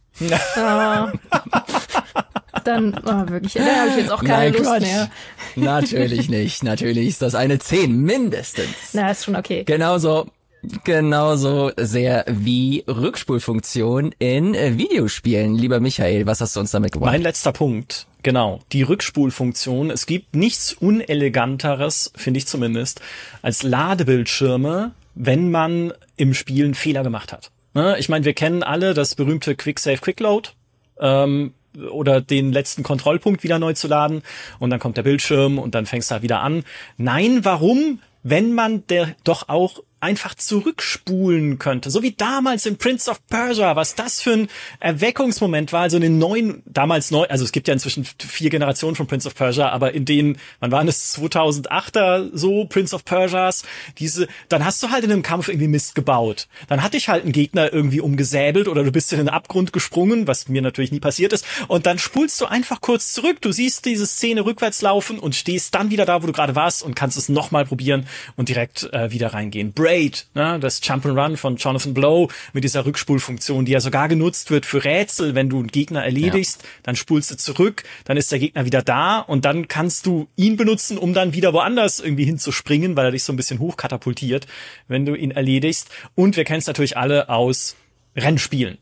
[0.55, 1.11] Ah.
[2.63, 4.81] Dann, oh, wirklich, da habe ich jetzt auch keine Nein, Lust Quatsch.
[4.81, 5.11] mehr.
[5.55, 6.63] Natürlich nicht.
[6.63, 8.93] Natürlich ist das eine Zehn, mindestens.
[8.93, 9.63] Na, ist schon okay.
[9.63, 10.27] Genauso,
[10.83, 15.55] genauso sehr wie Rückspulfunktion in äh, Videospielen.
[15.55, 17.11] Lieber Michael, was hast du uns damit gebracht?
[17.11, 19.89] Mein letzter Punkt, genau, die Rückspulfunktion.
[19.89, 23.01] Es gibt nichts uneleganteres, finde ich zumindest,
[23.41, 27.51] als Ladebildschirme, wenn man im Spiel einen Fehler gemacht hat.
[27.73, 27.97] Ne?
[27.99, 30.49] Ich meine, wir kennen alle das berühmte Quick Save Quick Load.
[30.99, 31.53] Ähm,
[31.91, 34.21] oder den letzten Kontrollpunkt wieder neu zu laden
[34.59, 36.63] und dann kommt der Bildschirm und dann fängst du halt wieder an.
[36.97, 37.99] Nein, warum?
[38.23, 41.89] Wenn man der doch auch einfach zurückspulen könnte.
[41.89, 44.47] So wie damals in Prince of Persia, was das für ein
[44.79, 45.81] Erweckungsmoment war.
[45.81, 49.27] Also in den neuen, damals neu, also es gibt ja inzwischen vier Generationen von Prince
[49.27, 53.63] of Persia, aber in denen, wann waren es 2008er so, Prince of Persias,
[53.97, 56.47] diese, dann hast du halt in einem Kampf irgendwie Mist gebaut.
[56.67, 60.27] Dann hat dich halt ein Gegner irgendwie umgesäbelt oder du bist in den Abgrund gesprungen,
[60.27, 61.45] was mir natürlich nie passiert ist.
[61.67, 63.41] Und dann spulst du einfach kurz zurück.
[63.41, 66.83] Du siehst diese Szene rückwärts laufen und stehst dann wieder da, wo du gerade warst
[66.83, 69.73] und kannst es nochmal probieren und direkt äh, wieder reingehen.
[69.89, 74.67] Braid, ne, das Jump'n'Run von Jonathan Blow mit dieser Rückspulfunktion, die ja sogar genutzt wird
[74.67, 75.33] für Rätsel.
[75.33, 76.67] Wenn du einen Gegner erledigst, ja.
[76.83, 80.57] dann spulst du zurück, dann ist der Gegner wieder da und dann kannst du ihn
[80.57, 84.45] benutzen, um dann wieder woanders irgendwie hinzuspringen, weil er dich so ein bisschen hochkatapultiert,
[84.87, 85.89] wenn du ihn erledigst.
[86.13, 87.75] Und wir kennen es natürlich alle aus
[88.15, 88.77] Rennspielen.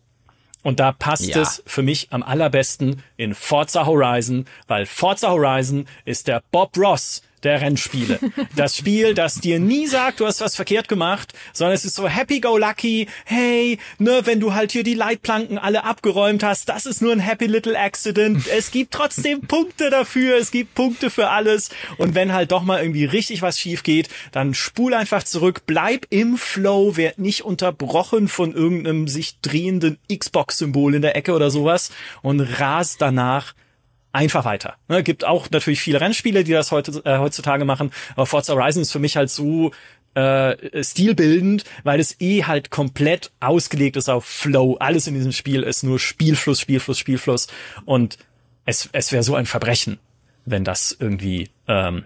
[0.61, 1.41] Und da passt ja.
[1.41, 7.21] es für mich am allerbesten in Forza Horizon, weil Forza Horizon ist der Bob Ross
[7.43, 8.19] der Rennspiele.
[8.55, 12.07] Das Spiel, das dir nie sagt, du hast was verkehrt gemacht, sondern es ist so
[12.07, 17.11] happy-go-lucky, hey, ne, wenn du halt hier die Leitplanken alle abgeräumt hast, das ist nur
[17.11, 18.47] ein happy little accident.
[18.47, 21.69] Es gibt trotzdem Punkte dafür, es gibt Punkte für alles.
[21.97, 26.07] Und wenn halt doch mal irgendwie richtig was schief geht, dann spul einfach zurück, bleib
[26.09, 31.91] im Flow, werd nicht unterbrochen von irgendeinem sich drehenden Xbox-Symbol in der Ecke oder sowas
[32.21, 33.53] und ras danach
[34.17, 34.75] einfach weiter.
[34.87, 38.81] Ne, gibt auch natürlich viele Rennspiele, die das heute, äh, heutzutage machen, aber Forza Horizon
[38.81, 39.71] ist für mich halt so
[40.15, 44.75] äh, stilbildend, weil es eh halt komplett ausgelegt ist auf Flow.
[44.79, 47.47] Alles in diesem Spiel ist nur Spielfluss, Spielfluss, Spielfluss
[47.85, 48.17] und
[48.65, 49.99] es, es wäre so ein Verbrechen,
[50.45, 52.05] wenn das irgendwie ähm,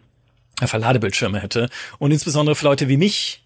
[0.61, 1.69] Verladebildschirme hätte.
[1.97, 3.43] Und insbesondere für Leute wie mich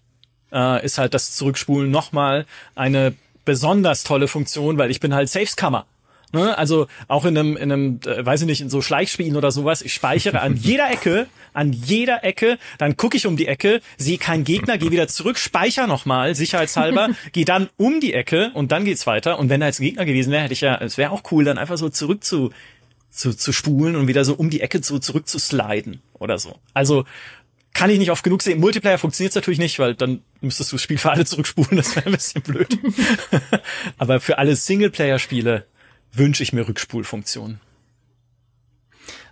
[0.52, 3.14] äh, ist halt das Zurückspulen nochmal eine
[3.44, 5.86] besonders tolle Funktion, weil ich bin halt Safeskammer.
[6.32, 6.56] Ne?
[6.58, 9.82] Also auch in einem, in einem, äh, weiß ich nicht, in so Schleichspielen oder sowas,
[9.82, 14.18] ich speichere an jeder Ecke, an jeder Ecke, dann gucke ich um die Ecke, sehe
[14.18, 18.84] keinen Gegner, gehe wieder zurück, speicher nochmal, sicherheitshalber, gehe dann um die Ecke und dann
[18.84, 19.38] geht's weiter.
[19.38, 21.44] Und wenn da jetzt ein Gegner gewesen wäre, hätte ich ja, es wäre auch cool,
[21.44, 22.50] dann einfach so zurück zu,
[23.10, 26.56] zu, zu spulen und wieder so um die Ecke so zurück zu sliden oder so.
[26.74, 27.04] Also
[27.72, 28.58] kann ich nicht oft genug sehen.
[28.58, 32.06] Multiplayer funktioniert natürlich nicht, weil dann müsstest du das Spiel für alle zurückspulen, das wäre
[32.06, 32.78] ein bisschen blöd.
[33.98, 35.66] Aber für alle Singleplayer-Spiele
[36.18, 37.60] wünsche ich mir Rückspulfunktionen.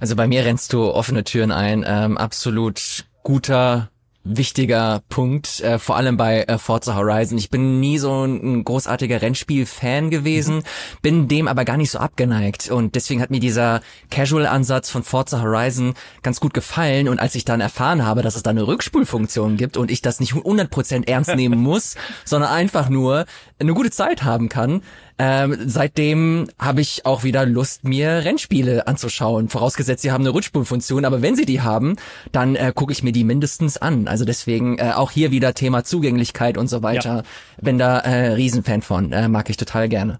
[0.00, 1.84] Also bei mir rennst du offene Türen ein.
[1.86, 3.90] Ähm, absolut guter
[4.24, 7.36] wichtiger Punkt, äh, vor allem bei äh, Forza Horizon.
[7.36, 10.62] Ich bin nie so ein großartiger Rennspiel-Fan gewesen, mhm.
[11.02, 15.42] bin dem aber gar nicht so abgeneigt und deswegen hat mir dieser Casual-Ansatz von Forza
[15.42, 15.92] Horizon
[16.22, 19.76] ganz gut gefallen und als ich dann erfahren habe, dass es da eine Rückspulfunktion gibt
[19.76, 23.26] und ich das nicht 100% ernst nehmen muss, sondern einfach nur
[23.58, 24.82] eine gute Zeit haben kann,
[25.18, 29.48] ähm, seitdem habe ich auch wieder Lust, mir Rennspiele anzuschauen.
[29.48, 31.96] Vorausgesetzt, sie haben eine Rückspulfunktion, aber wenn sie die haben,
[32.32, 34.08] dann äh, gucke ich mir die mindestens an.
[34.08, 37.16] Also deswegen äh, auch hier wieder Thema Zugänglichkeit und so weiter.
[37.16, 37.62] Ja.
[37.62, 40.18] Bin da äh, Riesenfan von, äh, mag ich total gerne.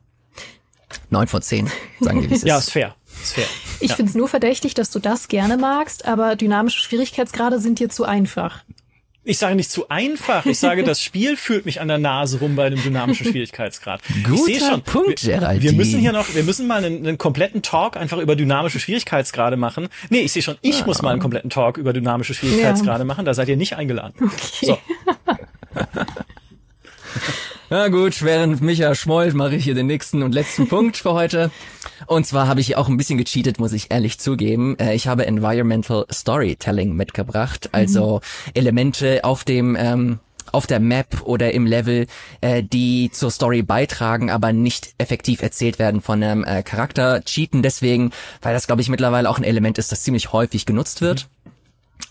[1.11, 1.69] Neun von zehn,
[2.01, 2.49] sagen die, wie es ist.
[2.49, 2.95] Ja, ist fair.
[3.21, 3.47] Ist fair.
[3.81, 3.97] Ich ja.
[3.97, 8.05] finde es nur verdächtig, dass du das gerne magst, aber dynamische Schwierigkeitsgrade sind dir zu
[8.05, 8.65] einfach.
[9.27, 10.45] Ich sage nicht zu einfach.
[10.45, 14.03] Ich sage, das Spiel führt mich an der Nase rum bei einem dynamischen Schwierigkeitsgrad.
[14.23, 17.63] Guter ich schon, Punkt, wir, wir müssen hier noch, wir müssen mal einen, einen, kompletten
[17.63, 19.89] Talk einfach über dynamische Schwierigkeitsgrade machen.
[20.11, 20.87] Nee, ich sehe schon, ich ah.
[20.87, 23.05] muss mal einen kompletten Talk über dynamische Schwierigkeitsgrade ja.
[23.05, 23.25] machen.
[23.25, 24.15] Da seid ihr nicht eingeladen.
[24.21, 24.67] Okay.
[24.67, 24.79] So.
[27.71, 31.51] Na gut, während Micha schmollt, mache ich hier den nächsten und letzten Punkt für heute.
[32.07, 34.79] Und zwar habe ich auch ein bisschen gecheatet, muss ich ehrlich zugeben.
[34.79, 38.51] Äh, ich habe Environmental Storytelling mitgebracht, also mhm.
[38.55, 40.19] Elemente auf dem ähm,
[40.53, 42.07] auf der Map oder im Level,
[42.43, 47.23] äh, die zur Story beitragen, aber nicht effektiv erzählt werden von einem äh, Charakter.
[47.25, 48.13] Cheaten deswegen,
[48.43, 51.25] weil das, glaube ich, mittlerweile auch ein Element ist, das ziemlich häufig genutzt wird.
[51.25, 51.34] Mhm.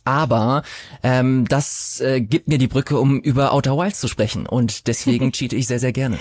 [0.05, 0.63] Aber
[1.01, 4.45] ähm, das äh, gibt mir die Brücke, um über Outer Wilds zu sprechen.
[4.45, 6.17] Und deswegen cheate ich sehr, sehr gerne.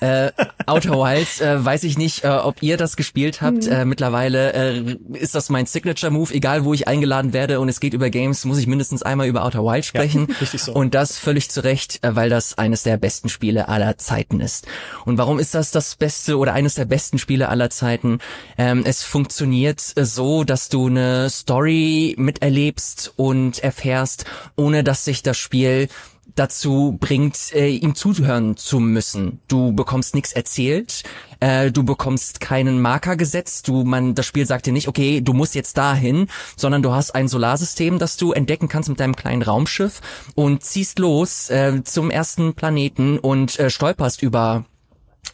[0.00, 0.30] äh,
[0.66, 3.64] Outer Wilds, äh, weiß ich nicht, äh, ob ihr das gespielt habt.
[3.64, 3.72] Mhm.
[3.72, 6.34] Äh, mittlerweile äh, ist das mein Signature-Move.
[6.34, 9.42] Egal, wo ich eingeladen werde und es geht über Games, muss ich mindestens einmal über
[9.42, 10.26] Outer Wilds sprechen.
[10.28, 10.74] Ja, richtig so.
[10.74, 14.66] Und das völlig zu Recht, äh, weil das eines der besten Spiele aller Zeiten ist.
[15.06, 18.18] Und warum ist das das beste oder eines der besten Spiele aller Zeiten?
[18.58, 24.24] Ähm, es funktioniert so, dass du eine Story miterlebst, entdeckst und erfährst,
[24.56, 25.88] ohne dass sich das Spiel
[26.34, 29.40] dazu bringt, äh, ihm zuhören zu müssen.
[29.48, 31.02] Du bekommst nichts erzählt,
[31.40, 35.32] äh, du bekommst keinen Marker gesetzt, du man das Spiel sagt dir nicht, okay, du
[35.32, 39.42] musst jetzt dahin, sondern du hast ein Solarsystem, das du entdecken kannst mit deinem kleinen
[39.42, 40.00] Raumschiff
[40.36, 44.64] und ziehst los äh, zum ersten Planeten und äh, stolperst über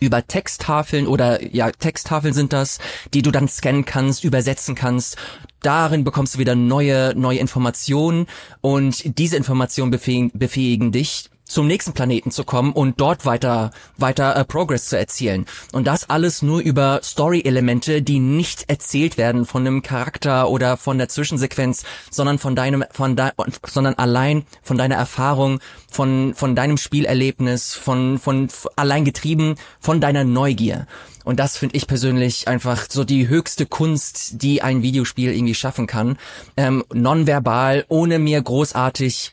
[0.01, 2.79] über Texttafeln oder ja, Texttafeln sind das,
[3.13, 5.17] die du dann scannen kannst, übersetzen kannst.
[5.65, 8.27] Darin bekommst du wieder neue, neue Informationen
[8.61, 14.45] und diese Informationen befähigen, dich, zum nächsten Planeten zu kommen und dort weiter weiter äh,
[14.45, 19.67] Progress zu erzielen und das alles nur über Story Elemente, die nicht erzählt werden von
[19.67, 23.31] einem Charakter oder von der Zwischensequenz, sondern von deinem von de
[23.67, 25.61] sondern allein von deiner Erfahrung,
[25.91, 30.87] von von deinem Spielerlebnis, von von allein getrieben von deiner Neugier.
[31.25, 35.87] Und das finde ich persönlich einfach so die höchste Kunst, die ein Videospiel irgendwie schaffen
[35.87, 36.19] kann.
[36.57, 39.33] Ähm, nonverbal, ohne mir großartig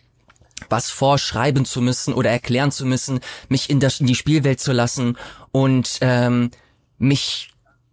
[0.69, 3.19] was vorschreiben zu müssen oder erklären zu müssen,
[3.49, 5.17] mich in, das, in die Spielwelt zu lassen
[5.51, 6.51] und ähm,
[6.97, 7.51] mich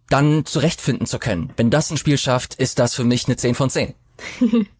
[0.09, 1.51] dann zurechtfinden zu können.
[1.57, 3.93] Wenn das ein Spiel schafft, ist das für mich eine 10 von 10.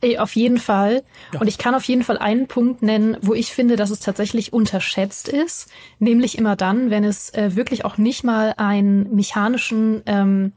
[0.00, 1.02] Ey, auf jeden Fall.
[1.32, 1.40] Ja.
[1.40, 4.52] Und ich kann auf jeden Fall einen Punkt nennen, wo ich finde, dass es tatsächlich
[4.52, 5.68] unterschätzt ist.
[5.98, 10.52] Nämlich immer dann, wenn es äh, wirklich auch nicht mal einen mechanischen ähm,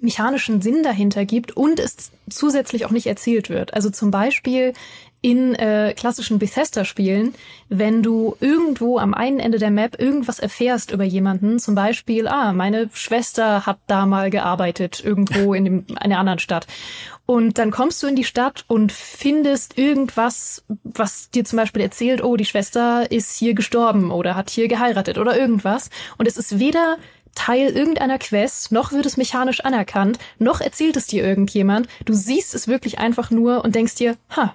[0.00, 3.74] mechanischen Sinn dahinter gibt und es zusätzlich auch nicht erzählt wird.
[3.74, 4.72] Also zum Beispiel
[5.20, 7.34] in äh, klassischen Bethesda-Spielen,
[7.68, 12.52] wenn du irgendwo am einen Ende der Map irgendwas erfährst über jemanden, zum Beispiel, ah,
[12.52, 16.66] meine Schwester hat da mal gearbeitet, irgendwo in dem, einer anderen Stadt.
[17.26, 22.24] Und dann kommst du in die Stadt und findest irgendwas, was dir zum Beispiel erzählt,
[22.24, 25.90] oh, die Schwester ist hier gestorben oder hat hier geheiratet oder irgendwas.
[26.16, 26.96] Und es ist weder
[27.34, 31.86] Teil irgendeiner Quest, noch wird es mechanisch anerkannt, noch erzählt es dir irgendjemand.
[32.04, 34.54] Du siehst es wirklich einfach nur und denkst dir, ha,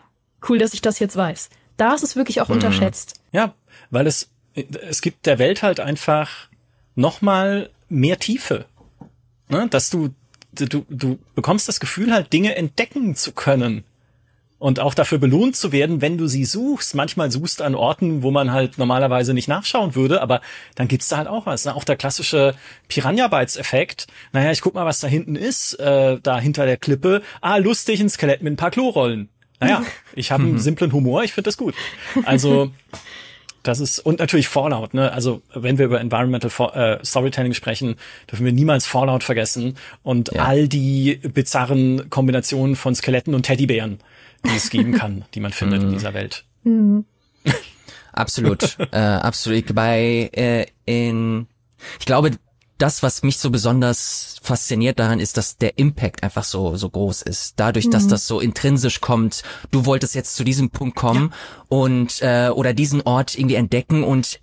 [0.49, 1.49] cool, dass ich das jetzt weiß.
[1.77, 2.55] Da ist es wirklich auch mhm.
[2.55, 3.21] unterschätzt.
[3.31, 3.53] Ja,
[3.89, 6.49] weil es, es gibt der Welt halt einfach
[6.95, 8.65] nochmal mehr Tiefe.
[9.49, 9.67] Ne?
[9.69, 10.09] Dass du,
[10.53, 13.83] du, du bekommst das Gefühl halt Dinge entdecken zu können
[14.63, 16.95] und auch dafür belohnt zu werden, wenn du sie suchst.
[16.95, 20.39] Manchmal suchst an Orten, wo man halt normalerweise nicht nachschauen würde, aber
[20.75, 21.65] dann gibt's da halt auch was.
[21.65, 21.75] Ne?
[21.75, 22.55] Auch der klassische
[22.87, 24.07] Piranha Bytes Effekt.
[24.31, 27.23] Naja, ich guck mal, was da hinten ist, äh, da hinter der Klippe.
[27.41, 29.27] Ah, lustig, ein Skelett mit ein paar Klorollen.
[29.59, 31.73] Naja, ich habe einen simplen Humor, ich finde das gut.
[32.25, 32.71] Also
[33.61, 35.11] das ist und natürlich Fallout, ne?
[35.13, 37.95] Also wenn wir über Environmental äh, Storytelling sprechen,
[38.29, 40.43] dürfen wir niemals Fallout vergessen und ja.
[40.43, 43.99] all die bizarren Kombinationen von Skeletten und Teddybären
[44.45, 45.93] die es geben kann, die man findet in mhm.
[45.93, 46.45] dieser Welt.
[46.63, 47.05] Mhm.
[48.11, 49.73] absolut, äh, absolut.
[49.73, 51.47] Bei äh, in,
[51.99, 52.31] ich glaube,
[52.77, 57.21] das, was mich so besonders fasziniert daran ist, dass der Impact einfach so so groß
[57.21, 57.53] ist.
[57.57, 58.09] Dadurch, dass mhm.
[58.09, 59.43] das so intrinsisch kommt.
[59.71, 61.65] Du wolltest jetzt zu diesem Punkt kommen ja.
[61.69, 64.39] und äh, oder diesen Ort irgendwie entdecken und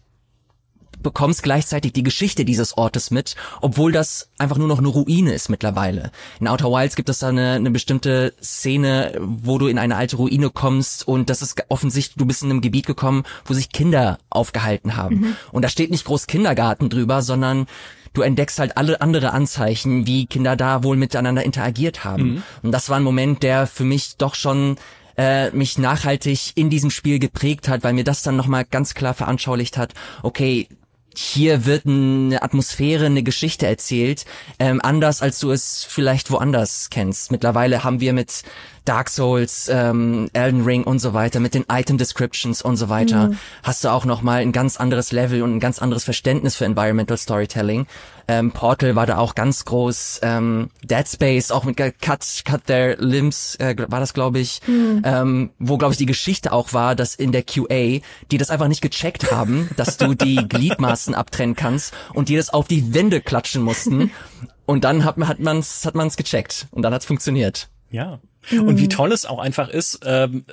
[1.02, 5.48] bekommst gleichzeitig die Geschichte dieses Ortes mit, obwohl das einfach nur noch eine Ruine ist
[5.48, 6.11] mittlerweile.
[6.40, 10.16] In Outer Wilds gibt es da eine, eine bestimmte Szene, wo du in eine alte
[10.16, 14.19] Ruine kommst und das ist offensichtlich, du bist in einem Gebiet gekommen, wo sich Kinder
[14.28, 15.16] aufgehalten haben.
[15.16, 15.36] Mhm.
[15.52, 17.66] Und da steht nicht groß Kindergarten drüber, sondern
[18.12, 22.22] du entdeckst halt alle andere Anzeichen, wie Kinder da wohl miteinander interagiert haben.
[22.22, 22.42] Mhm.
[22.62, 24.76] Und das war ein Moment, der für mich doch schon
[25.16, 29.14] äh, mich nachhaltig in diesem Spiel geprägt hat, weil mir das dann nochmal ganz klar
[29.14, 30.68] veranschaulicht hat, okay,
[31.16, 34.24] hier wird eine Atmosphäre, eine Geschichte erzählt,
[34.58, 37.32] ähm, anders als du es vielleicht woanders kennst.
[37.32, 38.42] Mittlerweile haben wir mit
[38.85, 43.28] Dark Souls, ähm, Elden Ring und so weiter, mit den Item Descriptions und so weiter,
[43.28, 43.39] mhm.
[43.62, 47.16] hast du auch nochmal ein ganz anderes Level und ein ganz anderes Verständnis für Environmental
[47.16, 47.86] Storytelling.
[48.28, 52.97] Ähm, Portal war da auch ganz groß, ähm, Dead Space auch mit Cut, Cut Their
[52.98, 55.02] Limbs äh, war das, glaube ich, mhm.
[55.05, 58.01] ähm, wo, glaube ich, die Geschichte auch war, dass in der QA,
[58.31, 62.51] die das einfach nicht gecheckt haben, dass du die Gliedmaßen abtrennen kannst und die das
[62.51, 64.12] auf die Wände klatschen mussten.
[64.66, 67.69] Und dann hat, hat man's, hat man's gecheckt und dann hat's funktioniert.
[67.90, 68.68] Ja, Mhm.
[68.68, 68.90] Und wie mhm.
[68.90, 70.44] toll es auch einfach ist, ähm,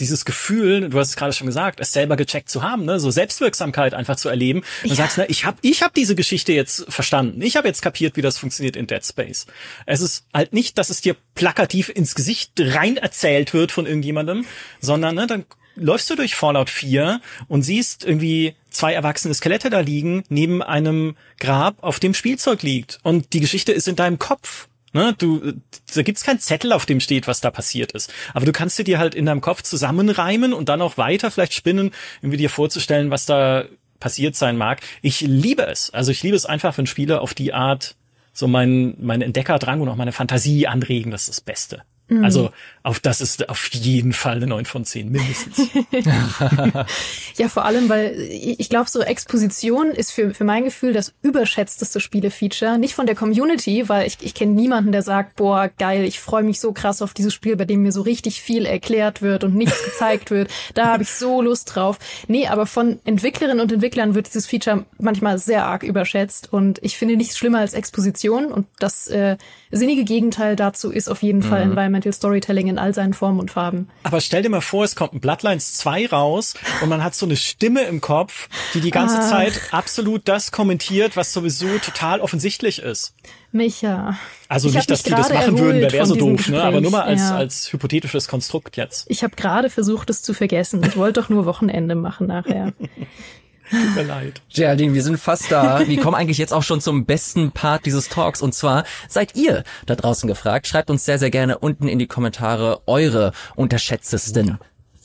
[0.00, 3.10] dieses Gefühl, du hast es gerade schon gesagt, es selber gecheckt zu haben, ne, so
[3.10, 4.62] Selbstwirksamkeit einfach zu erleben.
[4.82, 4.94] Du ja.
[4.94, 7.42] sagst, ne, ich habe ich hab diese Geschichte jetzt verstanden.
[7.42, 9.46] Ich habe jetzt kapiert, wie das funktioniert in Dead Space.
[9.86, 14.44] Es ist halt nicht, dass es dir plakativ ins Gesicht rein erzählt wird von irgendjemandem,
[14.80, 15.44] sondern ne, dann
[15.74, 21.16] läufst du durch Fallout 4 und siehst irgendwie zwei erwachsene Skelette da liegen neben einem
[21.38, 25.52] Grab, auf dem Spielzeug liegt und die Geschichte ist in deinem Kopf Ne, du,
[25.94, 28.12] da gibt's keinen Zettel, auf dem steht, was da passiert ist.
[28.32, 31.90] Aber du kannst dir halt in deinem Kopf zusammenreimen und dann auch weiter vielleicht spinnen,
[32.22, 33.66] irgendwie dir vorzustellen, was da
[34.00, 34.80] passiert sein mag.
[35.02, 35.90] Ich liebe es.
[35.90, 37.96] Also ich liebe es einfach, wenn Spiele auf die Art
[38.32, 41.10] so mein, mein Entdeckerdrang und auch meine Fantasie anregen.
[41.10, 41.82] Das ist das Beste.
[42.08, 42.24] Mhm.
[42.24, 42.50] Also
[42.82, 45.68] auf das ist auf jeden Fall eine 9 von 10, mindestens.
[47.36, 52.00] ja, vor allem, weil ich glaube, so Exposition ist für, für mein Gefühl das überschätzteste
[52.00, 52.78] Spielefeature.
[52.78, 56.42] Nicht von der Community, weil ich, ich kenne niemanden, der sagt, boah, geil, ich freue
[56.42, 59.54] mich so krass auf dieses Spiel, bei dem mir so richtig viel erklärt wird und
[59.54, 60.50] nichts gezeigt wird.
[60.72, 61.98] Da habe ich so Lust drauf.
[62.26, 66.96] Nee, aber von Entwicklerinnen und Entwicklern wird dieses Feature manchmal sehr arg überschätzt und ich
[66.96, 69.36] finde nichts schlimmer als Exposition und das äh,
[69.70, 71.44] sinnige Gegenteil dazu ist auf jeden mhm.
[71.44, 73.88] Fall Environmental Storytelling in all seinen Formen und Farben.
[74.02, 77.26] Aber stell dir mal vor, es kommt ein Bloodlines 2 raus und man hat so
[77.26, 79.28] eine Stimme im Kopf, die die ganze ah.
[79.28, 83.14] Zeit absolut das kommentiert, was sowieso total offensichtlich ist.
[83.50, 84.18] Micha.
[84.48, 86.62] Also nicht, dass die das machen würden, wer wäre so doof, ne?
[86.62, 87.36] aber nur mal als, ja.
[87.36, 89.06] als hypothetisches Konstrukt jetzt.
[89.08, 90.82] Ich habe gerade versucht, es zu vergessen.
[90.84, 92.72] Ich wollte doch nur Wochenende machen nachher.
[93.70, 94.40] Tut mir leid.
[94.54, 95.86] Geraldine, wir sind fast da.
[95.86, 98.42] Wir kommen eigentlich jetzt auch schon zum besten Part dieses Talks.
[98.42, 100.66] Und zwar seid ihr da draußen gefragt.
[100.66, 104.58] Schreibt uns sehr, sehr gerne unten in die Kommentare eure unterschätztesten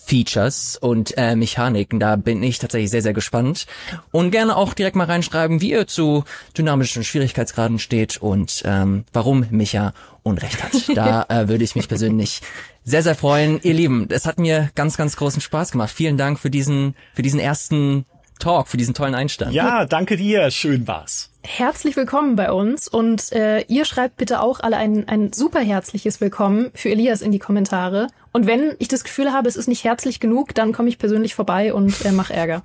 [0.06, 2.00] Features und äh, Mechaniken.
[2.00, 3.66] Da bin ich tatsächlich sehr, sehr gespannt.
[4.12, 6.26] Und gerne auch direkt mal reinschreiben, wie ihr zu
[6.58, 10.74] dynamischen Schwierigkeitsgraden steht und ähm, warum Micha Unrecht hat.
[10.96, 12.42] Da äh, würde ich mich persönlich
[12.84, 13.60] sehr, sehr freuen.
[13.64, 15.92] Ihr Lieben, es hat mir ganz, ganz großen Spaß gemacht.
[15.92, 18.06] Vielen Dank für diesen, für diesen ersten
[18.44, 19.54] Talk, für diesen tollen Einstand.
[19.54, 20.52] Ja, danke dir.
[20.52, 21.30] Schön war's.
[21.44, 26.20] Herzlich willkommen bei uns und äh, ihr schreibt bitte auch alle ein, ein super herzliches
[26.20, 28.08] Willkommen für Elias in die Kommentare.
[28.34, 31.36] Und wenn ich das Gefühl habe, es ist nicht herzlich genug, dann komme ich persönlich
[31.36, 32.64] vorbei und äh, mache Ärger.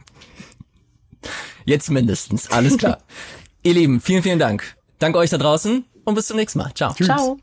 [1.65, 2.51] Jetzt mindestens.
[2.51, 2.99] Alles klar.
[3.63, 4.77] ihr Lieben, vielen, vielen Dank.
[4.99, 6.73] Danke euch da draußen und bis zum nächsten Mal.
[6.75, 6.93] Ciao.
[6.93, 7.07] Tschüss.
[7.07, 7.39] Ciao.